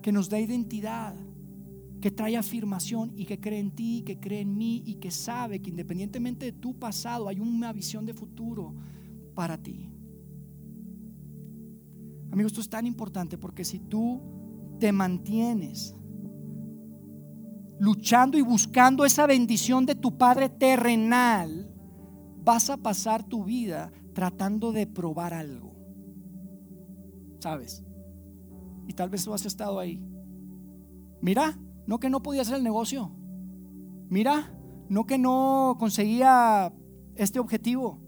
que 0.00 0.12
nos 0.12 0.28
da 0.28 0.38
identidad, 0.38 1.16
que 2.00 2.10
trae 2.10 2.36
afirmación 2.36 3.12
y 3.16 3.24
que 3.24 3.40
cree 3.40 3.58
en 3.58 3.72
ti, 3.72 4.02
que 4.04 4.20
cree 4.20 4.40
en 4.40 4.56
mí 4.56 4.82
y 4.86 4.96
que 4.96 5.10
sabe 5.10 5.60
que 5.60 5.70
independientemente 5.70 6.46
de 6.46 6.52
tu 6.52 6.78
pasado 6.78 7.28
hay 7.28 7.40
una 7.40 7.72
visión 7.72 8.06
de 8.06 8.14
futuro 8.14 8.74
para 9.34 9.58
ti. 9.58 9.90
Amigos, 12.30 12.52
esto 12.52 12.60
es 12.60 12.68
tan 12.68 12.86
importante 12.86 13.38
porque 13.38 13.64
si 13.64 13.80
tú 13.80 14.22
te 14.78 14.92
mantienes 14.92 15.96
luchando 17.80 18.36
y 18.38 18.42
buscando 18.42 19.04
esa 19.04 19.26
bendición 19.26 19.86
de 19.86 19.94
tu 19.94 20.16
Padre 20.18 20.48
terrenal, 20.48 21.72
vas 22.44 22.70
a 22.70 22.76
pasar 22.76 23.24
tu 23.24 23.44
vida 23.44 23.92
tratando 24.12 24.72
de 24.72 24.86
probar 24.86 25.34
algo. 25.34 25.74
¿Sabes? 27.40 27.84
Y 28.86 28.92
tal 28.94 29.10
vez 29.10 29.24
tú 29.24 29.32
has 29.32 29.46
estado 29.46 29.78
ahí. 29.78 30.02
Mira, 31.20 31.58
no 31.88 31.98
que 31.98 32.10
no 32.10 32.22
podía 32.22 32.42
hacer 32.42 32.56
el 32.56 32.62
negocio. 32.62 33.10
Mira, 34.10 34.52
no 34.90 35.06
que 35.06 35.16
no 35.16 35.76
conseguía 35.78 36.70
este 37.16 37.40
objetivo. 37.40 37.98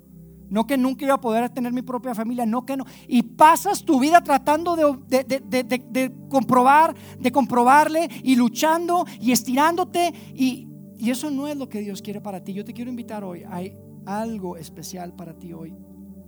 No 0.51 0.67
que 0.67 0.77
nunca 0.77 1.07
iba 1.07 1.15
a 1.15 1.21
poder 1.21 1.49
tener 1.49 1.73
mi 1.73 1.81
propia 1.81 2.15
familia, 2.15 2.45
no 2.45 2.67
que 2.67 2.77
no. 2.77 2.85
Y 3.09 3.23
pasas 3.23 3.83
tu 3.83 3.99
vida 3.99 4.23
tratando 4.23 4.77
de, 4.77 6.13
comprobar, 6.29 6.95
de 7.19 7.33
comprobarle 7.33 8.07
y 8.23 8.37
luchando 8.37 9.07
y 9.19 9.33
estirándote. 9.33 10.13
Y, 10.35 10.69
y 10.99 11.11
eso 11.11 11.31
no 11.31 11.49
es 11.49 11.57
lo 11.57 11.71
que 11.71 11.81
Dios 11.81 12.03
quiere 12.03 12.21
para 12.21 12.45
ti. 12.45 12.53
Yo 12.53 12.67
te 12.67 12.75
quiero 12.75 12.91
invitar 12.91 13.25
hoy. 13.25 13.45
Hay 13.49 13.79
algo 14.05 14.59
especial 14.59 15.15
para 15.15 15.39
ti 15.39 15.55
hoy. 15.55 15.75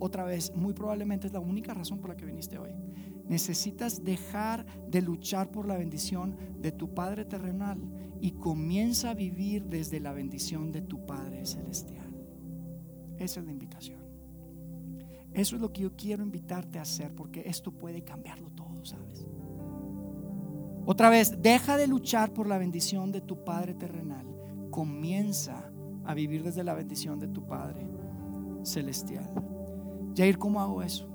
Otra 0.03 0.25
vez, 0.25 0.53
muy 0.53 0.73
probablemente 0.73 1.27
es 1.27 1.33
la 1.33 1.39
única 1.39 1.73
razón 1.73 1.97
por 1.97 2.09
la 2.09 2.17
que 2.17 2.25
viniste 2.25 2.57
hoy. 2.57 2.71
Necesitas 3.29 4.03
dejar 4.03 4.65
de 4.89 5.01
luchar 5.01 5.49
por 5.49 5.65
la 5.65 5.77
bendición 5.77 6.35
de 6.59 6.73
tu 6.73 6.93
Padre 6.93 7.23
terrenal 7.23 7.79
y 8.19 8.31
comienza 8.31 9.11
a 9.11 9.13
vivir 9.13 9.63
desde 9.63 10.01
la 10.01 10.11
bendición 10.11 10.73
de 10.73 10.81
tu 10.81 11.05
Padre 11.05 11.45
celestial. 11.45 12.13
Esa 13.17 13.39
es 13.39 13.45
la 13.45 13.53
invitación. 13.53 14.01
Eso 15.31 15.55
es 15.55 15.61
lo 15.61 15.71
que 15.71 15.83
yo 15.83 15.95
quiero 15.95 16.21
invitarte 16.21 16.79
a 16.79 16.81
hacer 16.81 17.15
porque 17.15 17.43
esto 17.45 17.71
puede 17.71 18.03
cambiarlo 18.03 18.49
todo, 18.49 18.83
¿sabes? 18.83 19.25
Otra 20.85 21.09
vez, 21.09 21.41
deja 21.41 21.77
de 21.77 21.87
luchar 21.87 22.33
por 22.33 22.47
la 22.47 22.57
bendición 22.57 23.13
de 23.13 23.21
tu 23.21 23.45
Padre 23.45 23.73
terrenal. 23.73 24.27
Comienza 24.69 25.71
a 26.03 26.13
vivir 26.13 26.43
desde 26.43 26.65
la 26.65 26.73
bendición 26.73 27.19
de 27.19 27.29
tu 27.29 27.47
Padre 27.47 27.87
celestial. 28.63 29.29
Jair, 30.15 30.37
¿cómo 30.37 30.59
hago 30.61 30.81
eso? 30.81 31.09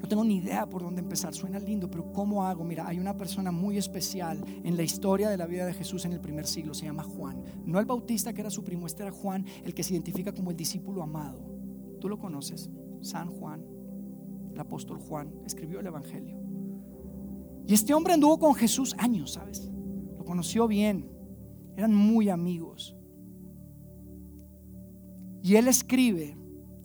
No 0.00 0.08
tengo 0.08 0.24
ni 0.24 0.36
idea 0.36 0.68
por 0.68 0.82
dónde 0.82 1.02
empezar, 1.02 1.34
suena 1.34 1.58
lindo, 1.58 1.90
pero 1.90 2.10
¿cómo 2.12 2.44
hago? 2.44 2.64
Mira, 2.64 2.86
hay 2.86 2.98
una 2.98 3.16
persona 3.16 3.52
muy 3.52 3.76
especial 3.76 4.42
en 4.64 4.76
la 4.76 4.82
historia 4.82 5.28
de 5.28 5.36
la 5.36 5.46
vida 5.46 5.66
de 5.66 5.74
Jesús 5.74 6.06
en 6.06 6.12
el 6.12 6.20
primer 6.20 6.46
siglo, 6.46 6.72
se 6.72 6.86
llama 6.86 7.02
Juan. 7.02 7.42
No 7.66 7.78
el 7.78 7.84
bautista 7.84 8.32
que 8.32 8.40
era 8.40 8.50
su 8.50 8.64
primo, 8.64 8.86
este 8.86 9.02
era 9.02 9.12
Juan, 9.12 9.44
el 9.62 9.74
que 9.74 9.82
se 9.82 9.92
identifica 9.92 10.32
como 10.32 10.50
el 10.50 10.56
discípulo 10.56 11.02
amado. 11.02 11.42
Tú 12.00 12.08
lo 12.08 12.18
conoces, 12.18 12.70
San 13.02 13.28
Juan, 13.28 13.62
el 14.52 14.58
apóstol 14.58 14.98
Juan, 14.98 15.34
escribió 15.44 15.80
el 15.80 15.86
Evangelio. 15.86 16.40
Y 17.66 17.74
este 17.74 17.92
hombre 17.92 18.14
anduvo 18.14 18.38
con 18.38 18.54
Jesús 18.54 18.94
años, 18.98 19.32
¿sabes? 19.32 19.70
Lo 20.16 20.24
conoció 20.24 20.66
bien, 20.66 21.10
eran 21.76 21.94
muy 21.94 22.30
amigos. 22.30 22.96
Y 25.42 25.56
él 25.56 25.68
escribe 25.68 26.39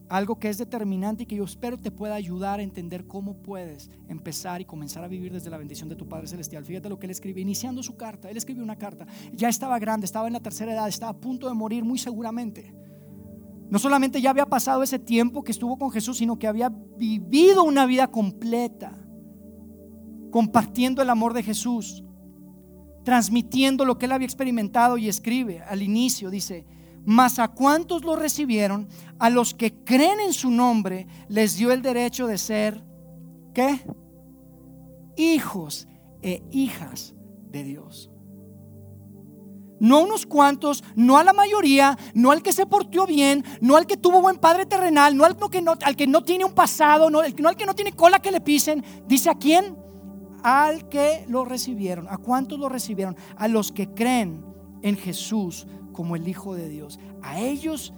algo 0.09 0.37
que 0.37 0.49
es 0.49 0.57
determinante 0.57 1.23
y 1.23 1.25
que 1.25 1.35
yo 1.35 1.43
espero 1.43 1.77
te 1.77 1.91
pueda 1.91 2.15
ayudar 2.15 2.59
a 2.59 2.63
entender 2.63 3.07
cómo 3.07 3.41
puedes 3.41 3.89
empezar 4.07 4.61
y 4.61 4.65
comenzar 4.65 5.03
a 5.03 5.07
vivir 5.07 5.33
desde 5.33 5.49
la 5.49 5.57
bendición 5.57 5.89
de 5.89 5.95
tu 5.95 6.07
Padre 6.07 6.27
Celestial. 6.27 6.63
Fíjate 6.63 6.89
lo 6.89 6.99
que 6.99 7.07
él 7.07 7.11
escribe, 7.11 7.41
iniciando 7.41 7.81
su 7.81 7.95
carta. 7.95 8.29
Él 8.29 8.37
escribió 8.37 8.63
una 8.63 8.77
carta, 8.77 9.05
ya 9.33 9.49
estaba 9.49 9.79
grande, 9.79 10.05
estaba 10.05 10.27
en 10.27 10.33
la 10.33 10.39
tercera 10.39 10.73
edad, 10.73 10.87
estaba 10.87 11.11
a 11.11 11.17
punto 11.17 11.47
de 11.47 11.53
morir 11.53 11.83
muy 11.83 11.97
seguramente. 11.97 12.73
No 13.69 13.79
solamente 13.79 14.21
ya 14.21 14.29
había 14.29 14.45
pasado 14.45 14.83
ese 14.83 14.99
tiempo 14.99 15.43
que 15.43 15.51
estuvo 15.51 15.77
con 15.77 15.91
Jesús, 15.91 16.17
sino 16.17 16.37
que 16.37 16.47
había 16.47 16.69
vivido 16.69 17.63
una 17.63 17.85
vida 17.85 18.07
completa, 18.07 18.95
compartiendo 20.29 21.01
el 21.01 21.09
amor 21.09 21.33
de 21.33 21.41
Jesús, 21.41 22.03
transmitiendo 23.03 23.85
lo 23.85 23.97
que 23.97 24.05
él 24.05 24.11
había 24.11 24.25
experimentado 24.25 24.97
y 24.97 25.07
escribe 25.07 25.61
al 25.61 25.81
inicio, 25.81 26.29
dice, 26.29 26.65
mas 27.05 27.39
a 27.39 27.47
cuantos 27.49 28.03
lo 28.03 28.15
recibieron, 28.15 28.87
a 29.19 29.29
los 29.29 29.53
que 29.53 29.73
creen 29.83 30.19
en 30.19 30.33
su 30.33 30.49
nombre, 30.49 31.07
les 31.29 31.55
dio 31.55 31.71
el 31.71 31.81
derecho 31.81 32.27
de 32.27 32.37
ser, 32.37 32.83
¿qué? 33.53 33.79
Hijos 35.15 35.87
e 36.21 36.43
hijas 36.51 37.13
de 37.49 37.63
Dios. 37.63 38.09
No 39.79 40.01
unos 40.01 40.25
cuantos, 40.25 40.83
no 40.95 41.17
a 41.17 41.23
la 41.23 41.33
mayoría, 41.33 41.97
no 42.13 42.31
al 42.31 42.41
que 42.41 42.53
se 42.53 42.65
portó 42.65 43.05
bien, 43.05 43.43
no 43.61 43.75
al 43.75 43.85
que 43.85 43.97
tuvo 43.97 44.21
buen 44.21 44.37
padre 44.37 44.65
terrenal, 44.65 45.15
no 45.15 45.25
al 45.25 45.37
que 45.37 45.61
no, 45.61 45.73
al 45.83 45.95
que 45.95 46.07
no 46.07 46.23
tiene 46.23 46.45
un 46.45 46.53
pasado, 46.53 47.09
no, 47.09 47.21
no 47.37 47.49
al 47.49 47.55
que 47.55 47.65
no 47.65 47.75
tiene 47.75 47.91
cola 47.91 48.19
que 48.19 48.31
le 48.31 48.41
pisen. 48.41 48.83
Dice 49.05 49.29
a 49.29 49.35
quién? 49.35 49.77
Al 50.43 50.87
que 50.87 51.25
lo 51.27 51.43
recibieron. 51.43 52.07
¿A 52.09 52.17
cuántos 52.17 52.57
lo 52.57 52.69
recibieron? 52.69 53.17
A 53.35 53.47
los 53.47 53.71
que 53.71 53.93
creen 53.93 54.45
en 54.81 54.97
Jesús 54.97 55.67
como 55.95 56.15
el 56.15 56.27
Hijo 56.27 56.53
de 56.53 56.67
Dios. 56.69 56.99
A 57.23 57.39
ellos, 57.39 57.93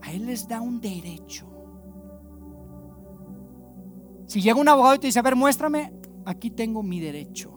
a 0.00 0.12
Él 0.12 0.26
les 0.26 0.48
da 0.48 0.60
un 0.60 0.80
derecho. 0.80 1.46
Si 4.26 4.40
llega 4.40 4.60
un 4.60 4.68
abogado 4.68 4.94
y 4.94 4.98
te 5.00 5.08
dice, 5.08 5.18
a 5.18 5.22
ver, 5.22 5.34
muéstrame, 5.34 5.92
aquí 6.24 6.50
tengo 6.50 6.82
mi 6.82 7.00
derecho. 7.00 7.52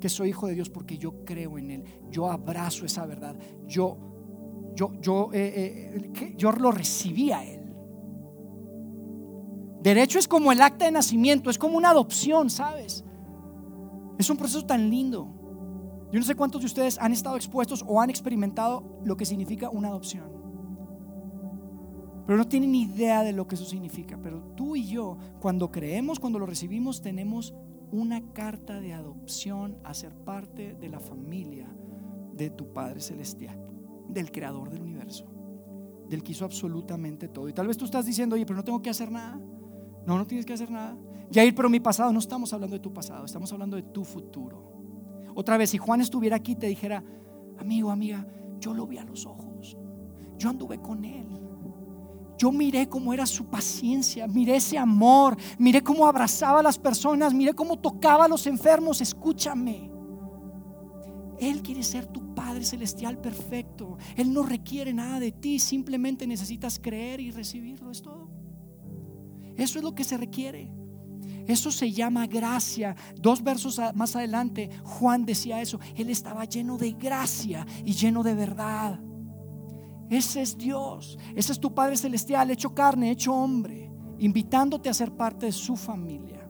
Que 0.00 0.08
soy 0.08 0.30
hijo 0.30 0.46
de 0.46 0.54
Dios 0.54 0.70
porque 0.70 0.96
yo 0.96 1.24
creo 1.24 1.58
en 1.58 1.70
Él. 1.72 1.84
Yo 2.08 2.30
abrazo 2.30 2.86
esa 2.86 3.04
verdad. 3.04 3.36
Yo, 3.66 3.98
yo, 4.74 4.92
yo, 5.00 5.30
eh, 5.32 6.12
eh, 6.14 6.34
yo 6.36 6.52
lo 6.52 6.70
recibí 6.70 7.32
a 7.32 7.44
Él. 7.44 7.74
Derecho 9.82 10.20
es 10.20 10.28
como 10.28 10.52
el 10.52 10.62
acta 10.62 10.84
de 10.84 10.92
nacimiento, 10.92 11.50
es 11.50 11.58
como 11.58 11.76
una 11.76 11.90
adopción, 11.90 12.48
¿sabes? 12.48 13.04
Es 14.18 14.30
un 14.30 14.36
proceso 14.36 14.64
tan 14.64 14.88
lindo. 14.88 15.41
Yo 16.12 16.18
no 16.18 16.26
sé 16.26 16.34
cuántos 16.34 16.60
de 16.60 16.66
ustedes 16.66 16.98
han 16.98 17.12
estado 17.12 17.36
expuestos 17.36 17.82
o 17.88 18.00
han 18.00 18.10
experimentado 18.10 19.00
lo 19.02 19.16
que 19.16 19.24
significa 19.24 19.70
una 19.70 19.88
adopción. 19.88 20.30
Pero 22.26 22.38
no 22.38 22.46
tienen 22.46 22.74
idea 22.74 23.22
de 23.22 23.32
lo 23.32 23.48
que 23.48 23.54
eso 23.54 23.64
significa. 23.64 24.18
Pero 24.22 24.42
tú 24.54 24.76
y 24.76 24.86
yo, 24.86 25.16
cuando 25.40 25.72
creemos, 25.72 26.20
cuando 26.20 26.38
lo 26.38 26.44
recibimos, 26.44 27.00
tenemos 27.00 27.54
una 27.90 28.32
carta 28.32 28.78
de 28.80 28.92
adopción 28.92 29.78
a 29.84 29.94
ser 29.94 30.14
parte 30.14 30.74
de 30.74 30.88
la 30.90 31.00
familia 31.00 31.68
de 32.34 32.50
tu 32.50 32.72
Padre 32.72 33.00
Celestial, 33.00 33.58
del 34.08 34.30
Creador 34.30 34.70
del 34.70 34.82
universo, 34.82 35.26
del 36.08 36.22
que 36.22 36.32
hizo 36.32 36.44
absolutamente 36.44 37.28
todo. 37.28 37.48
Y 37.48 37.54
tal 37.54 37.66
vez 37.66 37.76
tú 37.76 37.86
estás 37.86 38.04
diciendo, 38.04 38.34
oye, 38.34 38.44
pero 38.44 38.56
no 38.56 38.64
tengo 38.64 38.82
que 38.82 38.90
hacer 38.90 39.10
nada. 39.10 39.40
No, 40.06 40.18
no 40.18 40.26
tienes 40.26 40.44
que 40.44 40.52
hacer 40.52 40.70
nada. 40.70 40.96
ir 41.30 41.54
pero 41.54 41.70
mi 41.70 41.80
pasado, 41.80 42.12
no 42.12 42.18
estamos 42.18 42.52
hablando 42.52 42.76
de 42.76 42.80
tu 42.80 42.92
pasado, 42.92 43.24
estamos 43.24 43.52
hablando 43.52 43.76
de 43.76 43.82
tu 43.82 44.04
futuro. 44.04 44.71
Otra 45.34 45.56
vez, 45.56 45.70
si 45.70 45.78
Juan 45.78 46.00
estuviera 46.00 46.36
aquí, 46.36 46.54
te 46.54 46.66
dijera, 46.66 47.02
amigo, 47.58 47.90
amiga, 47.90 48.26
yo 48.58 48.74
lo 48.74 48.86
vi 48.86 48.98
a 48.98 49.04
los 49.04 49.26
ojos, 49.26 49.76
yo 50.38 50.50
anduve 50.50 50.78
con 50.78 51.04
él. 51.04 51.26
Yo 52.38 52.50
miré 52.50 52.88
cómo 52.88 53.12
era 53.12 53.24
su 53.24 53.46
paciencia, 53.46 54.26
miré 54.26 54.56
ese 54.56 54.76
amor, 54.76 55.36
miré 55.58 55.80
cómo 55.80 56.06
abrazaba 56.06 56.58
a 56.58 56.62
las 56.62 56.76
personas, 56.76 57.32
miré 57.32 57.54
cómo 57.54 57.78
tocaba 57.78 58.24
a 58.24 58.28
los 58.28 58.48
enfermos. 58.48 59.00
Escúchame. 59.00 59.92
Él 61.38 61.62
quiere 61.62 61.84
ser 61.84 62.06
tu 62.06 62.34
Padre 62.34 62.64
Celestial 62.64 63.18
perfecto. 63.18 63.96
Él 64.16 64.32
no 64.32 64.42
requiere 64.42 64.92
nada 64.92 65.20
de 65.20 65.30
ti, 65.30 65.60
simplemente 65.60 66.26
necesitas 66.26 66.80
creer 66.80 67.20
y 67.20 67.30
recibirlo, 67.30 67.90
es 67.90 68.02
todo. 68.02 68.28
Eso 69.56 69.78
es 69.78 69.84
lo 69.84 69.94
que 69.94 70.02
se 70.02 70.16
requiere. 70.16 70.70
Eso 71.52 71.70
se 71.70 71.92
llama 71.92 72.26
gracia. 72.26 72.96
Dos 73.14 73.42
versos 73.42 73.78
más 73.94 74.16
adelante, 74.16 74.70
Juan 74.84 75.26
decía 75.26 75.60
eso. 75.60 75.78
Él 75.94 76.08
estaba 76.08 76.46
lleno 76.46 76.78
de 76.78 76.92
gracia 76.92 77.66
y 77.84 77.92
lleno 77.92 78.22
de 78.22 78.34
verdad. 78.34 78.98
Ese 80.08 80.40
es 80.40 80.56
Dios. 80.56 81.18
Ese 81.36 81.52
es 81.52 81.60
tu 81.60 81.74
Padre 81.74 81.98
Celestial, 81.98 82.50
hecho 82.50 82.74
carne, 82.74 83.10
hecho 83.10 83.34
hombre, 83.34 83.90
invitándote 84.18 84.88
a 84.88 84.94
ser 84.94 85.12
parte 85.12 85.44
de 85.44 85.52
su 85.52 85.76
familia. 85.76 86.48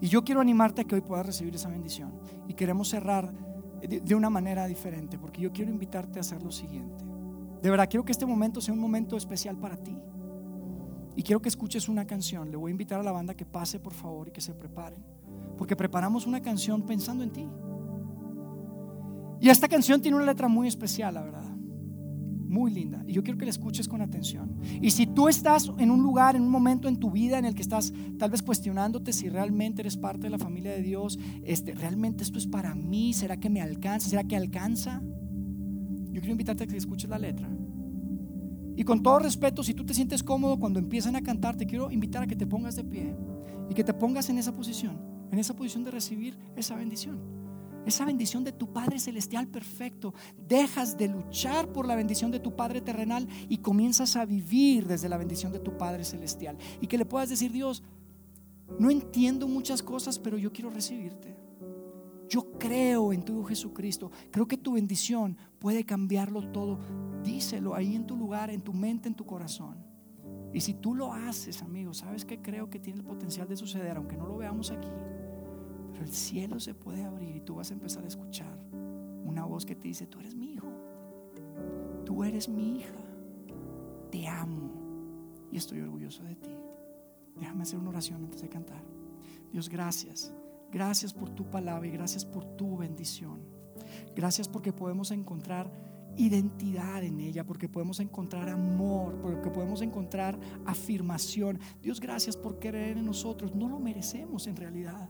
Y 0.00 0.08
yo 0.08 0.24
quiero 0.24 0.40
animarte 0.40 0.80
a 0.80 0.84
que 0.84 0.94
hoy 0.94 1.02
puedas 1.02 1.26
recibir 1.26 1.54
esa 1.54 1.68
bendición. 1.68 2.14
Y 2.48 2.54
queremos 2.54 2.88
cerrar 2.88 3.34
de 3.82 4.14
una 4.14 4.30
manera 4.30 4.66
diferente, 4.66 5.18
porque 5.18 5.42
yo 5.42 5.52
quiero 5.52 5.70
invitarte 5.70 6.18
a 6.18 6.22
hacer 6.22 6.42
lo 6.42 6.50
siguiente. 6.50 7.04
De 7.60 7.68
verdad, 7.68 7.86
quiero 7.90 8.02
que 8.02 8.12
este 8.12 8.24
momento 8.24 8.62
sea 8.62 8.72
un 8.72 8.80
momento 8.80 9.18
especial 9.18 9.58
para 9.58 9.76
ti. 9.76 9.94
Y 11.16 11.22
quiero 11.22 11.42
que 11.42 11.48
escuches 11.48 11.88
una 11.88 12.06
canción. 12.06 12.50
Le 12.50 12.56
voy 12.56 12.70
a 12.70 12.72
invitar 12.72 13.00
a 13.00 13.02
la 13.02 13.12
banda 13.12 13.34
que 13.34 13.44
pase, 13.44 13.78
por 13.78 13.94
favor, 13.94 14.28
y 14.28 14.30
que 14.30 14.40
se 14.40 14.54
preparen. 14.54 15.02
Porque 15.58 15.76
preparamos 15.76 16.26
una 16.26 16.40
canción 16.40 16.82
pensando 16.82 17.24
en 17.24 17.30
ti. 17.30 17.46
Y 19.40 19.48
esta 19.48 19.68
canción 19.68 20.00
tiene 20.00 20.16
una 20.16 20.26
letra 20.26 20.48
muy 20.48 20.68
especial, 20.68 21.14
la 21.14 21.22
verdad. 21.22 21.50
Muy 22.50 22.70
linda. 22.72 23.02
Y 23.06 23.12
yo 23.12 23.22
quiero 23.22 23.38
que 23.38 23.44
la 23.44 23.50
escuches 23.50 23.88
con 23.88 24.02
atención. 24.02 24.56
Y 24.82 24.90
si 24.90 25.06
tú 25.06 25.28
estás 25.28 25.70
en 25.78 25.90
un 25.90 26.02
lugar, 26.02 26.36
en 26.36 26.42
un 26.42 26.50
momento 26.50 26.88
en 26.88 26.98
tu 26.98 27.10
vida 27.10 27.38
en 27.38 27.44
el 27.44 27.54
que 27.54 27.62
estás 27.62 27.92
tal 28.18 28.30
vez 28.30 28.42
cuestionándote 28.42 29.12
si 29.12 29.28
realmente 29.28 29.82
eres 29.82 29.96
parte 29.96 30.24
de 30.24 30.30
la 30.30 30.38
familia 30.38 30.72
de 30.72 30.82
Dios, 30.82 31.18
este, 31.44 31.74
realmente 31.74 32.22
esto 32.22 32.38
es 32.38 32.46
para 32.46 32.74
mí, 32.74 33.14
¿será 33.14 33.38
que 33.38 33.48
me 33.48 33.62
alcanza? 33.62 34.08
¿Será 34.08 34.24
que 34.24 34.36
alcanza? 34.36 35.00
Yo 36.10 36.20
quiero 36.20 36.32
invitarte 36.32 36.64
a 36.64 36.66
que 36.66 36.76
escuches 36.76 37.08
la 37.08 37.18
letra. 37.18 37.48
Y 38.80 38.84
con 38.84 39.02
todo 39.02 39.18
respeto, 39.18 39.62
si 39.62 39.74
tú 39.74 39.84
te 39.84 39.92
sientes 39.92 40.22
cómodo 40.22 40.58
cuando 40.58 40.78
empiezan 40.78 41.14
a 41.14 41.20
cantar, 41.20 41.54
te 41.54 41.66
quiero 41.66 41.90
invitar 41.90 42.22
a 42.22 42.26
que 42.26 42.34
te 42.34 42.46
pongas 42.46 42.76
de 42.76 42.84
pie 42.84 43.14
y 43.68 43.74
que 43.74 43.84
te 43.84 43.92
pongas 43.92 44.30
en 44.30 44.38
esa 44.38 44.56
posición, 44.56 44.98
en 45.30 45.38
esa 45.38 45.54
posición 45.54 45.84
de 45.84 45.90
recibir 45.90 46.38
esa 46.56 46.76
bendición. 46.76 47.20
Esa 47.84 48.06
bendición 48.06 48.42
de 48.42 48.52
tu 48.52 48.72
Padre 48.72 48.98
Celestial 48.98 49.48
perfecto. 49.48 50.14
Dejas 50.48 50.96
de 50.96 51.08
luchar 51.08 51.70
por 51.70 51.86
la 51.86 51.94
bendición 51.94 52.30
de 52.30 52.40
tu 52.40 52.56
Padre 52.56 52.80
terrenal 52.80 53.28
y 53.50 53.58
comienzas 53.58 54.16
a 54.16 54.24
vivir 54.24 54.86
desde 54.86 55.10
la 55.10 55.18
bendición 55.18 55.52
de 55.52 55.58
tu 55.58 55.76
Padre 55.76 56.02
Celestial. 56.02 56.56
Y 56.80 56.86
que 56.86 56.96
le 56.96 57.04
puedas 57.04 57.28
decir, 57.28 57.52
Dios, 57.52 57.82
no 58.78 58.90
entiendo 58.90 59.46
muchas 59.46 59.82
cosas, 59.82 60.18
pero 60.18 60.38
yo 60.38 60.54
quiero 60.54 60.70
recibirte. 60.70 61.36
Yo 62.30 62.52
creo 62.60 63.12
en 63.12 63.24
tu 63.24 63.32
Hijo 63.32 63.48
Jesucristo. 63.48 64.12
Creo 64.30 64.46
que 64.46 64.56
tu 64.56 64.74
bendición 64.74 65.36
puede 65.58 65.84
cambiarlo 65.84 66.48
todo. 66.52 66.78
Díselo 67.24 67.74
ahí 67.74 67.96
en 67.96 68.06
tu 68.06 68.16
lugar, 68.16 68.50
en 68.50 68.62
tu 68.62 68.72
mente, 68.72 69.08
en 69.08 69.16
tu 69.16 69.26
corazón. 69.26 69.84
Y 70.54 70.60
si 70.60 70.74
tú 70.74 70.94
lo 70.94 71.12
haces, 71.12 71.60
amigo, 71.60 71.92
sabes 71.92 72.24
que 72.24 72.40
creo 72.40 72.70
que 72.70 72.78
tiene 72.78 73.00
el 73.00 73.04
potencial 73.04 73.48
de 73.48 73.56
suceder, 73.56 73.96
aunque 73.96 74.16
no 74.16 74.28
lo 74.28 74.36
veamos 74.36 74.70
aquí. 74.70 74.88
Pero 75.90 76.04
el 76.04 76.12
cielo 76.12 76.60
se 76.60 76.72
puede 76.72 77.02
abrir 77.02 77.34
y 77.34 77.40
tú 77.40 77.56
vas 77.56 77.72
a 77.72 77.74
empezar 77.74 78.04
a 78.04 78.08
escuchar 78.08 78.56
una 79.24 79.44
voz 79.44 79.66
que 79.66 79.74
te 79.74 79.88
dice, 79.88 80.06
tú 80.06 80.20
eres 80.20 80.36
mi 80.36 80.52
hijo. 80.52 80.72
Tú 82.04 82.22
eres 82.22 82.48
mi 82.48 82.78
hija. 82.78 82.94
Te 84.12 84.28
amo 84.28 84.70
y 85.50 85.56
estoy 85.56 85.80
orgulloso 85.80 86.22
de 86.22 86.36
ti. 86.36 86.56
Déjame 87.40 87.62
hacer 87.62 87.80
una 87.80 87.90
oración 87.90 88.22
antes 88.22 88.40
de 88.40 88.48
cantar. 88.48 88.84
Dios, 89.50 89.68
gracias 89.68 90.32
Gracias 90.70 91.12
por 91.12 91.30
tu 91.30 91.50
palabra 91.50 91.86
y 91.86 91.90
gracias 91.90 92.24
por 92.24 92.44
tu 92.56 92.76
bendición. 92.76 93.40
Gracias 94.14 94.48
porque 94.48 94.72
podemos 94.72 95.10
encontrar 95.10 95.70
identidad 96.16 97.02
en 97.02 97.20
ella, 97.20 97.44
porque 97.44 97.68
podemos 97.68 98.00
encontrar 98.00 98.48
amor, 98.48 99.20
porque 99.20 99.50
podemos 99.50 99.82
encontrar 99.82 100.38
afirmación. 100.64 101.58
Dios, 101.82 102.00
gracias 102.00 102.36
por 102.36 102.58
creer 102.58 102.98
en 102.98 103.06
nosotros. 103.06 103.54
No 103.54 103.68
lo 103.68 103.78
merecemos 103.78 104.46
en 104.46 104.56
realidad. 104.56 105.08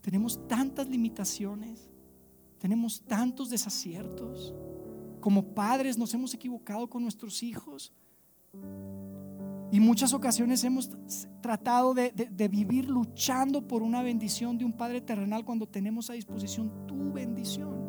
Tenemos 0.00 0.46
tantas 0.46 0.88
limitaciones, 0.88 1.90
tenemos 2.58 3.02
tantos 3.02 3.50
desaciertos. 3.50 4.54
Como 5.20 5.54
padres 5.54 5.98
nos 5.98 6.14
hemos 6.14 6.32
equivocado 6.32 6.88
con 6.88 7.02
nuestros 7.02 7.42
hijos. 7.42 7.92
Y 9.72 9.80
muchas 9.80 10.12
ocasiones 10.12 10.62
hemos 10.64 10.90
tratado 11.40 11.92
de, 11.92 12.12
vivir 12.48 12.88
luchando 12.88 13.66
por 13.66 13.82
una 13.82 14.02
bendición 14.02 14.58
de 14.58 14.64
un 14.64 14.72
Padre 14.72 15.00
terrenal 15.00 15.44
cuando 15.44 15.66
tenemos 15.66 16.08
a 16.08 16.12
disposición 16.12 16.86
tu 16.86 17.12
bendición. 17.12 17.86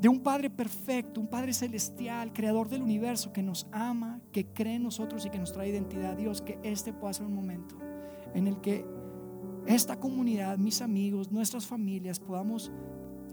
De 0.00 0.08
un 0.08 0.20
Padre 0.20 0.48
perfecto, 0.48 1.20
un 1.20 1.28
Padre 1.28 1.52
celestial, 1.52 2.32
creador 2.32 2.68
del 2.68 2.82
universo, 2.82 3.32
que 3.32 3.42
nos 3.42 3.66
ama, 3.72 4.20
que 4.32 4.46
cree 4.46 4.76
en 4.76 4.84
nosotros 4.84 5.26
y 5.26 5.30
que 5.30 5.38
nos 5.38 5.52
trae 5.52 5.68
identidad. 5.68 6.16
Dios, 6.16 6.40
que 6.40 6.58
este 6.62 6.92
pueda 6.92 7.12
ser 7.12 7.26
un 7.26 7.34
momento 7.34 7.76
en 8.34 8.46
el 8.46 8.60
que 8.60 8.84
esta 9.66 10.00
comunidad, 10.00 10.56
mis 10.56 10.80
amigos, 10.80 11.30
nuestras 11.30 11.66
familias, 11.66 12.20
podamos 12.20 12.72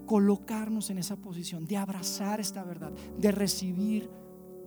colocarnos 0.06 0.90
en 0.90 0.98
esa 0.98 1.16
posición 1.16 1.66
de 1.66 1.76
abrazar 1.76 2.40
esta 2.40 2.62
verdad, 2.64 2.92
de 3.18 3.32
recibir 3.32 4.10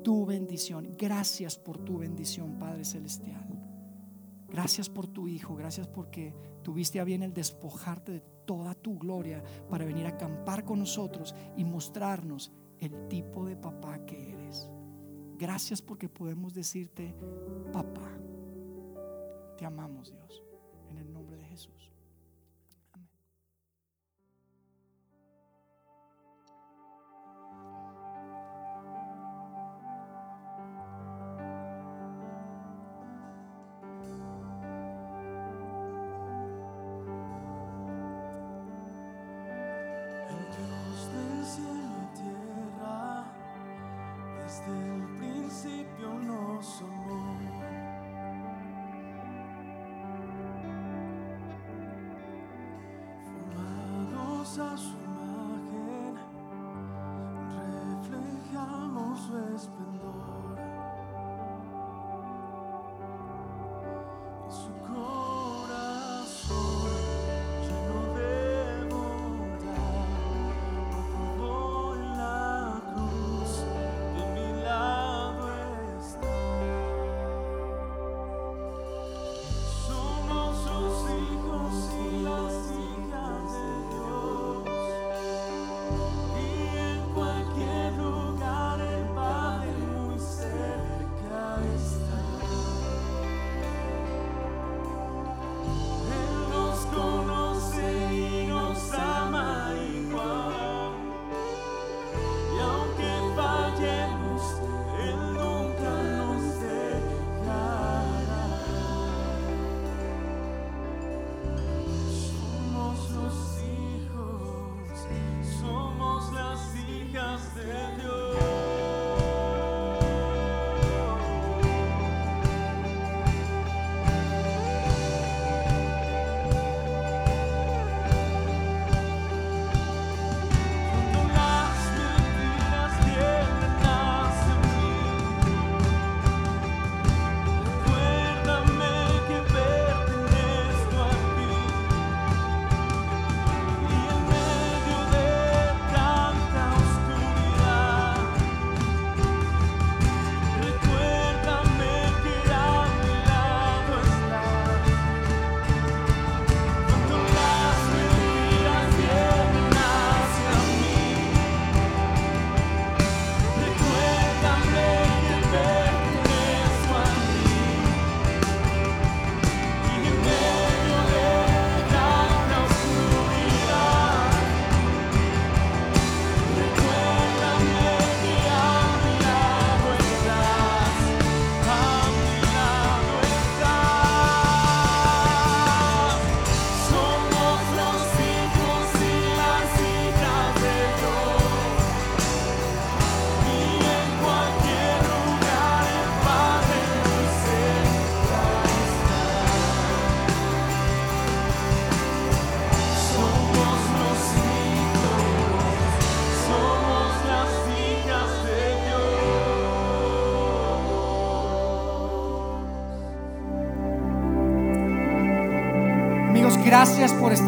tu 0.03 0.25
bendición. 0.25 0.95
Gracias 0.97 1.57
por 1.57 1.77
tu 1.77 1.99
bendición, 1.99 2.57
Padre 2.57 2.85
Celestial. 2.85 3.47
Gracias 4.49 4.89
por 4.89 5.07
tu 5.07 5.27
Hijo, 5.27 5.55
gracias 5.55 5.87
porque 5.87 6.33
tuviste 6.63 6.99
a 6.99 7.03
bien 7.03 7.21
el 7.21 7.33
despojarte 7.33 8.11
de 8.11 8.23
toda 8.45 8.73
tu 8.73 8.97
gloria 8.97 9.43
para 9.69 9.85
venir 9.85 10.07
a 10.07 10.09
acampar 10.09 10.65
con 10.65 10.79
nosotros 10.79 11.35
y 11.55 11.63
mostrarnos 11.63 12.51
el 12.79 13.07
tipo 13.07 13.45
de 13.45 13.55
papá 13.55 14.05
que 14.05 14.31
eres. 14.31 14.69
Gracias 15.37 15.81
porque 15.81 16.09
podemos 16.09 16.53
decirte, 16.53 17.15
papá, 17.71 18.11
te 19.57 19.65
amamos 19.65 20.11
Dios, 20.11 20.43
en 20.89 20.97
el 20.97 21.13
nombre 21.13 21.18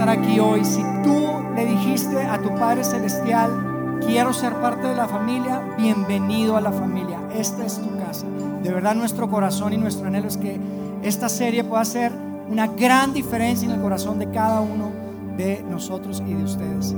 estar 0.02 0.18
aquí 0.18 0.40
hoy. 0.40 0.66
Si 0.66 0.82
tú 1.04 1.28
le 1.56 1.64
dijiste 1.66 2.24
a 2.24 2.42
tu 2.42 2.50
Padre 2.56 2.84
Celestial, 2.84 4.00
quiero 4.04 4.34
ser 4.34 4.56
parte 4.56 4.88
de 4.88 4.96
la 4.96 5.08
familia, 5.08 5.62
bienvenido 5.78 6.58
a 6.58 6.62
la 6.62 6.72
familia. 6.72 7.20
Esta 7.36 7.64
es 7.64 7.78
tu 7.78 7.98
casa. 8.00 8.26
De 8.64 8.72
verdad 8.72 8.96
nuestro 8.96 9.30
corazón 9.30 9.74
y 9.74 9.78
nuestro 9.78 10.08
anhelo 10.08 10.28
es 10.28 10.38
que 10.38 10.60
esta 11.04 11.30
serie 11.30 11.64
pueda 11.64 11.86
ser 11.86 12.12
una 12.50 12.66
gran 12.66 13.14
diferencia 13.14 13.68
en 13.68 13.76
el 13.76 13.82
corazón 13.82 14.18
de 14.18 14.32
cada 14.32 14.62
uno 14.62 14.92
de 15.38 15.64
nosotros 15.70 16.24
y 16.26 16.34
de 16.34 16.44
ustedes. 16.46 16.96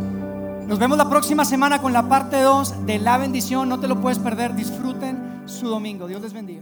Nos 0.66 0.80
vemos 0.80 0.98
la 0.98 1.10
próxima 1.10 1.44
semana 1.44 1.82
con 1.82 1.92
la 1.92 2.08
parte 2.08 2.40
2 2.40 2.86
de 2.86 3.00
la 3.00 3.18
bendición. 3.18 3.68
No 3.68 3.82
te 3.82 3.90
lo 3.90 4.00
puedes 4.00 4.20
perder. 4.20 4.56
Disfruten 4.56 5.42
su 5.46 5.68
domingo. 5.68 6.08
Dios 6.08 6.22
les 6.22 6.32
bendiga. 6.32 6.62